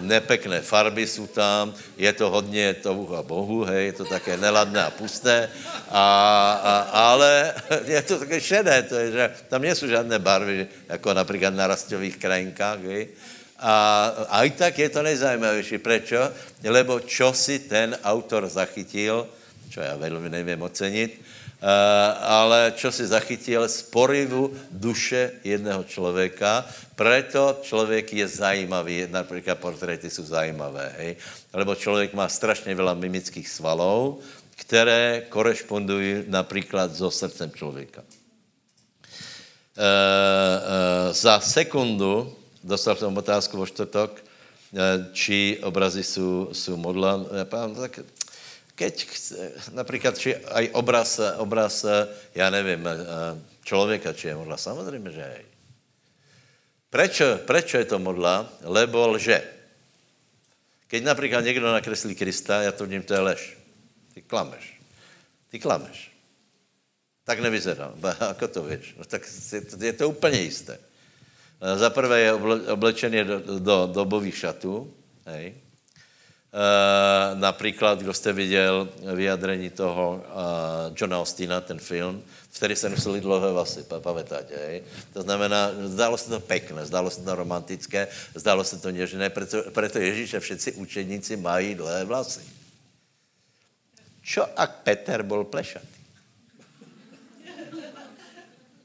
nepekné 0.00 0.60
farby 0.60 1.06
jsou 1.06 1.26
tam, 1.26 1.74
je 1.96 2.12
to 2.12 2.30
hodně 2.30 2.74
to 2.74 3.16
a 3.16 3.22
bohu, 3.22 3.64
hej, 3.64 3.86
je 3.86 3.92
to 3.92 4.04
také 4.04 4.36
neladné 4.36 4.84
a 4.84 4.90
pusté, 4.90 5.48
a, 5.90 6.04
a, 6.62 6.74
ale 7.12 7.54
je 7.84 8.02
to 8.02 8.18
také 8.18 8.40
šedé, 8.40 8.82
to 8.82 8.94
je, 8.96 9.12
že 9.12 9.30
tam 9.48 9.62
nejsou 9.62 9.86
žádné 9.86 10.18
barvy, 10.18 10.66
jako 10.88 11.14
například 11.14 11.54
na 11.54 11.66
rastových 11.66 12.16
krajinkách, 12.16 12.80
hej, 12.80 13.08
a 13.62 13.74
aj 14.42 14.50
tak 14.58 14.78
je 14.78 14.88
to 14.90 15.06
nejzajímavější. 15.06 15.78
Prečo? 15.78 16.18
Lebo 16.66 16.98
čo 17.06 17.30
si 17.30 17.62
ten 17.70 17.94
autor 18.02 18.50
zachytil, 18.50 19.22
čo 19.70 19.80
já 19.80 19.96
velmi 19.96 20.30
nevím 20.30 20.62
ocenit, 20.62 21.21
ale 22.22 22.74
čo 22.74 22.90
si 22.90 23.06
zachytil 23.06 23.62
z 23.68 23.82
porivu 23.86 24.50
duše 24.70 25.30
jedného 25.44 25.84
člověka, 25.84 26.66
preto 26.94 27.58
člověk 27.62 28.12
je 28.12 28.28
zajímavý, 28.28 29.06
například 29.10 29.58
portréty 29.58 30.10
jsou 30.10 30.24
zajímavé, 30.24 30.94
hej? 30.98 31.16
lebo 31.52 31.74
člověk 31.74 32.14
má 32.14 32.28
strašně 32.28 32.74
veľa 32.74 32.94
mimických 32.94 33.48
svalov, 33.48 34.18
které 34.56 35.22
korešpondují 35.28 36.24
například 36.28 36.96
so 36.96 37.10
srdcem 37.10 37.50
člověka. 37.50 38.02
E, 38.02 39.86
e, 39.86 41.12
za 41.14 41.40
sekundu 41.40 42.42
dostal 42.64 42.96
jsem 42.96 43.16
otázku 43.16 43.56
vo 43.56 43.66
čtvrtok, 43.66 44.10
eh, 44.16 45.06
či 45.12 45.58
obrazy 45.62 46.02
jsou, 46.02 46.48
jsou 46.52 46.76
modla. 46.76 47.20
Tak 47.50 48.00
keď 48.74 49.04
chce, 49.04 49.52
například, 49.72 50.18
či 50.18 50.36
aj 50.36 50.70
obraz, 50.72 51.20
obraz, 51.36 51.86
já 52.34 52.50
nevím, 52.50 52.86
eh, 52.86 52.94
člověka, 53.64 54.12
či 54.12 54.28
je 54.28 54.34
modla, 54.34 54.56
samozřejmě, 54.56 55.10
že 55.10 55.22
hej. 55.22 55.44
Prečo, 56.92 57.40
prečo 57.48 57.80
je 57.80 57.88
to 57.88 57.96
modla? 57.96 58.44
Lebo 58.68 59.16
lže. 59.16 59.40
Keď 60.92 61.00
například 61.04 61.40
někdo 61.40 61.72
nakreslí 61.72 62.14
Krista, 62.14 62.62
já 62.62 62.72
to 62.72 62.84
vním, 62.86 63.02
to 63.02 63.14
je 63.14 63.20
lež. 63.20 63.58
Ty 64.14 64.22
klameš. 64.22 64.80
Ty 65.48 65.58
klameš. 65.58 66.12
Tak 67.24 67.40
nevyzerá. 67.40 67.96
Ako 68.20 68.48
to 68.48 68.62
víš? 68.62 68.94
No 68.98 69.04
tak 69.04 69.24
je 69.80 69.92
to 69.92 70.08
úplně 70.08 70.38
jisté. 70.40 70.78
Eh, 71.60 71.78
za 71.78 71.90
prvé 71.90 72.20
je 72.20 72.32
oblečený 72.76 73.24
do, 73.24 73.38
do 73.58 73.76
dobových 73.92 74.36
šatů, 74.36 74.94
hej. 75.26 75.54
E, 76.52 77.34
například, 77.34 78.00
kdo 78.00 78.14
jste 78.14 78.32
viděl 78.32 78.88
vyjadrení 79.14 79.70
toho 79.70 80.24
uh, 80.28 80.92
Johna 80.96 81.20
Austina, 81.20 81.60
ten 81.60 81.78
film, 81.78 82.22
v 82.50 82.56
který 82.56 82.76
se 82.76 82.88
nosili 82.88 83.20
dlouhé 83.20 83.52
vlasy, 83.52 83.82
pamätáte, 83.98 84.56
hej? 84.56 84.82
To 85.12 85.22
znamená, 85.22 85.70
zdálo 85.84 86.16
se 86.16 86.28
to 86.28 86.40
pekné, 86.40 86.86
zdálo 86.86 87.10
se 87.10 87.24
to 87.24 87.34
romantické, 87.34 88.08
zdálo 88.34 88.64
se 88.64 88.78
to 88.78 88.90
něžné, 88.90 89.30
proto, 89.30 89.62
proto 89.72 89.98
Ježíš 89.98 90.34
a 90.34 90.40
všetci 90.40 90.72
učeníci 90.72 91.36
mají 91.36 91.74
dlouhé 91.74 92.04
vlasy. 92.04 92.44
Čo 94.22 94.44
ak 94.56 94.84
Peter 94.84 95.22
byl 95.22 95.44
plešatý? 95.44 96.02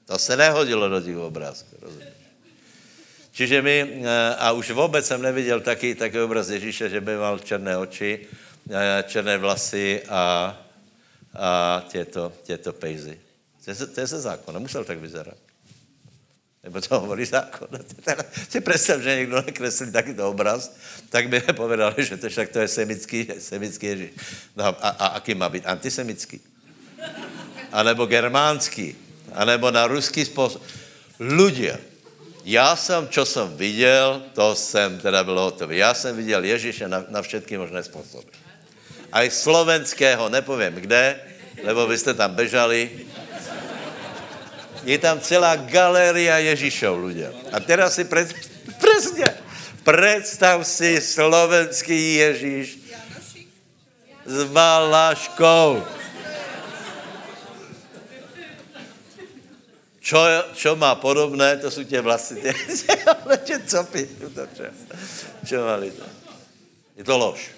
To 0.05 0.19
se 0.19 0.37
nehodilo 0.37 0.89
do 0.89 1.01
těch 1.01 1.17
obrázků, 1.17 1.75
rozumíš? 1.81 2.26
Čiže 3.37 3.61
my, 3.61 4.01
eh, 4.01 4.35
a 4.35 4.51
už 4.51 4.71
vůbec 4.73 5.05
jsem 5.05 5.21
neviděl 5.21 5.61
taky 5.61 5.95
takový 5.95 6.23
obraz 6.23 6.49
Ježíše, 6.49 6.89
že 6.89 7.01
by 7.01 7.21
mal 7.21 7.37
černé 7.39 7.77
oči, 7.77 8.25
eh, 8.65 9.03
černé 9.07 9.37
vlasy 9.37 10.01
a, 10.09 10.57
a 11.37 11.83
těto, 11.85 12.33
těto 12.43 12.73
pejzy. 12.73 13.13
To 13.65 13.71
je, 13.71 13.75
to 13.75 13.99
je 13.99 14.07
ze 14.07 14.21
zákona, 14.21 14.59
musel 14.59 14.85
tak 14.85 14.97
vyzerat. 14.97 15.37
Nebo 16.63 16.81
to 16.81 16.99
hovorí 16.99 17.25
zákon. 17.25 17.69
Si 18.49 18.61
představ, 18.61 19.01
že 19.01 19.15
někdo 19.15 19.35
nakreslí 19.35 19.91
takýto 19.91 20.29
obraz, 20.29 20.73
tak 21.09 21.29
by 21.29 21.41
povedali, 21.53 21.95
že 22.01 22.17
to, 22.17 22.29
však 22.29 22.49
to 22.49 22.59
je 22.59 22.67
semický, 22.67 23.27
semický 23.39 23.85
Ježíš. 23.85 24.11
No 24.57 24.65
a, 24.65 24.89
a 24.89 25.05
aký 25.21 25.35
má 25.37 25.49
být? 25.49 25.69
Antisemický? 25.69 26.41
A 27.71 27.83
nebo 27.83 28.05
germánský? 28.05 28.97
A 29.33 29.45
nebo 29.45 29.71
na 29.71 29.87
ruský 29.87 30.25
způsob? 30.25 30.63
Ľudia, 31.19 31.77
já 32.47 32.75
jsem, 32.75 33.07
čo 33.07 33.25
jsem 33.25 33.57
viděl, 33.57 34.23
to 34.33 34.55
jsem 34.55 34.99
teda 34.99 35.23
byl 35.23 35.39
hotový. 35.39 35.77
Já 35.77 35.93
jsem 35.93 36.15
viděl 36.15 36.43
Ježíše 36.43 36.87
na, 36.87 37.03
na 37.09 37.21
všetky 37.21 37.57
možné 37.57 37.83
způsoby. 37.83 38.31
A 39.11 39.23
i 39.23 39.29
slovenského, 39.31 40.29
nepovím 40.29 40.73
kde, 40.73 41.19
lebo 41.63 41.87
byste 41.87 42.13
tam 42.13 42.35
bežali. 42.35 42.89
Je 44.87 44.97
tam 44.97 45.19
celá 45.19 45.55
galéria 45.67 46.39
Ježíšov, 46.39 46.95
ľudia. 46.95 47.35
A 47.51 47.59
teraz 47.59 47.99
si 47.99 48.07
pred, 48.07 48.31
presně, 48.79 49.35
představ 49.83 50.63
si 50.63 51.01
slovenský 51.01 52.15
Ježíš 52.15 52.77
s 54.23 54.43
Valaškou. 54.47 55.96
Čo, 60.07 60.23
čo 60.55 60.79
má 60.79 60.95
podobné, 60.95 61.57
to 61.57 61.71
jsou 61.71 61.83
tě 61.83 62.01
vlasy, 62.01 62.35
tě, 62.41 62.53
tě 63.43 63.59
copy, 63.59 64.09
to 64.35 64.47
čo, 65.45 65.65
mali 65.65 65.91
to. 65.91 66.03
Je 66.97 67.03
to 67.03 67.17
lož. 67.17 67.51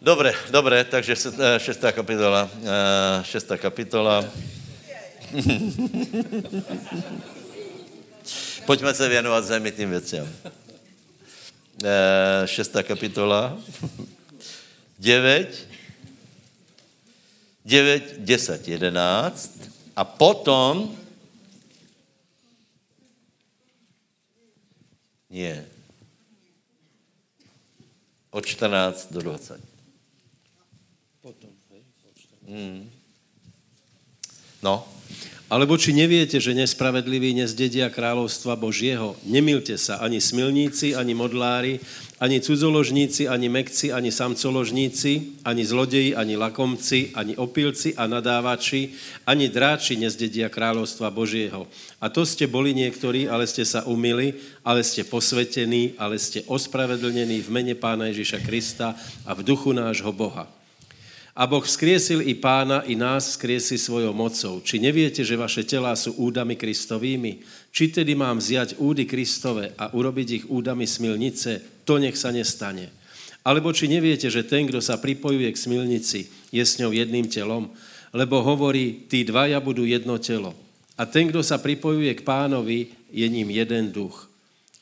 Dobré, 0.00 0.32
dobré, 0.50 0.84
takže 0.84 1.12
eh, 1.12 1.60
šestá 1.60 1.92
kapitola, 1.92 2.50
eh, 2.62 3.24
šestá 3.24 3.56
kapitola. 3.56 4.24
Pojďme 8.66 8.94
se 8.94 9.08
věnovat 9.08 9.44
zemitým 9.44 9.90
věcem. 9.90 10.36
Eh, 11.84 12.42
šestá 12.46 12.82
kapitola. 12.82 13.58
Devět, 14.98 15.68
devět, 17.64 18.14
deset, 18.18 18.68
jedenáct. 18.68 19.73
A 19.94 20.02
potom 20.02 20.90
nie. 25.30 25.66
Od 28.30 28.46
14 28.46 29.14
do 29.14 29.20
20. 29.22 29.62
Potom, 31.22 31.50
hej? 31.70 31.82
Mm. 32.46 32.90
No. 34.62 34.86
Alebo 35.54 35.78
či 35.78 35.94
neviete, 35.94 36.42
že 36.42 36.50
nespravedliví 36.50 37.30
nezdedia 37.30 37.86
kráľovstva 37.86 38.58
Božieho? 38.58 39.14
Nemilte 39.22 39.78
sa, 39.78 40.02
ani 40.02 40.18
smilníci, 40.18 40.98
ani 40.98 41.14
modlári, 41.14 41.78
ani 42.18 42.42
cudzoložníci, 42.42 43.30
ani 43.30 43.46
mekci, 43.46 43.94
ani 43.94 44.10
samcoložníci, 44.10 45.38
ani 45.46 45.62
zlodeji, 45.62 46.18
ani 46.18 46.34
lakomci, 46.34 47.14
ani 47.14 47.38
opilci 47.38 47.94
a 47.94 48.10
nadávači, 48.10 48.98
ani 49.30 49.46
dráči 49.46 49.94
nezdedia 49.94 50.50
kráľovstva 50.50 51.14
Božieho. 51.14 51.70
A 52.02 52.10
to 52.10 52.26
ste 52.26 52.50
boli 52.50 52.74
niektorí, 52.74 53.30
ale 53.30 53.46
ste 53.46 53.62
sa 53.62 53.86
umili, 53.86 54.34
ale 54.66 54.82
ste 54.82 55.06
posvetení, 55.06 55.94
ale 56.02 56.18
ste 56.18 56.42
ospravedlnení 56.50 57.46
v 57.46 57.52
mene 57.54 57.78
Pána 57.78 58.10
Ježíša 58.10 58.42
Krista 58.42 58.98
a 59.22 59.30
v 59.38 59.46
duchu 59.46 59.70
nášho 59.70 60.10
Boha. 60.10 60.50
A 61.34 61.50
Boh 61.50 61.66
vzkriesil 61.66 62.22
i 62.22 62.38
pána, 62.38 62.86
i 62.86 62.94
nás 62.94 63.34
vzkriesi 63.34 63.74
svojou 63.74 64.14
mocou. 64.14 64.62
Či 64.62 64.78
neviete, 64.78 65.26
že 65.26 65.34
vaše 65.34 65.66
telá 65.66 65.90
sú 65.98 66.14
údami 66.14 66.54
Kristovými? 66.54 67.42
Či 67.74 67.90
tedy 67.90 68.14
mám 68.14 68.38
vziať 68.38 68.78
údy 68.78 69.02
Kristove 69.02 69.74
a 69.74 69.90
urobiť 69.90 70.28
ich 70.30 70.44
údami 70.46 70.86
smilnice? 70.86 71.82
To 71.82 71.98
nech 71.98 72.14
sa 72.14 72.30
nestane. 72.30 72.94
Alebo 73.42 73.74
či 73.74 73.90
neviete, 73.90 74.30
že 74.30 74.46
ten, 74.46 74.70
kdo 74.70 74.78
sa 74.78 74.94
pripojuje 74.94 75.50
k 75.50 75.58
smilnici, 75.58 76.30
je 76.54 76.62
s 76.62 76.78
ňou 76.78 76.94
jedným 76.94 77.26
telom? 77.26 77.66
Lebo 78.14 78.38
hovorí, 78.38 79.10
tí 79.10 79.26
dvaja 79.26 79.58
budú 79.58 79.82
jedno 79.82 80.22
telo. 80.22 80.54
A 80.94 81.02
ten, 81.02 81.26
kdo 81.26 81.42
sa 81.42 81.58
pripojuje 81.58 82.14
k 82.14 82.22
pánovi, 82.22 82.94
je 83.10 83.26
ním 83.26 83.50
jeden 83.50 83.90
duch. 83.90 84.30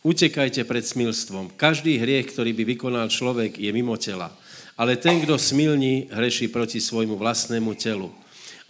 Utekajte 0.05 0.68
pred 0.68 0.84
smilstvom. 0.84 1.57
Každý 1.57 1.96
hriech, 1.96 2.28
ktorý 2.28 2.53
by 2.53 2.76
vykonal 2.76 3.09
človek, 3.09 3.57
je 3.57 3.72
mimo 3.72 3.96
tela 3.96 4.28
ale 4.77 4.97
ten, 4.97 5.20
kdo 5.20 5.39
smilní, 5.39 6.09
hreší 6.11 6.49
proti 6.49 6.81
svojmu 6.81 7.16
vlastnému 7.16 7.75
telu. 7.77 8.12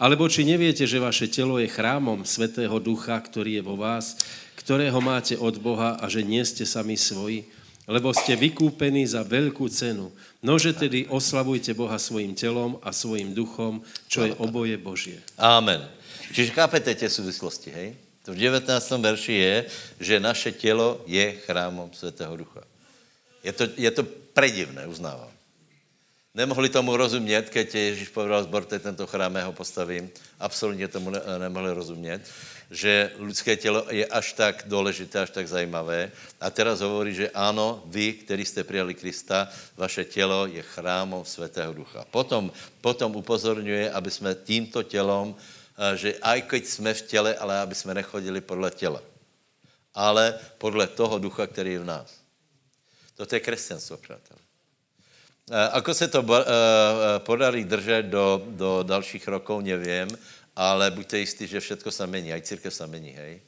Alebo 0.01 0.27
či 0.27 0.43
neviete, 0.43 0.83
že 0.83 0.99
vaše 0.99 1.31
telo 1.31 1.61
je 1.61 1.69
chrámom 1.69 2.27
Svetého 2.27 2.75
Ducha, 2.81 3.15
ktorý 3.15 3.61
je 3.61 3.63
vo 3.63 3.79
vás, 3.79 4.19
ktorého 4.59 4.99
máte 4.99 5.39
od 5.39 5.59
Boha 5.59 5.99
a 5.99 6.05
že 6.11 6.23
nie 6.23 6.43
ste 6.43 6.67
sami 6.67 6.99
svoji, 6.99 7.47
lebo 7.87 8.15
ste 8.15 8.39
vykúpení 8.39 9.03
za 9.03 9.27
veľkú 9.27 9.67
cenu. 9.67 10.11
Nože 10.39 10.71
tedy 10.71 11.03
oslavujte 11.11 11.75
Boha 11.75 11.99
svojim 11.99 12.31
telom 12.31 12.79
a 12.79 12.95
svojim 12.95 13.35
duchom, 13.35 13.83
čo 14.07 14.23
je 14.23 14.31
oboje 14.39 14.79
Božie. 14.79 15.19
Amen. 15.35 15.83
Čiže 16.31 16.55
chápete 16.55 16.95
tie 16.95 17.11
súvislosti, 17.11 17.69
hej? 17.75 17.89
To 18.23 18.31
v 18.31 18.39
19. 18.39 18.71
verši 19.03 19.35
je, 19.35 19.55
že 19.99 20.23
naše 20.23 20.55
tělo 20.55 21.03
je 21.03 21.35
chrámom 21.43 21.91
Svetého 21.91 22.31
Ducha. 22.39 22.63
Je 23.43 23.51
to, 23.51 23.67
je 23.75 23.91
to 23.91 24.07
predivné, 24.31 24.87
uznávám. 24.87 25.32
Nemohli 26.33 26.69
tomu 26.69 26.97
rozumět, 26.97 27.49
keď 27.49 27.75
Ježíš 27.75 28.09
povedal 28.09 28.43
zbor, 28.43 28.65
teď 28.65 28.81
tento 28.81 29.05
chrám 29.05 29.37
ho 29.37 29.53
postavím. 29.53 30.09
Absolutně 30.41 30.87
tomu 30.87 31.09
ne, 31.09 31.21
nemohli 31.37 31.73
rozumět, 31.73 32.25
že 32.71 33.13
lidské 33.21 33.53
tělo 33.55 33.85
je 33.89 34.05
až 34.05 34.33
tak 34.33 34.63
důležité, 34.65 35.21
až 35.21 35.29
tak 35.29 35.47
zajímavé. 35.47 36.11
A 36.41 36.49
teraz 36.49 36.81
hovorí, 36.81 37.13
že 37.13 37.29
ano, 37.29 37.83
vy, 37.85 38.13
který 38.13 38.45
jste 38.45 38.63
přijali 38.63 38.93
Krista, 38.93 39.49
vaše 39.77 40.05
tělo 40.05 40.49
je 40.49 40.61
chrámom 40.61 41.25
Svatého 41.25 41.73
Ducha. 41.73 42.05
Potom, 42.09 42.51
potom 42.81 43.15
upozorňuje, 43.15 43.91
aby 43.93 44.11
jsme 44.11 44.35
tímto 44.35 44.83
tělom, 44.83 45.37
eh, 45.37 45.97
že 45.97 46.17
aj 46.17 46.41
keď 46.41 46.65
jsme 46.65 46.93
v 46.93 47.01
těle, 47.01 47.31
ale 47.37 47.61
aby 47.61 47.75
jsme 47.75 47.93
nechodili 47.93 48.41
podle 48.41 48.71
těla. 48.71 49.01
Ale 49.93 50.33
podle 50.57 50.87
toho 50.89 51.21
ducha, 51.21 51.45
který 51.47 51.77
je 51.77 51.85
v 51.85 51.85
nás. 51.85 52.09
Toto 53.13 53.35
je 53.35 53.39
křesťanstvo, 53.39 53.97
přátelé. 53.97 54.43
Eh, 55.51 55.69
ako 55.71 55.93
se 55.93 56.07
to 56.07 56.23
eh, 56.23 56.39
eh, 56.39 57.19
podarí 57.19 57.63
držet 57.67 58.05
do, 58.07 58.39
do 58.47 58.83
dalších 58.83 59.27
rokov, 59.27 59.59
nevím, 59.59 60.07
ale 60.55 60.91
buďte 60.91 61.17
jistí, 61.17 61.47
že 61.47 61.59
všetko 61.59 61.91
se 61.91 62.07
mení, 62.07 62.33
aj 62.33 62.41
církev 62.41 62.73
se 62.73 62.87
mení, 62.87 63.11
hej. 63.11 63.41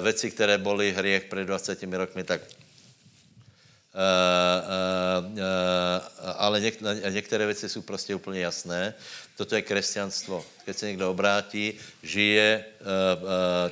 Veci, 0.00 0.30
které 0.30 0.58
byly 0.58 0.92
hriech 0.92 1.24
před 1.24 1.44
20 1.44 1.82
rokmi, 1.92 2.24
tak 2.24 2.40
Uh, 3.88 4.04
uh, 5.24 5.32
uh, 5.32 5.40
ale 6.36 6.60
něk, 6.60 6.78
některé 7.08 7.46
věci 7.46 7.68
jsou 7.68 7.82
prostě 7.82 8.14
úplně 8.14 8.40
jasné. 8.40 8.94
Toto 9.36 9.54
je 9.54 9.62
křesťanstvo. 9.62 10.44
Když 10.64 10.76
se 10.76 10.86
někdo 10.86 11.10
obrátí, 11.10 11.74
žije 12.02 12.64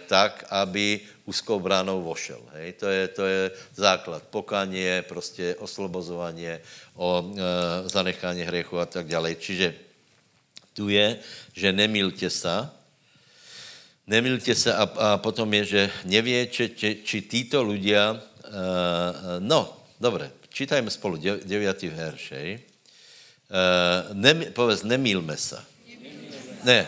tak, 0.07 0.45
aby 0.51 1.01
úzkou 1.27 1.61
bránou 1.61 2.03
vošel. 2.03 2.41
Hej? 2.55 2.73
To, 2.73 2.87
je, 2.87 3.09
to 3.09 3.25
je 3.27 3.51
základ. 3.75 4.23
Pokanie, 4.31 5.03
prostě 5.03 5.55
oslobozování, 5.59 6.47
o 6.95 7.23
uh, 7.23 7.39
zanechání 7.85 8.43
hriechu 8.43 8.79
a 8.79 8.87
tak 8.87 9.07
dále. 9.07 9.35
Čiže 9.35 9.75
tu 10.73 10.89
je, 10.89 11.19
že 11.53 11.73
nemilte 11.73 12.31
se, 12.31 12.69
nemilte 14.07 14.55
se 14.55 14.75
a, 14.75 14.83
a 14.83 15.17
potom 15.19 15.55
je, 15.55 15.65
že 15.65 15.83
nevěče, 16.05 16.69
či, 16.69 16.75
či, 16.77 16.89
či 17.05 17.17
títo 17.23 17.63
ľudia, 17.67 18.15
uh, 18.15 19.43
no, 19.43 19.77
Dobre, 19.97 20.29
čítajme 20.53 20.93
spolu 20.93 21.17
9. 21.17 21.41
verš, 21.89 22.25
hej. 22.37 22.61
Uh, 23.49 24.13
ne, 24.13 24.53
povedz, 24.53 24.85
nemýlme 24.85 25.37
se. 25.37 25.57
Ne. 26.65 26.85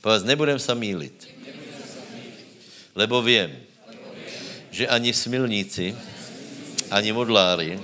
Povedz, 0.00 0.24
nebudem 0.26 0.58
se 0.58 0.74
mílit. 0.74 1.33
Lebo 2.94 3.22
vím, 3.22 3.50
že 4.70 4.88
ani 4.88 5.12
smilníci, 5.14 5.94
ani 6.90 7.10
modlári, 7.12 7.78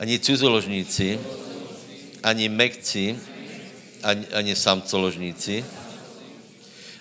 ani 0.00 0.18
cizoložníci, 0.18 1.20
ani 2.24 2.48
mekci, 2.48 3.16
ani, 4.02 4.24
ani 4.32 4.52
samcoložníci, 4.56 5.64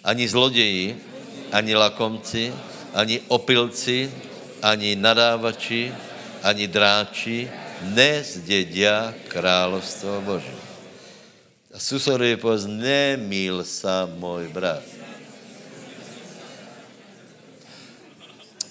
ani 0.04 0.28
zloději, 0.28 0.96
ani 1.52 1.76
lakomci, 1.76 2.54
ani 2.94 3.20
opilci, 3.28 4.12
ani 4.62 4.96
nadávači, 4.96 5.92
ani 6.44 6.68
dráči 6.68 7.48
nezdědia 7.84 9.16
královstvo 9.32 10.20
Bože. 10.22 10.56
A 11.70 11.78
susorový 11.80 12.36
povedz, 12.36 12.66
nemíl 12.66 13.64
sa 13.64 14.10
můj 14.10 14.50
brat. 14.52 14.99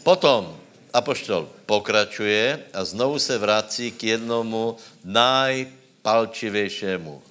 Potom 0.08 0.56
apoštol 0.88 1.68
pokračuje 1.68 2.72
a 2.72 2.80
znovu 2.80 3.20
se 3.20 3.36
vrací 3.36 3.92
k 3.92 4.16
jednomu 4.16 4.80
najpalčivějšímu 5.04 7.22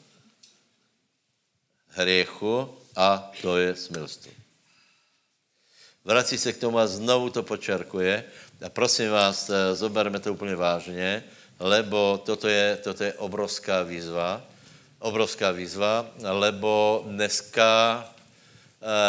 hriechu 1.98 2.70
a 2.94 3.34
to 3.42 3.58
je 3.58 3.76
smilstvo. 3.76 4.32
Vrací 6.06 6.38
se 6.38 6.54
k 6.54 6.62
tomu 6.62 6.78
a 6.78 6.86
znovu 6.86 7.34
to 7.34 7.42
počarkuje 7.42 8.24
a 8.62 8.70
prosím 8.70 9.10
vás, 9.10 9.50
eh, 9.50 9.74
zoberme 9.74 10.22
to 10.22 10.38
úplně 10.38 10.56
vážně, 10.56 11.26
lebo 11.58 12.22
toto 12.22 12.46
je, 12.46 12.78
toto 12.78 13.04
je 13.04 13.18
obrovská 13.18 13.82
výzva, 13.90 14.46
obrovská 15.02 15.50
výzva, 15.50 16.06
lebo 16.22 17.02
dneska, 17.10 18.06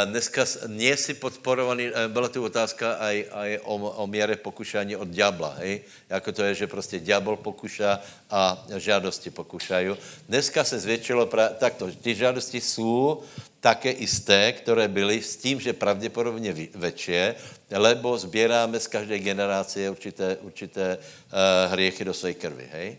dneska 0.04 0.48
nie 0.66 0.96
si 0.96 1.14
podporovaný, 1.14 1.92
eh, 1.92 2.08
byla 2.08 2.28
tu 2.28 2.44
otázka 2.44 2.96
aj, 3.04 3.16
aj 3.32 3.50
o, 3.64 3.74
o 3.76 4.06
míře 4.06 4.36
pokušání 4.36 4.96
od 4.96 5.08
ďábla, 5.08 5.60
hej? 5.60 5.80
Jako 6.08 6.32
to 6.32 6.42
je, 6.42 6.54
že 6.54 6.66
prostě 6.66 7.00
ďábel 7.00 7.36
pokuša 7.36 8.00
a 8.30 8.66
žádosti 8.76 9.30
pokušají. 9.30 9.96
Dneska 10.28 10.64
se 10.64 10.78
zvětšilo, 10.78 11.26
pra, 11.26 11.48
takto, 11.48 11.92
ty 11.92 12.14
žádosti 12.14 12.60
jsou 12.60 13.22
také 13.60 13.90
isté, 13.90 14.52
které 14.52 14.88
byly 14.88 15.22
s 15.22 15.36
tím, 15.36 15.60
že 15.60 15.72
pravděpodobně 15.72 16.52
větší, 16.74 17.36
lebo 17.70 18.18
sbíráme 18.18 18.80
z 18.80 18.86
každé 18.86 19.18
generace 19.18 19.90
určité, 19.90 20.36
určité 20.36 20.96
uh, 20.96 21.72
hriechy 21.72 22.04
do 22.04 22.14
své 22.14 22.34
krvi, 22.34 22.68
hej? 22.72 22.96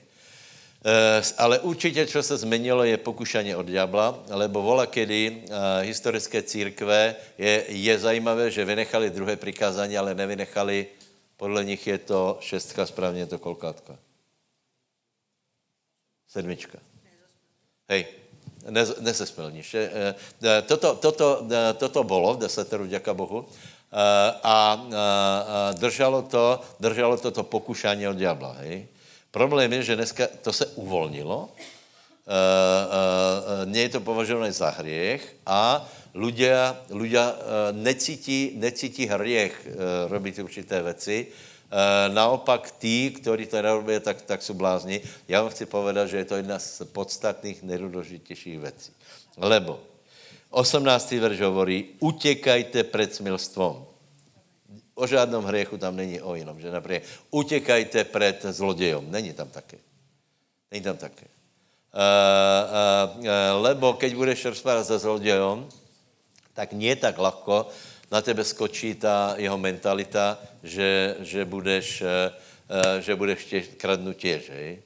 Uh, 0.85 1.25
ale 1.37 1.59
určitě, 1.59 2.05
co 2.05 2.23
se 2.23 2.37
změnilo, 2.37 2.83
je 2.83 2.97
pokušení 2.97 3.55
od 3.55 3.65
ďábla, 3.65 4.23
lebo 4.29 4.61
vola 4.61 4.85
kedy 4.85 5.43
uh, 5.43 5.55
historické 5.81 6.43
církve 6.43 7.15
je, 7.37 7.65
je 7.67 7.99
zajímavé, 7.99 8.51
že 8.51 8.65
vynechali 8.65 9.09
druhé 9.09 9.35
přikázání, 9.35 9.97
ale 9.97 10.15
nevynechali, 10.15 10.87
podle 11.37 11.65
nich 11.65 11.87
je 11.87 11.97
to 11.97 12.37
šestka, 12.39 12.85
správně 12.85 13.19
je 13.19 13.25
to 13.25 13.39
kolkátka. 13.39 13.99
Sedmička. 16.27 16.79
Hej, 17.89 18.05
nezespelníš. 18.99 19.73
Eh, 19.73 20.15
eh, 20.43 20.61
toto, 20.61 20.95
toto, 20.95 21.47
eh, 21.49 21.73
toto 21.73 22.03
bylo 22.03 22.33
v 22.33 22.39
deseteru, 22.45 22.85
děka 22.85 23.13
Bohu, 23.13 23.45
a 24.43 24.85
držalo 25.73 26.21
to, 26.21 26.61
držalo 26.79 27.17
to, 27.17 27.31
to 27.31 27.43
pokušání 27.43 28.07
od 28.07 28.17
diabla. 28.17 28.53
Hej. 28.61 28.87
Problém 29.31 29.73
je, 29.73 29.83
že 29.83 29.95
dneska 29.95 30.27
to 30.41 30.53
se 30.53 30.65
uvolnilo, 30.65 31.49
nie 33.65 33.81
je 33.89 33.97
to 33.97 34.05
považované 34.05 34.53
za 34.53 34.69
hriech 34.69 35.21
a 35.49 35.81
ľudia, 36.13 36.77
ľudia 36.93 37.33
necítí, 37.73 38.53
necítí 38.53 39.09
hriech 39.09 39.53
robiť 40.09 40.45
určité 40.45 40.81
věci, 40.81 41.29
Eh, 41.69 42.09
naopak 42.09 42.71
tí, 42.81 43.11
kteří 43.11 43.45
to 43.45 43.61
nerobí, 43.61 43.93
tak, 44.01 44.21
tak 44.21 44.41
jsou 44.41 44.53
blázni. 44.53 45.01
Já 45.27 45.41
vám 45.41 45.51
chci 45.51 45.65
povedat, 45.65 46.09
že 46.09 46.17
je 46.17 46.25
to 46.25 46.35
jedna 46.35 46.59
z 46.59 46.81
podstatných 46.91 47.63
nejdůležitějších 47.63 48.59
věcí. 48.59 48.91
Lebo 49.37 49.79
18. 50.49 51.19
verš 51.19 51.41
hovorí, 51.41 51.85
utěkajte 51.99 52.83
před 52.83 53.15
smilstvom. 53.15 53.85
O 54.99 55.07
žádnom 55.07 55.47
hriechu 55.47 55.79
tam 55.79 55.95
není 55.95 56.19
o 56.19 56.35
jinom, 56.35 56.59
že 56.59 56.71
například 56.71 57.07
utěkajte 57.31 58.03
před 58.03 58.43
zlodějom. 58.43 59.11
Není 59.11 59.33
tam 59.33 59.47
také. 59.47 59.77
Není 60.71 60.83
tam 60.83 60.97
také. 60.97 61.25
Uh, 61.89 61.97
uh, 61.97 63.25
uh, 63.25 63.63
lebo 63.63 63.93
keď 63.93 64.11
budeš 64.15 64.45
rozpárat 64.45 64.85
se 64.85 64.99
zlodějom, 64.99 65.65
tak 66.53 66.75
nie 66.75 66.91
tak 66.99 67.15
ľahko 67.15 67.71
na 68.11 68.19
tebe 68.19 68.43
skočí 68.43 68.99
ta 68.99 69.39
jeho 69.39 69.55
mentalita, 69.55 70.35
že, 70.59 71.15
že 71.23 71.45
budeš, 71.45 72.01
eh, 72.01 72.33
eh, 72.67 73.01
že 73.01 73.15
budeš 73.15 73.45
tě 73.45 73.59
kradnout 73.79 74.17
těž, 74.17 74.49
hej? 74.49 74.81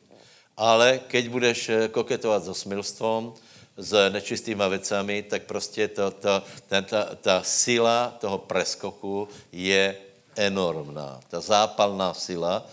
Ale 0.57 1.01
keď 1.09 1.23
budeš 1.29 1.59
koketovat 1.91 2.45
so 2.45 2.53
smilstvom, 2.53 3.33
s 3.77 4.09
nečistýma 4.09 4.67
vecami, 4.67 5.23
tak 5.23 5.43
prostě 5.43 5.87
to, 5.87 6.11
to, 6.11 6.43
ten, 6.67 6.83
ta, 6.83 7.15
ta 7.15 7.41
síla 7.43 8.17
toho 8.19 8.37
preskoku 8.37 9.27
je 9.51 9.95
enormná. 10.35 11.19
Ta 11.29 11.41
zápalná 11.41 12.13
sila. 12.13 12.65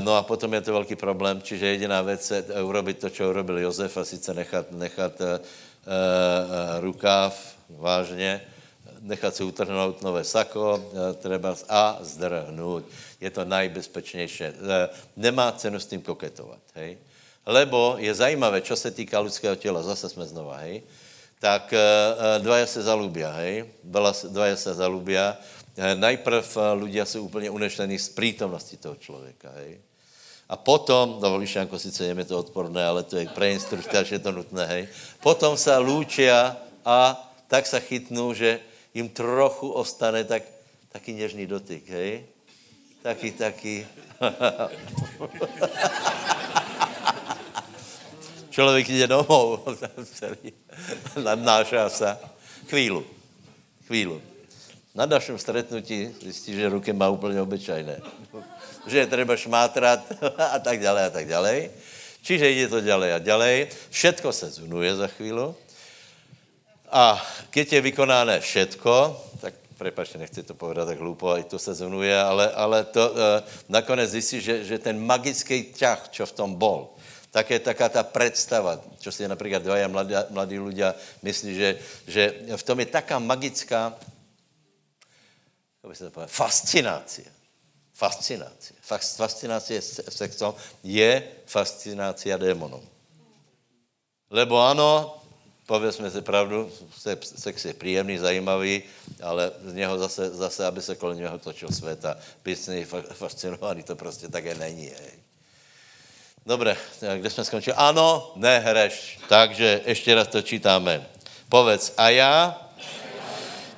No 0.00 0.14
a 0.14 0.22
potom 0.22 0.54
je 0.54 0.60
to 0.60 0.72
velký 0.72 0.96
problém, 0.96 1.42
čiže 1.42 1.66
jediná 1.66 2.02
věc 2.02 2.30
je 2.30 2.62
urobit 2.62 2.98
to, 2.98 3.10
co 3.10 3.30
urobil 3.30 3.58
Jozef, 3.58 3.96
a 3.96 4.04
sice 4.04 4.34
nechat, 4.34 4.72
nechat 4.72 5.20
uh, 5.20 5.26
rukáv 6.80 7.34
vážně, 7.70 8.40
nechat 9.00 9.36
si 9.36 9.42
utrhnout 9.44 10.02
nové 10.02 10.24
sako 10.24 10.90
třeba 11.18 11.56
a 11.68 11.98
zdrhnout. 12.00 12.84
Je 13.20 13.30
to 13.30 13.44
nejbezpečnější. 13.44 14.44
Nemá 15.16 15.52
cenu 15.52 15.80
s 15.80 15.86
tím 15.86 16.02
koketovat. 16.02 16.62
Hej? 16.74 16.98
Lebo 17.46 17.94
je 18.02 18.14
zajímavé, 18.14 18.60
čo 18.60 18.76
se 18.76 18.90
týká 18.90 19.20
lidského 19.20 19.54
těla, 19.54 19.82
zase 19.82 20.08
jsme 20.08 20.26
znova, 20.26 20.56
hej, 20.66 20.82
tak 21.38 21.74
dvaja 22.42 22.66
se 22.66 22.82
zalubia, 22.82 23.30
hej, 23.30 23.64
dvaja 24.28 24.56
se 24.56 24.74
zalubia. 24.74 25.36
Najprv 25.76 26.56
ľudia 26.74 27.04
jsou 27.04 27.22
úplně 27.22 27.50
unešení 27.50 27.98
z 27.98 28.08
prítomnosti 28.08 28.76
toho 28.76 28.96
člověka, 28.96 29.52
hej. 29.60 29.78
A 30.48 30.56
potom, 30.56 31.18
no 31.20 31.36
Lišanko, 31.36 31.78
sice 31.78 32.06
je 32.06 32.14
mi 32.14 32.24
to 32.24 32.38
odporné, 32.38 32.86
ale 32.86 33.02
to 33.02 33.16
je 33.16 33.28
pre 33.28 33.52
instruktář, 33.52 34.12
je 34.12 34.18
to 34.18 34.32
nutné, 34.32 34.66
hej. 34.66 34.88
Potom 35.20 35.56
se 35.56 35.76
lúčia 35.76 36.56
a 36.84 37.30
tak 37.46 37.66
se 37.66 37.80
chytnou, 37.80 38.32
že 38.32 38.60
jim 38.94 39.08
trochu 39.08 39.70
ostane 39.70 40.24
tak, 40.24 40.42
taký 40.88 41.12
něžný 41.12 41.46
dotyk, 41.46 41.88
hej? 41.88 42.24
Taky, 43.02 43.30
taky. 43.30 43.86
Člověk 48.56 48.88
jde 48.88 49.06
domů, 49.06 49.58
celý, 50.16 50.52
nadnášá 51.22 51.88
se. 51.88 52.16
Chvílu, 52.68 53.04
chvílu. 53.86 54.22
Na 54.94 55.06
našem 55.06 55.38
stretnutí 55.38 56.08
zjistí, 56.22 56.54
že 56.54 56.68
ruky 56.68 56.92
má 56.92 57.08
úplně 57.08 57.40
obyčajné. 57.40 58.00
Že 58.86 58.98
je 58.98 59.06
třeba 59.06 59.36
šmátrat 59.36 60.00
a 60.52 60.58
tak 60.58 60.80
dále 60.80 61.04
a 61.04 61.10
tak 61.10 61.28
dále. 61.28 61.68
Čiže 62.22 62.50
jde 62.50 62.68
to 62.68 62.80
ďalej 62.80 63.12
a 63.12 63.18
ďalej. 63.18 63.68
Všetko 63.90 64.32
se 64.32 64.50
zunuje 64.50 64.96
za 64.96 65.06
chvíli. 65.06 65.52
A 66.88 67.20
keď 67.50 67.72
je 67.72 67.80
vykonáné 67.80 68.40
všetko, 68.40 69.20
tak 69.40 69.54
prepačte, 69.76 70.16
nechci 70.16 70.40
to 70.42 70.56
povedat 70.56 70.88
tak 70.88 70.98
hloupo, 70.98 71.36
i 71.36 71.44
to 71.44 71.58
se 71.60 71.74
zunuje, 71.74 72.16
ale, 72.16 72.48
ale 72.56 72.84
to 72.88 73.04
e, 73.04 73.42
nakonec 73.68 74.10
zjistí, 74.10 74.40
že, 74.40 74.64
že 74.64 74.78
ten 74.80 74.96
magický 74.96 75.76
ťah, 75.76 76.08
čo 76.08 76.24
v 76.24 76.32
tom 76.32 76.56
bol, 76.56 76.95
tak 77.36 77.52
je 77.52 77.60
taká 77.60 77.92
ta 77.92 78.00
představa, 78.00 78.80
čo 78.96 79.12
si 79.12 79.28
například 79.28 79.60
dvaja 79.60 79.92
mladí, 79.92 80.16
mladí 80.32 80.56
ľudia 80.56 80.96
myslí, 81.20 81.52
že, 81.52 81.70
že 82.08 82.22
v 82.56 82.62
tom 82.64 82.80
je 82.80 82.88
taká 82.88 83.20
magická, 83.20 83.92
jak 85.84 85.88
by 85.88 85.96
se 85.96 86.04
to 86.08 86.10
povedal, 86.16 86.32
fascinácia. 86.32 87.28
Fascinácia. 87.92 88.76
Fascinácia 88.80 89.84
sexom 90.08 90.56
je 90.80 91.28
fascinácia 91.44 92.40
démonom. 92.40 92.80
Lebo 94.32 94.56
ano, 94.56 95.20
povězme 95.68 96.08
si 96.08 96.24
pravdu, 96.24 96.72
sex 97.20 97.64
je 97.64 97.74
příjemný, 97.76 98.16
zajímavý, 98.16 98.82
ale 99.20 99.52
z 99.64 99.72
něho 99.76 99.98
zase, 99.98 100.30
zase 100.32 100.66
aby 100.66 100.80
se 100.80 100.96
kolem 100.96 101.20
něho 101.20 101.38
točil 101.38 101.68
svět 101.68 102.04
a 102.04 102.16
být 102.44 102.56
s 102.56 102.68
něj 102.68 102.84
fascinovaný, 103.12 103.82
to 103.82 103.96
prostě 103.96 104.28
také 104.28 104.54
není. 104.56 104.88
Hej. 104.88 105.25
Dobre, 106.46 106.76
kde 107.16 107.30
jsme 107.30 107.44
skončili? 107.44 107.74
Ano, 107.76 108.32
nehreš. 108.36 109.18
Takže 109.28 109.80
ještě 109.86 110.14
raz 110.14 110.28
to 110.28 110.42
čítáme. 110.42 111.06
Povedz, 111.48 111.92
a 111.98 112.08
já 112.08 112.62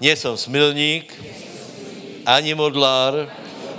nejsem 0.01 0.37
smilník, 0.37 1.25
ani 2.27 2.55
modlár, 2.55 3.33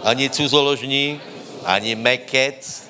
ani 0.04 0.30
cuzoložník, 0.30 1.22
ani 1.66 1.96
mekec, 1.96 2.90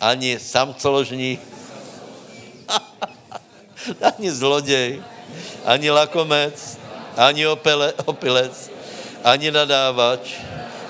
ani 0.00 0.38
samcoložník, 0.38 1.40
ani 4.02 4.32
zloděj, 4.32 5.02
ani 5.64 5.90
lakomec, 5.90 6.78
ani 7.16 7.46
opele, 7.46 7.92
opilec, 8.04 8.70
ani 9.24 9.50
nadávač, 9.50 10.36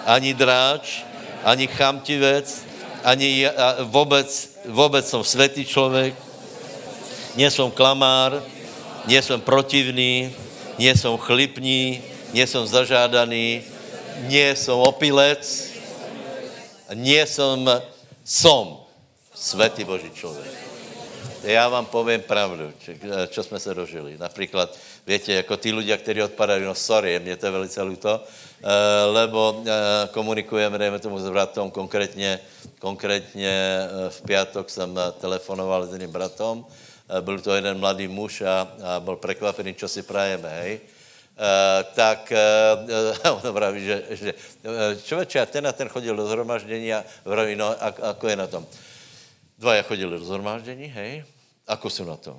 ani 0.07 0.35
dráč, 0.35 1.03
ani 1.45 1.67
chamtivec, 1.67 2.72
ani 3.05 3.49
vůbec, 3.81 4.51
vůbec 4.65 5.09
jsem 5.09 5.25
světý 5.25 5.65
člověk, 5.65 6.15
nie 7.37 7.51
jsem 7.51 7.71
klamár, 7.71 8.43
nie 9.07 9.23
jsem 9.23 9.41
protivný, 9.41 10.35
nie 10.79 10.97
jsem 10.97 11.17
chlipný, 11.17 12.03
nie 12.33 12.47
jsem 12.47 12.67
zažádaný, 12.67 13.63
nie 14.29 14.57
jsem 14.57 14.75
opilec, 14.75 15.73
nie 16.95 17.27
jsem, 17.27 17.71
som 18.25 18.79
světý 19.35 19.85
Boží 19.85 20.11
člověk 20.15 20.63
já 21.43 21.69
vám 21.69 21.87
povím 21.87 22.21
pravdu, 22.21 22.73
čo 23.29 23.43
jsme 23.43 23.61
se 23.61 23.75
dožili. 23.75 24.19
Například, 24.19 24.79
víte, 25.07 25.33
jako 25.33 25.57
ty 25.57 25.73
ľudia, 25.73 25.99
kteří 25.99 26.23
odpadají, 26.23 26.65
no 26.65 26.75
sorry, 26.75 27.19
mě 27.19 27.37
to 27.37 27.47
je 27.47 27.53
velice 27.53 27.83
luto, 27.83 28.23
eh, 28.23 28.27
lebo 29.11 29.63
eh, 29.67 30.09
komunikujeme, 30.15 30.79
dejme 30.79 30.99
tomu 30.99 31.19
s 31.19 31.27
bratom, 31.31 31.71
konkrétně, 31.71 32.41
konkrétně 32.79 33.51
eh, 33.51 34.11
v 34.11 34.19
pátek 34.23 34.71
jsem 34.71 34.99
telefonoval 35.21 35.87
s 35.87 35.93
jedným 35.93 36.11
bratom, 36.11 36.67
byl 37.21 37.41
to 37.41 37.55
jeden 37.55 37.79
mladý 37.79 38.09
muž 38.09 38.41
a, 38.41 38.69
a 38.85 39.01
byl 39.01 39.17
překvapený, 39.17 39.75
čo 39.75 39.89
si 39.89 40.03
prajeme, 40.03 40.49
hej. 40.49 40.81
Uh, 41.33 41.83
tak 41.97 42.33
uh, 43.25 43.33
on 43.45 43.55
praví, 43.55 43.85
že, 43.85 44.05
že 44.11 44.35
člověče, 45.03 45.41
a 45.41 45.47
ten 45.47 45.67
a 45.67 45.73
ten 45.73 45.89
chodil 45.89 46.17
do 46.17 46.27
zhromaždění 46.27 46.95
a 46.95 47.05
vraví, 47.25 47.57
no, 47.57 47.73
a, 47.73 47.89
ako 48.13 48.29
je 48.29 48.37
na 48.37 48.47
tom? 48.47 48.67
Dvaja 49.59 49.83
chodili 49.83 50.19
do 50.19 50.25
zhromáždění, 50.25 50.87
hej. 50.87 51.25
Ako 51.67 51.91
jsou 51.91 52.05
na 52.05 52.17
to? 52.17 52.37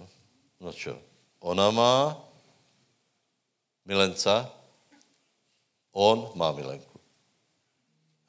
No 0.62 0.74
čo? 0.74 0.98
Ona 1.40 1.72
má 1.72 2.18
milenca, 3.86 4.52
on 5.94 6.32
má 6.36 6.52
milenku. 6.52 7.00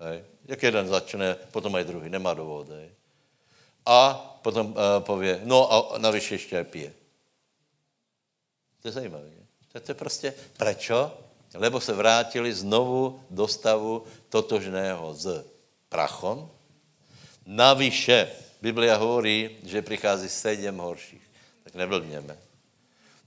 Hej. 0.00 0.24
Jak 0.44 0.62
jeden 0.62 0.88
začne, 0.88 1.34
potom 1.50 1.72
mají 1.72 1.84
druhý, 1.84 2.10
nemá 2.10 2.34
důvod. 2.34 2.68
Hej. 2.68 2.90
A 3.86 4.14
potom 4.42 4.66
uh, 4.66 4.76
pově, 5.00 5.40
no 5.44 5.72
a 5.72 5.98
navíc 5.98 6.30
ještě 6.30 6.64
pije. 6.64 6.92
To 8.82 8.88
je 8.88 8.92
zajímavé. 8.92 9.30
To, 9.72 9.80
to 9.80 9.90
je 9.90 9.94
prostě, 9.94 10.34
prečo? 10.56 11.18
Lebo 11.54 11.80
se 11.80 11.92
vrátili 11.92 12.52
znovu 12.52 13.20
do 13.30 13.48
stavu 13.48 14.04
totožného 14.28 15.14
s 15.14 15.44
prachom. 15.88 16.50
Navyše 17.46 18.30
Biblia 18.62 18.96
hovorí, 18.96 19.56
že 19.62 19.82
přichází 19.82 20.28
sedm 20.28 20.78
horších. 20.78 21.22
Tak 21.64 21.74
neblbněme. 21.74 22.38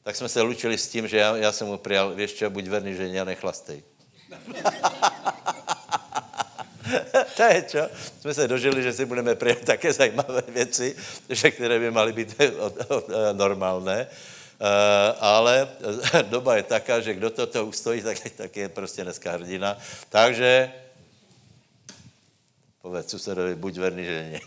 Tak 0.03 0.15
jsme 0.15 0.29
se 0.29 0.41
lučili 0.41 0.77
s 0.77 0.89
tím, 0.89 1.07
že 1.07 1.17
já, 1.17 1.37
já 1.37 1.51
jsem 1.51 1.67
mu 1.67 1.77
přijal, 1.77 2.15
čo, 2.27 2.49
buď 2.49 2.67
verný 2.67 2.95
žení 2.95 3.19
a 3.19 3.23
nechlastej. 3.23 3.83
to 7.35 7.43
je 7.43 7.61
čo? 7.61 7.89
Jsme 8.21 8.33
se 8.33 8.47
dožili, 8.47 8.83
že 8.83 8.93
si 8.93 9.05
budeme 9.05 9.35
přijat 9.35 9.59
také 9.59 9.93
zajímavé 9.93 10.43
věci, 10.47 10.95
že 11.29 11.51
které 11.51 11.79
by 11.79 11.91
maly 11.91 12.13
být 12.13 12.41
normálné. 13.33 14.07
Uh, 14.61 14.67
ale 15.19 15.67
doba 16.29 16.55
je 16.55 16.63
taká, 16.63 16.99
že 16.99 17.13
kdo 17.13 17.29
toto 17.29 17.65
ustojí, 17.65 18.01
tak, 18.01 18.17
tak 18.37 18.57
je 18.57 18.69
prostě 18.69 19.03
dneska 19.03 19.31
hrdina. 19.31 19.77
Takže 20.09 20.71
Povedz 22.87 23.11
susedovi, 23.11 23.55
buď 23.55 23.77
verný 23.77 24.05
ženě. 24.05 24.39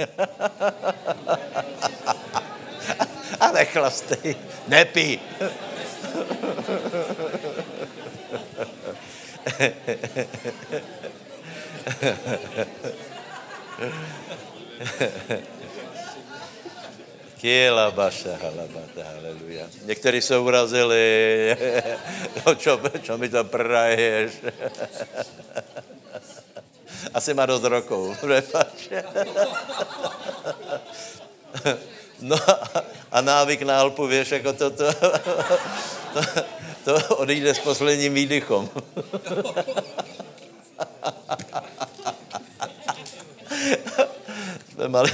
A 3.41 3.53
nechlastej, 3.53 4.37
nepí. 4.69 5.21
Kiela 17.41 17.91
baša, 17.91 18.37
halabata, 18.43 19.05
haleluja. 19.15 19.67
Někteří 19.85 20.21
se 20.21 20.39
urazili, 20.39 21.57
no 22.47 22.55
čo, 22.55 22.81
čo 23.03 23.19
mi 23.19 23.29
to 23.29 23.45
praješ. 23.45 24.33
Asi 27.15 27.35
má 27.35 27.47
dost 27.47 27.65
rokov. 27.65 28.17
No 32.21 32.37
a 33.13 33.21
návyk 33.21 33.63
na 33.63 33.81
Alpu, 33.81 34.07
víš, 34.07 34.31
jako 34.31 34.53
to, 34.53 34.71
to, 34.71 34.93
to, 34.93 36.21
to 36.99 37.17
odejde 37.17 37.55
s 37.55 37.59
posledním 37.59 38.15
výdychom. 38.15 38.71
jsme, 44.81 44.89
mali, 44.89 45.13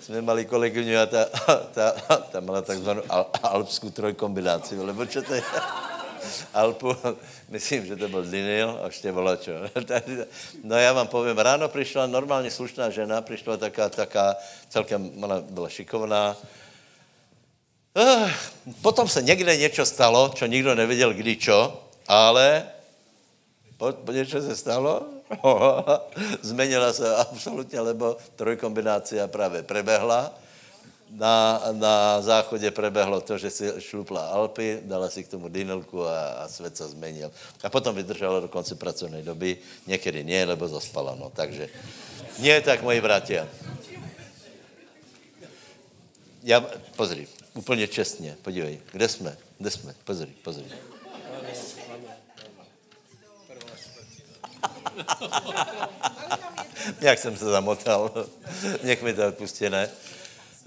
jsme 0.00 0.22
mali 0.22 0.44
kolegyňu 0.44 0.98
a 0.98 1.06
ta, 1.06 1.24
ta, 1.74 1.92
ta 2.30 2.40
mala 2.40 2.62
takzvanou 2.62 3.02
al, 3.08 3.26
alpskou 3.42 3.90
trojkombinaci, 3.90 4.78
lebo 4.78 5.06
čo 5.06 5.22
to 5.22 5.34
je? 5.34 5.42
Alpu, 6.54 6.96
myslím, 7.48 7.86
že 7.86 7.96
to 7.96 8.08
byl 8.08 8.24
Dinil 8.24 8.78
a 8.82 8.86
ještě 8.86 9.14
čo. 9.40 9.52
No 10.64 10.76
já 10.76 10.92
vám 10.92 11.08
povím, 11.08 11.38
ráno 11.38 11.68
přišla 11.68 12.06
normálně 12.06 12.50
slušná 12.50 12.90
žena, 12.90 13.20
přišla 13.20 13.56
taká, 13.56 13.88
taká 13.88 14.36
celkem, 14.68 15.10
ona 15.22 15.40
byla 15.40 15.68
šikovná, 15.68 16.36
Potom 18.82 19.08
se 19.08 19.22
někde 19.22 19.56
něco 19.56 19.86
stalo, 19.86 20.30
čo 20.34 20.46
nikdo 20.46 20.74
nevěděl 20.74 21.14
kdy 21.14 21.36
čo, 21.36 21.82
ale 22.06 22.66
po, 23.76 23.92
po 23.92 24.12
něco 24.12 24.42
se 24.42 24.56
stalo, 24.56 25.08
změnila 26.42 26.92
se 26.92 27.16
absolutně, 27.16 27.80
lebo 27.80 28.16
trojkombinácia 28.36 29.28
právě 29.28 29.62
prebehla. 29.62 30.34
Na, 31.10 31.62
na 31.72 32.22
záchodě 32.22 32.70
prebehlo 32.70 33.20
to, 33.20 33.38
že 33.38 33.50
si 33.50 33.66
šlupla 33.78 34.30
Alpy, 34.30 34.78
dala 34.82 35.10
si 35.10 35.24
k 35.24 35.28
tomu 35.28 35.48
dynelku 35.48 36.06
a, 36.06 36.46
a 36.46 36.48
svět 36.48 36.76
se 36.76 36.88
změnil. 36.88 37.32
A 37.64 37.68
potom 37.70 37.94
vydržela 37.94 38.40
do 38.40 38.48
konce 38.48 38.74
pracovní 38.74 39.22
doby, 39.22 39.58
někdy 39.86 40.24
ne, 40.24 40.44
lebo 40.44 40.68
zaspala. 40.68 41.18
No. 41.18 41.30
Takže 41.34 41.68
nie 42.38 42.60
tak, 42.60 42.82
moji 42.82 43.00
bratia. 43.00 43.48
Já, 46.42 46.60
pozri, 46.96 47.26
úplně 47.54 47.88
čestně, 47.88 48.36
podívej, 48.42 48.80
kde 48.92 49.08
jsme, 49.08 49.36
kde 49.58 49.70
jsme, 49.70 49.94
pozri, 50.04 50.32
pozri. 50.42 50.64
Jak 57.00 57.18
jsem 57.18 57.36
se 57.36 57.44
zamotal. 57.44 58.26
Nech 58.82 59.02
mi 59.02 59.14
to 59.14 59.28
odpustí, 59.28 59.70
ne? 59.70 59.90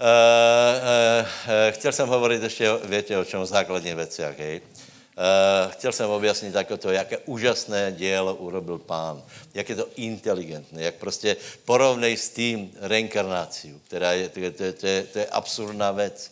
uh, 0.00 1.22
uh, 1.22 1.26
chtěl 1.70 1.92
jsem 1.92 2.08
hovorit 2.08 2.42
ještě, 2.42 2.70
větě, 2.84 3.18
o 3.18 3.24
čem 3.24 3.46
základní 3.46 3.94
věci, 3.94 4.22
hej? 4.38 4.60
Uh, 4.60 5.72
chtěl 5.72 5.92
jsem 5.92 6.10
objasnit 6.10 6.54
jako 6.54 6.76
to, 6.76 6.90
jaké 6.90 7.18
úžasné 7.18 7.92
dílo 7.92 8.34
urobil 8.34 8.78
pán, 8.78 9.22
jak 9.54 9.68
je 9.68 9.76
to 9.76 9.88
inteligentné, 9.96 10.82
jak 10.82 10.94
prostě 10.94 11.36
porovnej 11.64 12.16
s 12.16 12.30
tím 12.30 12.70
reinkarnácií, 12.80 13.80
která 13.86 14.12
je, 14.12 14.28
to, 14.28 14.40
to, 14.40 14.72
to, 14.72 14.86
je, 14.86 15.02
to 15.02 15.18
je 15.18 15.26
absurdná 15.26 15.90
věc. 15.90 16.30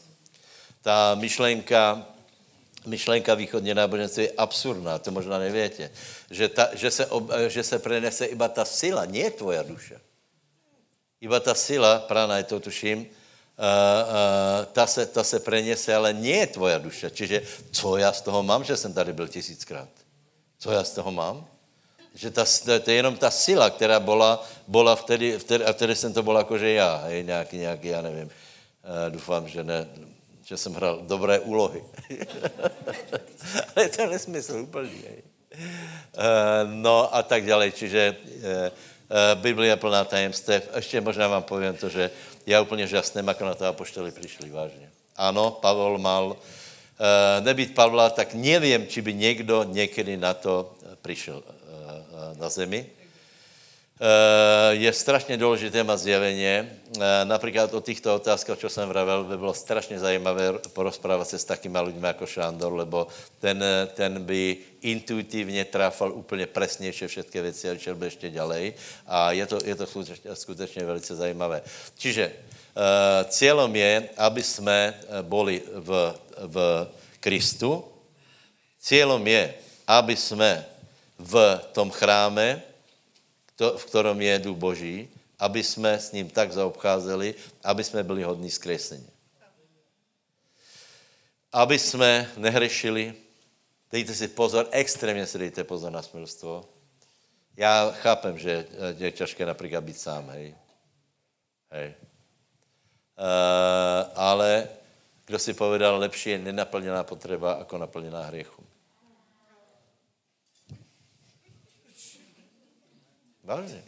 Ta 0.82 1.14
myšlenka, 1.14 2.06
myšlenka 2.86 3.34
východně 3.34 3.74
náboženství 3.74 4.22
je 4.22 4.30
absurdná, 4.30 4.98
to 4.98 5.10
možná 5.10 5.38
nevětě, 5.38 5.90
že, 6.30 6.48
ta, 6.48 6.68
že, 6.72 6.90
se 6.90 7.06
ob, 7.06 7.30
že 7.48 7.62
se 7.62 7.78
prenese 7.78 8.26
iba 8.26 8.48
ta 8.48 8.64
sila, 8.64 9.06
nie 9.06 9.30
tvoja 9.30 9.62
duše. 9.62 10.00
Iba 11.22 11.38
ta 11.40 11.54
sila, 11.54 12.02
prána 12.10 12.42
je 12.42 12.50
to 12.50 12.60
tuším, 12.60 12.98
uh, 12.98 13.06
uh, 13.06 14.66
ta, 14.72 14.86
se, 14.86 15.06
ta 15.06 15.22
se 15.22 15.38
prenese, 15.38 15.94
ale 15.94 16.10
nie 16.12 16.36
je 16.36 16.46
tvoja 16.46 16.78
duše. 16.82 17.10
Čiže 17.10 17.42
co 17.70 17.96
já 17.96 18.12
z 18.12 18.20
toho 18.20 18.42
mám, 18.42 18.64
že 18.64 18.76
jsem 18.76 18.92
tady 18.92 19.12
byl 19.12 19.28
tisíckrát? 19.28 19.88
Co 20.58 20.70
já 20.70 20.84
z 20.84 20.90
toho 20.90 21.12
mám? 21.12 21.46
Že 22.14 22.30
ta, 22.30 22.44
to 22.84 22.90
je 22.90 22.96
jenom 22.96 23.16
ta 23.16 23.30
sila, 23.30 23.70
která 23.70 24.00
byla, 24.00 24.42
byla 24.66 24.96
vtedy, 24.96 25.38
vtedy, 25.38 25.64
a 25.64 25.72
vtedy 25.72 25.96
jsem 25.96 26.12
to 26.12 26.22
byl 26.22 26.36
jakože 26.36 26.70
já, 26.72 27.04
nějaký, 27.22 27.56
nějaký, 27.56 27.88
já 27.88 28.02
nevím, 28.02 28.26
uh, 28.26 29.10
doufám, 29.14 29.48
že 29.48 29.64
ne, 29.64 29.86
že 30.44 30.56
jsem 30.56 30.74
hrál 30.74 31.00
dobré 31.02 31.38
úlohy. 31.38 31.84
Ale 33.76 33.88
to 33.88 34.02
je 34.02 34.08
nesmysl 34.08 34.56
úplný. 34.56 35.02
Uh, 35.52 35.62
no 36.64 37.14
a 37.14 37.22
tak 37.22 37.46
dále, 37.46 37.70
čiže 37.70 38.16
uh, 38.16 38.70
Biblia 39.34 39.76
je 39.76 39.76
plná 39.76 40.04
tajemstev. 40.04 40.70
Ještě 40.76 41.00
možná 41.00 41.28
vám 41.28 41.42
povím 41.42 41.76
to, 41.76 41.88
že 41.88 42.10
já 42.46 42.60
úplně 42.60 42.86
žasném, 42.86 43.28
jako 43.28 43.44
na 43.44 43.54
to 43.54 43.66
apoštoli 43.66 44.10
přišli, 44.10 44.50
vážně. 44.50 44.90
Ano, 45.16 45.50
Pavel 45.50 45.98
mal, 45.98 46.36
nebýt 47.40 47.74
Pavla, 47.74 48.10
tak 48.10 48.34
nevím, 48.34 48.86
či 48.86 49.02
by 49.02 49.14
někdo 49.14 49.64
někdy 49.64 50.16
na 50.16 50.34
to 50.34 50.74
přišel 51.02 51.42
na 52.38 52.48
zemi. 52.48 52.86
Eh, 54.02 54.74
je 54.74 54.92
strašně 54.92 55.36
důležité 55.36 55.84
má 55.84 55.96
zjevení. 55.96 56.46
Eh, 56.46 56.68
například 57.24 57.74
o 57.74 57.80
těchto 57.80 58.14
otázkách, 58.14 58.58
co 58.58 58.68
jsem 58.68 58.88
vravel, 58.88 59.24
by 59.24 59.38
bylo 59.38 59.54
strašně 59.54 59.98
zajímavé 59.98 60.58
porozprávat 60.72 61.28
se 61.28 61.38
s 61.38 61.44
takými 61.44 61.78
lidmi 61.80 62.06
jako 62.06 62.26
Šándor, 62.26 62.72
lebo 62.72 63.06
ten, 63.40 63.64
ten 63.94 64.24
by 64.24 64.56
intuitivně 64.80 65.64
tráfal 65.64 66.12
úplně 66.12 66.46
přesnější 66.46 67.06
všechny 67.06 67.40
věci 67.40 67.70
a 67.70 67.78
šel 67.78 67.94
by 67.94 68.06
ještě 68.06 68.30
ďalej. 68.30 68.74
A 69.06 69.32
je 69.32 69.46
to, 69.46 69.58
je 69.64 69.74
to 69.74 69.86
skutečně, 69.86 70.36
skutečně 70.36 70.84
velice 70.84 71.14
zajímavé. 71.14 71.62
Čiže 71.98 72.26
uh, 72.26 73.30
cílem 73.30 73.76
je, 73.76 74.08
aby 74.16 74.42
jsme 74.42 74.94
boli 75.22 75.62
v, 75.74 76.14
v 76.36 76.88
Kristu. 77.20 77.84
Cílem 78.80 79.26
je, 79.26 79.54
aby 79.86 80.16
jsme 80.16 80.66
v 81.18 81.60
tom 81.72 81.90
chráme, 81.90 82.62
v 83.76 83.84
kterém 83.84 84.20
je 84.20 84.38
duch 84.38 84.56
Boží, 84.56 85.08
aby 85.38 85.62
jsme 85.62 85.98
s 85.98 86.12
ním 86.12 86.30
tak 86.30 86.52
zaobcházeli, 86.52 87.34
aby 87.64 87.84
jsme 87.84 88.02
byli 88.02 88.22
hodní 88.22 88.50
zkresení. 88.50 89.08
Aby 91.52 91.78
jsme 91.78 92.30
nehrešili, 92.36 93.14
dejte 93.92 94.14
si 94.14 94.28
pozor, 94.28 94.68
extrémně 94.70 95.26
si 95.26 95.38
dejte 95.38 95.64
pozor 95.64 95.92
na 95.92 96.02
smilstvo. 96.02 96.68
Já 97.56 97.90
chápem, 97.90 98.38
že 98.38 98.66
je 98.96 99.12
těžké 99.12 99.46
například 99.46 99.84
být 99.84 99.98
sám, 99.98 100.30
hej. 100.30 100.54
Hej. 101.70 101.94
Uh, 103.18 104.12
ale 104.14 104.68
kdo 105.26 105.38
si 105.38 105.54
povedal, 105.54 105.98
lepší 105.98 106.30
je 106.30 106.38
nenaplněná 106.38 107.04
potřeba, 107.04 107.58
jako 107.58 107.78
naplněná 107.78 108.22
hriechu. 108.22 108.64
Vážně. 113.44 113.82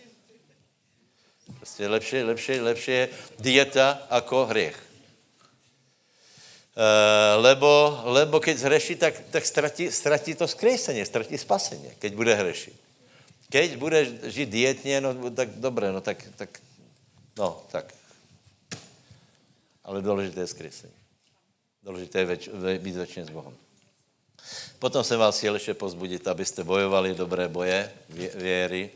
Prostě 1.57 1.89
lepší, 1.89 2.23
lepší, 2.23 2.61
lepší 2.61 2.91
je 2.91 3.09
dieta 3.39 4.07
jako 4.11 4.47
hřech. 4.47 4.83
Uh, 6.77 7.43
lebo, 7.43 8.01
lebo 8.05 8.41
keď 8.41 8.59
zhreší, 8.59 8.97
tak, 8.97 9.15
tak 9.31 9.47
ztratí, 9.47 9.91
ztratí 9.93 10.35
to 10.35 10.49
skresení, 10.49 11.07
ztratí 11.07 11.39
spasení, 11.39 11.91
keď 11.99 12.15
bude 12.15 12.35
hřešit. 12.35 12.75
Keď 13.51 13.77
bude 13.77 14.31
žít 14.31 14.49
dietně, 14.49 15.01
no 15.01 15.31
tak 15.31 15.49
dobré, 15.49 15.93
no 15.93 16.01
tak, 16.01 16.25
tak 16.37 16.61
no 17.39 17.63
tak. 17.71 17.95
Ale 19.85 20.03
důležité 20.03 20.41
je 20.41 20.47
skresení. 20.47 20.93
Důležité 21.83 22.19
je 22.19 22.25
več, 22.25 22.49
ve, 22.49 22.79
být 22.79 22.95
věčně 22.95 23.25
s 23.25 23.31
Bohem. 23.31 23.57
Potom 24.79 25.05
jsem 25.05 25.19
vás 25.19 25.39
chtěl 25.39 25.55
ještě 25.55 25.75
pozbudit, 25.75 26.29
abyste 26.29 26.65
bojovali 26.65 27.15
dobré 27.15 27.49
boje 27.49 27.93
věry, 28.35 28.91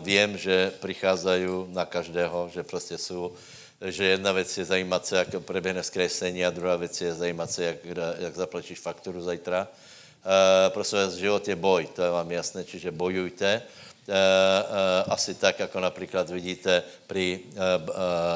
vím, 0.00 0.36
že 0.36 0.72
přicházají 0.80 1.46
na 1.68 1.86
každého, 1.86 2.50
že 2.54 2.62
prostě 2.62 2.98
jsou, 2.98 3.32
že 3.80 4.04
jedna 4.04 4.32
věc 4.32 4.58
je 4.58 4.64
zajímat 4.64 5.06
se, 5.06 5.16
jak 5.16 5.28
preběhne 5.38 5.82
zkresení 5.82 6.46
a 6.46 6.50
druhá 6.50 6.76
věc 6.76 7.00
je 7.00 7.14
zajímat 7.14 7.50
se, 7.50 7.64
jak, 7.64 7.76
jak 8.18 8.34
zaplatíš 8.34 8.80
fakturu 8.80 9.22
zajtra. 9.22 9.68
Prosím 10.68 10.98
vás, 10.98 11.14
život 11.14 11.48
je 11.48 11.56
boj, 11.56 11.86
to 11.86 12.02
je 12.02 12.10
vám 12.10 12.30
jasné, 12.30 12.64
čiže 12.64 12.90
bojujte. 12.90 13.62
Asi 15.08 15.34
tak, 15.34 15.58
jako 15.58 15.80
například 15.80 16.30
vidíte 16.30 16.82
při 17.06 17.40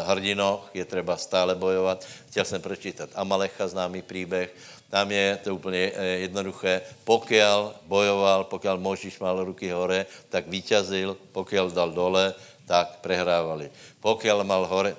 hrdinoch, 0.06 0.70
je 0.74 0.84
třeba 0.84 1.16
stále 1.16 1.54
bojovat. 1.54 2.06
Chtěl 2.30 2.44
jsem 2.44 2.62
pročítat 2.62 3.10
Amalecha, 3.14 3.68
známý 3.68 4.02
příběh, 4.02 4.54
tam 4.90 5.06
je 5.10 5.38
to 5.46 5.54
úplně 5.54 5.92
eh, 5.94 6.26
jednoduché. 6.26 6.82
Pokiaľ 7.06 7.86
bojoval, 7.86 8.50
pokiaľ 8.50 8.76
Možíš 8.82 9.22
mal 9.22 9.38
ruky 9.38 9.70
hore, 9.70 10.04
tak 10.28 10.50
vyťazil, 10.50 11.14
pokiaľ 11.30 11.70
dal 11.70 11.94
dole, 11.94 12.34
tak 12.66 12.98
prehrávali. 12.98 13.70
Pokiaľ 14.02 14.42
mal 14.42 14.66
hore, 14.66 14.98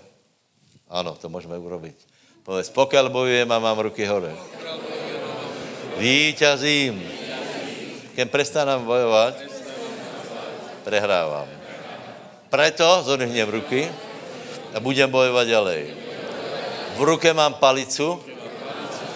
ano, 0.88 1.12
to 1.20 1.28
můžeme 1.30 1.60
urobiť. 1.60 1.98
Povedz, 2.44 2.72
pokiaľ 2.72 3.12
bojujem 3.12 3.52
a 3.52 3.60
mám 3.60 3.80
ruky 3.80 4.08
hore. 4.08 4.32
Víťazím. 6.00 7.04
Keď 8.16 8.28
prestávam 8.32 8.88
bojovat, 8.88 9.38
prehrávam. 10.84 11.48
Preto 12.50 12.84
zodvihnem 13.04 13.48
ruky 13.48 13.88
a 14.74 14.80
budem 14.80 15.08
bojovat 15.12 15.48
ďalej. 15.48 15.82
V 16.98 17.02
ruke 17.04 17.32
mám 17.32 17.56
palicu, 17.56 18.20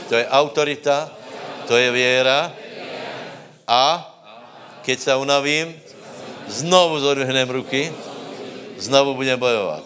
to 0.10 0.16
je 0.16 0.26
autorita, 0.28 1.12
to 1.68 1.78
je 1.78 1.91
věra 1.91 2.53
a 3.68 4.12
keď 4.86 4.99
se 4.99 5.16
unavím, 5.16 5.74
znovu 6.47 6.99
zodvihnem 6.99 7.49
ruky, 7.49 7.89
znovu 8.78 9.18
budem 9.18 9.39
bojovat. 9.39 9.84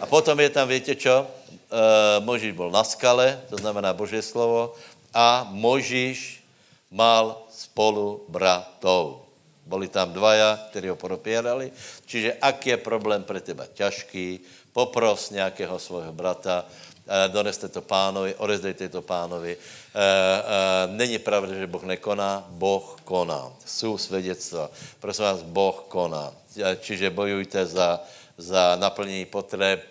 A 0.00 0.08
potom 0.08 0.40
je 0.40 0.48
tam, 0.48 0.64
víte 0.68 0.96
čo, 0.96 1.20
e, 1.20 2.20
Možíš 2.24 2.56
byl 2.56 2.72
na 2.72 2.80
skale, 2.84 3.44
to 3.52 3.60
znamená 3.60 3.92
Boží 3.92 4.22
slovo, 4.24 4.72
a 5.12 5.44
Možíš 5.52 6.40
mal 6.88 7.44
spolu 7.52 8.24
bratov. 8.32 9.28
Boli 9.68 9.86
tam 9.92 10.10
dvaja, 10.10 10.72
ktorí 10.72 10.90
ho 10.90 10.98
podopierali. 10.98 11.70
Čiže 12.08 12.40
ak 12.40 12.58
je 12.66 12.76
problém 12.80 13.22
pre 13.22 13.38
teba 13.38 13.68
ťažký, 13.68 14.40
popros 14.72 15.30
nějakého 15.30 15.78
svého 15.78 16.10
brata, 16.10 16.66
eh, 16.66 16.89
doneste 17.28 17.68
to 17.68 17.82
pánovi, 17.82 18.34
odezdejte 18.34 18.88
to 18.88 19.02
pánovi. 19.02 19.56
Eh, 19.56 19.98
eh, 19.98 20.86
není 20.86 21.18
pravda, 21.18 21.54
že 21.54 21.66
Boh 21.66 21.82
nekoná, 21.82 22.46
Boh 22.48 22.96
koná. 23.04 23.52
Jsou 23.66 23.98
svědectva. 23.98 24.70
Prosím 25.00 25.24
vás, 25.24 25.42
Boh 25.42 25.84
koná. 25.88 26.32
Čiže 26.80 27.10
bojujte 27.10 27.66
za, 27.66 28.00
za 28.38 28.76
naplnění 28.76 29.24
potreb, 29.24 29.86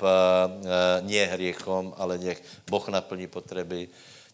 nie 1.01 1.26
hriechom, 1.26 1.95
ale 1.97 2.17
nech 2.17 2.43
Boh 2.70 2.84
naplní 2.88 3.28
potreby. 3.28 3.88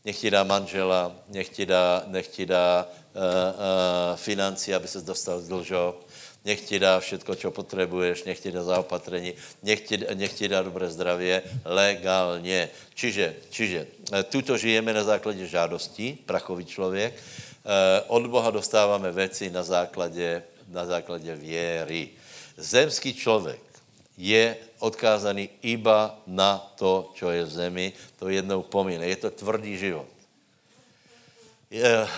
Nech 0.06 0.20
ti 0.20 0.30
dá 0.30 0.44
manžela, 0.44 1.12
nech 1.30 1.50
ti 1.50 1.66
dá, 1.66 2.04
nech 2.08 2.28
ti 2.28 2.46
dá 2.46 2.86
uh, 2.86 3.22
uh, 3.22 4.18
financí, 4.18 4.74
aby 4.74 4.88
se 4.88 5.02
dostal 5.02 5.42
z 5.42 5.48
dlžob 5.48 6.05
nech 6.46 6.62
ti 6.62 6.80
dá 6.80 7.00
všetko, 7.00 7.36
co 7.36 7.52
potřebuješ, 7.52 8.24
nech 8.24 8.40
ti 8.40 8.52
dá 8.52 8.64
zaopatrení, 8.64 9.34
nech 9.64 9.82
ti, 9.82 9.98
nech 9.98 10.34
ti 10.34 10.48
dá 10.48 10.62
dobré 10.62 10.90
zdravě 10.90 11.44
legálně. 11.66 12.70
Čiže, 12.94 13.36
čiže 13.50 13.80
eh, 14.14 14.24
tuto 14.24 14.58
žijeme 14.58 14.94
na 14.94 15.04
základě 15.04 15.48
žádostí, 15.50 16.14
prachový 16.26 16.66
člověk, 16.66 17.14
eh, 17.14 18.02
od 18.08 18.28
Boha 18.28 18.52
dostáváme 18.52 19.12
věci 19.12 19.50
na 19.50 19.64
základě, 19.64 20.44
na 20.70 20.86
základě 20.86 21.36
věry. 21.36 22.10
Zemský 22.58 23.14
člověk 23.14 23.66
je 24.18 24.58
odkázaný 24.80 25.50
iba 25.62 26.22
na 26.28 26.72
to, 26.78 27.12
co 27.20 27.32
je 27.32 27.44
v 27.44 27.50
zemi, 27.50 27.94
to 28.16 28.30
jednou 28.30 28.62
pomíne. 28.64 29.04
Je 29.04 29.16
to 29.16 29.30
tvrdý 29.30 29.78
život 29.78 30.15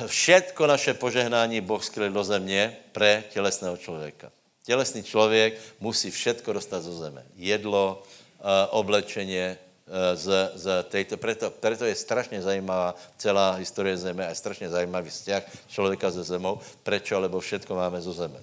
všetko 0.07 0.67
naše 0.67 0.93
požehnání 0.93 1.61
Boh 1.61 1.83
skryl 1.83 2.11
do 2.11 2.23
země 2.23 2.77
pre 2.91 3.23
tělesného 3.33 3.77
člověka. 3.77 4.31
Tělesný 4.63 5.03
člověk 5.03 5.59
musí 5.79 6.11
všetko 6.11 6.53
dostat 6.53 6.83
zo 6.83 6.93
zeme. 6.93 7.23
Jedlo, 7.35 8.03
eh, 8.03 8.67
oblečenie, 8.69 9.57
eh, 9.57 10.15
z, 10.15 10.51
z 10.55 10.83
tejto, 10.89 11.17
preto, 11.17 11.49
preto 11.49 11.85
je 11.85 11.95
strašně 11.95 12.41
zajímavá 12.41 12.95
celá 13.17 13.51
historie 13.51 13.97
zeme 13.97 14.27
a 14.27 14.29
je 14.29 14.35
strašně 14.35 14.69
zajímavý 14.69 15.09
vzťah 15.09 15.43
člověka 15.67 16.11
se 16.11 16.23
zemou. 16.23 16.59
Prečo? 16.83 17.19
Lebo 17.19 17.39
všetko 17.39 17.75
máme 17.75 18.01
zo 18.01 18.13
zeme. 18.13 18.39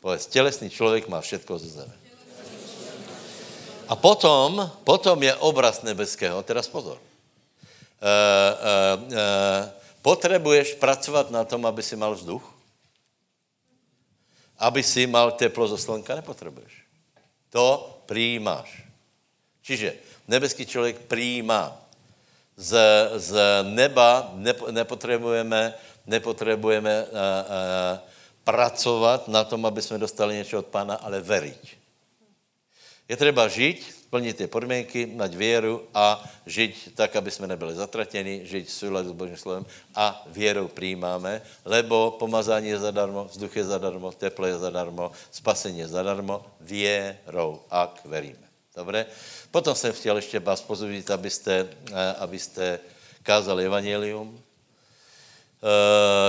Povedz, 0.00 0.26
tělesný 0.26 0.70
člověk 0.70 1.08
má 1.08 1.20
všetko 1.20 1.58
ze 1.58 1.68
zeme. 1.82 1.94
A 3.88 3.96
potom, 3.96 4.70
potom 4.84 5.16
je 5.22 5.34
obraz 5.34 5.82
nebeského. 5.82 6.42
Teraz 6.42 6.68
pozor. 6.68 7.00
Uh, 7.98 8.06
uh, 9.10 9.78
Potřebuješ 10.02 10.74
pracovat 10.74 11.30
na 11.30 11.44
tom, 11.44 11.66
aby 11.66 11.82
si 11.82 11.96
mal 11.96 12.14
vzduch? 12.14 12.54
Aby 14.58 14.82
si 14.82 15.06
mal 15.06 15.32
teplo 15.32 15.68
zo 15.68 15.78
slnka? 15.78 16.14
Nepotřebuješ. 16.14 16.72
To 17.50 17.98
přijímáš. 18.06 18.82
Čiže 19.62 19.94
nebeský 20.28 20.66
člověk 20.66 20.98
přijímá. 20.98 21.76
Z, 22.56 22.78
z 23.16 23.38
neba 23.62 24.32
nepotřebujeme, 24.70 25.74
nepotřebujeme 26.06 27.04
uh, 27.04 27.08
uh, 27.10 27.98
pracovat 28.44 29.28
na 29.28 29.44
tom, 29.44 29.66
aby 29.66 29.82
jsme 29.82 29.98
dostali 29.98 30.34
něco 30.34 30.58
od 30.58 30.66
Pána, 30.66 30.94
ale 30.94 31.20
veriť. 31.20 31.76
Je 33.08 33.16
třeba 33.16 33.48
žít 33.48 33.97
splnit 34.08 34.40
ty 34.40 34.46
podmínky, 34.48 35.04
mať 35.06 35.36
věru 35.36 35.84
a 35.94 36.24
žít 36.48 36.96
tak, 36.96 37.16
aby 37.16 37.30
jsme 37.30 37.46
nebyli 37.46 37.74
zatrateni, 37.76 38.40
žít 38.48 38.64
v 38.64 38.72
souladu 38.72 39.08
s 39.08 39.12
Božím 39.12 39.36
slovem 39.36 39.66
a 39.94 40.24
věrou 40.32 40.68
přijímáme, 40.68 41.42
lebo 41.64 42.16
pomazání 42.18 42.68
je 42.68 42.78
zadarmo, 42.78 43.24
vzduch 43.24 43.56
je 43.56 43.64
zadarmo, 43.64 44.12
teplo 44.12 44.46
je 44.46 44.58
zadarmo, 44.58 45.12
spasení 45.30 45.78
je 45.78 45.88
zadarmo, 45.88 46.40
věrou, 46.60 47.60
ak 47.70 48.00
veríme. 48.04 48.48
Dobré? 48.76 49.06
Potom 49.50 49.74
jsem 49.74 49.92
chtěl 49.92 50.16
ještě 50.16 50.40
vás 50.40 50.62
pozornit, 50.64 51.10
abyste, 51.10 51.68
eh, 51.92 52.14
abyste 52.18 52.80
kázali 53.22 53.66
evangelium, 53.68 54.40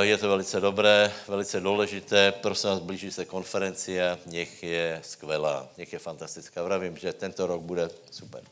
je 0.01 0.17
to 0.17 0.29
velice 0.29 0.59
dobré, 0.59 1.13
velice 1.27 1.59
důležité. 1.59 2.31
Prosím 2.31 2.69
vás, 2.69 2.79
blíží 2.79 3.11
se 3.11 3.25
konferencie, 3.25 4.17
nech 4.25 4.63
je 4.63 5.01
skvělá, 5.03 5.69
nech 5.77 5.93
je 5.93 5.99
fantastická. 5.99 6.63
Vravím, 6.63 6.97
že 6.97 7.13
tento 7.13 7.47
rok 7.47 7.61
bude 7.61 7.89
super. 8.11 8.43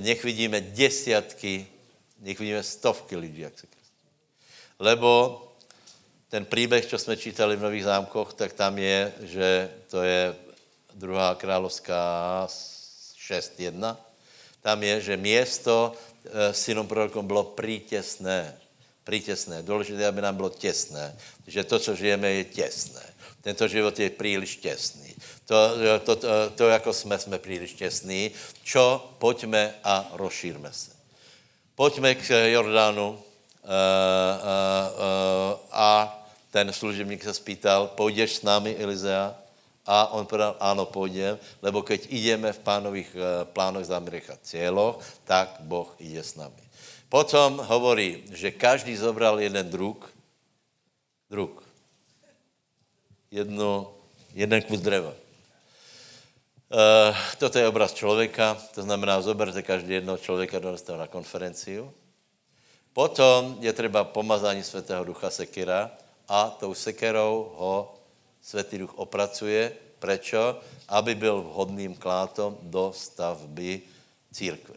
Nech 0.00 0.24
vidíme 0.24 0.60
desítky, 0.60 1.66
nech 2.18 2.38
vidíme 2.38 2.62
stovky 2.62 3.16
lidí, 3.16 3.40
jak 3.40 3.58
se 3.58 3.66
krstí. 3.66 4.08
Lebo 4.78 5.42
ten 6.28 6.44
příběh, 6.44 6.86
co 6.86 6.98
jsme 6.98 7.16
čítali 7.16 7.56
v 7.56 7.62
Nových 7.62 7.84
zámkoch, 7.84 8.34
tak 8.34 8.52
tam 8.52 8.78
je, 8.78 9.12
že 9.20 9.70
to 9.90 10.02
je 10.02 10.36
druhá 10.94 11.34
královská 11.34 12.46
6.1. 12.48 13.96
Tam 14.60 14.82
je, 14.82 15.00
že 15.00 15.16
město 15.16 15.92
eh, 16.24 16.54
synom 16.54 16.86
prorokom 16.86 17.26
bylo 17.26 17.44
přítěsné 17.44 18.61
Přítěsné. 19.04 19.62
Důležité, 19.62 20.06
aby 20.06 20.20
nám 20.20 20.36
bylo 20.36 20.48
těsné. 20.48 21.16
Že 21.46 21.64
to, 21.64 21.78
co 21.78 21.94
žijeme, 21.94 22.30
je 22.30 22.44
těsné. 22.44 23.02
Tento 23.42 23.68
život 23.68 23.98
je 23.98 24.10
příliš 24.10 24.56
těsný. 24.56 25.14
To, 25.46 25.70
to, 26.04 26.16
to, 26.16 26.28
to 26.54 26.68
jako 26.68 26.92
jsme, 26.92 27.18
jsme 27.18 27.38
příliš 27.38 27.72
těsní. 27.72 28.30
Čo? 28.62 29.14
Pojďme 29.18 29.74
a 29.84 30.10
rozšírme 30.12 30.72
se. 30.72 30.90
Pojďme 31.74 32.14
k 32.14 32.30
Jordánu 32.52 33.10
uh, 33.10 33.16
uh, 33.16 33.18
uh, 33.66 35.58
a 35.70 36.18
ten 36.50 36.72
služebník 36.72 37.24
se 37.24 37.34
spýtal, 37.34 37.86
půjdeš 37.86 38.36
s 38.36 38.42
námi, 38.42 38.76
Elizea? 38.76 39.34
A 39.86 40.12
on 40.12 40.26
povedal, 40.26 40.56
ano, 40.60 40.86
půjdem, 40.86 41.38
lebo 41.62 41.82
keď 41.82 42.06
ideme 42.06 42.52
v 42.52 42.58
pánových 42.62 43.10
plánoch 43.50 43.82
zamrechať 43.82 44.38
cieľoch, 44.46 45.02
tak 45.26 45.58
Boh 45.66 45.90
ide 45.98 46.22
s 46.22 46.38
nami. 46.38 46.61
Potom 47.12 47.60
hovorí, 47.68 48.24
že 48.32 48.48
každý 48.48 48.96
zobral 48.96 49.36
jeden 49.36 49.68
druk, 49.68 50.08
druk, 51.28 51.60
jedno, 53.28 53.92
jeden 54.32 54.64
kus 54.64 54.80
dreva. 54.80 55.12
Uh, 56.72 57.12
toto 57.36 57.60
je 57.60 57.68
obraz 57.68 57.92
člověka, 57.92 58.56
to 58.72 58.80
znamená, 58.80 59.20
zoberte 59.20 59.60
každý 59.60 60.00
jednoho 60.00 60.16
člověka, 60.16 60.56
doneste 60.56 60.96
na 60.96 61.04
konferenciu. 61.04 61.92
Potom 62.96 63.60
je 63.60 63.72
třeba 63.72 64.08
pomazání 64.08 64.64
Svatého 64.64 65.04
Ducha 65.04 65.28
sekera 65.28 65.92
a 66.28 66.48
tou 66.48 66.72
sekerou 66.72 67.52
ho 67.60 67.92
Svatý 68.40 68.88
Duch 68.88 68.96
opracuje. 68.96 69.68
Prečo? 70.00 70.64
Aby 70.88 71.14
byl 71.14 71.44
vhodným 71.44 71.92
klátom 71.94 72.56
do 72.62 72.92
stavby 72.96 73.84
církve. 74.32 74.74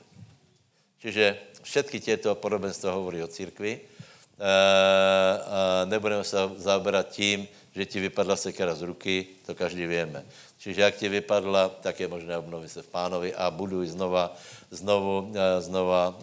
Čiže 0.99 1.54
všetky 1.65 1.99
těto 1.99 2.35
podobenstva 2.37 2.93
hovorí 2.93 3.23
o 3.25 3.27
církvi. 3.27 3.73
E, 3.73 3.81
e, 3.81 3.85
nebudeme 5.85 6.23
se 6.23 6.37
zaoberat 6.61 7.09
tím, 7.09 7.47
že 7.75 7.85
ti 7.85 7.99
vypadla 7.99 8.37
sekera 8.37 8.77
z 8.77 8.87
ruky, 8.87 9.27
to 9.45 9.57
každý 9.57 9.89
víme. 9.89 10.23
Čiže 10.61 10.81
jak 10.81 10.95
ti 10.95 11.09
vypadla, 11.09 11.69
tak 11.81 11.99
je 11.99 12.07
možné 12.07 12.37
obnovit 12.37 12.71
se 12.71 12.81
v 12.81 12.87
pánovi 12.87 13.33
a 13.33 13.51
buduj 13.51 13.97
znova, 13.97 14.31
znovu, 14.71 15.33
e, 15.33 15.61
znova, 15.61 16.13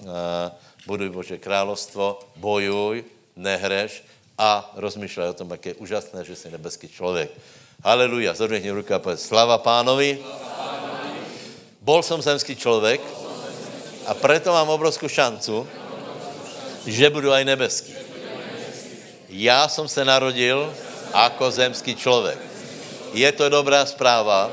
buduj 0.87 1.11
Bože 1.11 1.37
královstvo, 1.39 2.23
bojuj, 2.39 3.05
nehreš 3.37 4.03
a 4.39 4.71
rozmýšlej 4.79 5.29
o 5.29 5.39
tom, 5.39 5.51
jak 5.51 5.67
je 5.67 5.75
úžasné, 5.75 6.25
že 6.25 6.37
jsi 6.37 6.51
nebeský 6.51 6.89
člověk. 6.89 7.31
Haleluja, 7.83 8.39
zodvihni 8.39 8.71
ruku 8.71 8.95
a 8.95 9.03
povedz, 9.03 9.27
slava 9.27 9.59
pánovi. 9.59 10.23
Bol 11.83 11.99
som 12.07 12.23
zemský 12.23 12.55
člověk, 12.55 13.03
a 14.07 14.15
proto 14.15 14.53
mám 14.53 14.69
obrovskou 14.69 15.09
šancu, 15.09 15.67
že 16.87 17.11
budu 17.11 17.33
aj 17.33 17.45
nebeský. 17.45 17.95
Já 19.29 19.69
jsem 19.69 19.89
se 19.89 20.05
narodil 20.05 20.75
jako 21.15 21.51
zemský 21.51 21.97
člověk. 21.97 22.39
Je 23.13 23.33
to 23.33 23.49
dobrá 23.49 23.87
zpráva, 23.87 24.51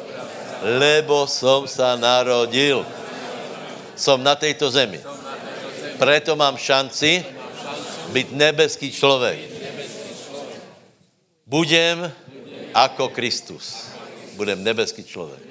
lebo 0.62 1.28
jsem 1.28 1.68
se 1.68 1.98
narodil. 1.98 2.86
Jsem 3.96 4.24
na 4.24 4.36
této 4.36 4.72
zemi. 4.72 5.02
Proto 5.98 6.36
mám 6.36 6.58
šanci 6.58 7.26
být 8.10 8.32
nebeský 8.32 8.92
člověk. 8.92 9.40
Budem 11.46 12.12
jako 12.76 13.10
Kristus. 13.10 13.90
Budem 14.34 14.64
nebeský 14.64 15.04
člověk. 15.04 15.44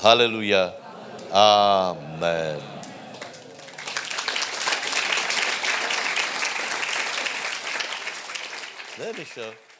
Haleluja. 0.00 0.74
Amen. 1.30 2.71
Ne, 9.02 9.24
so. 9.24 9.71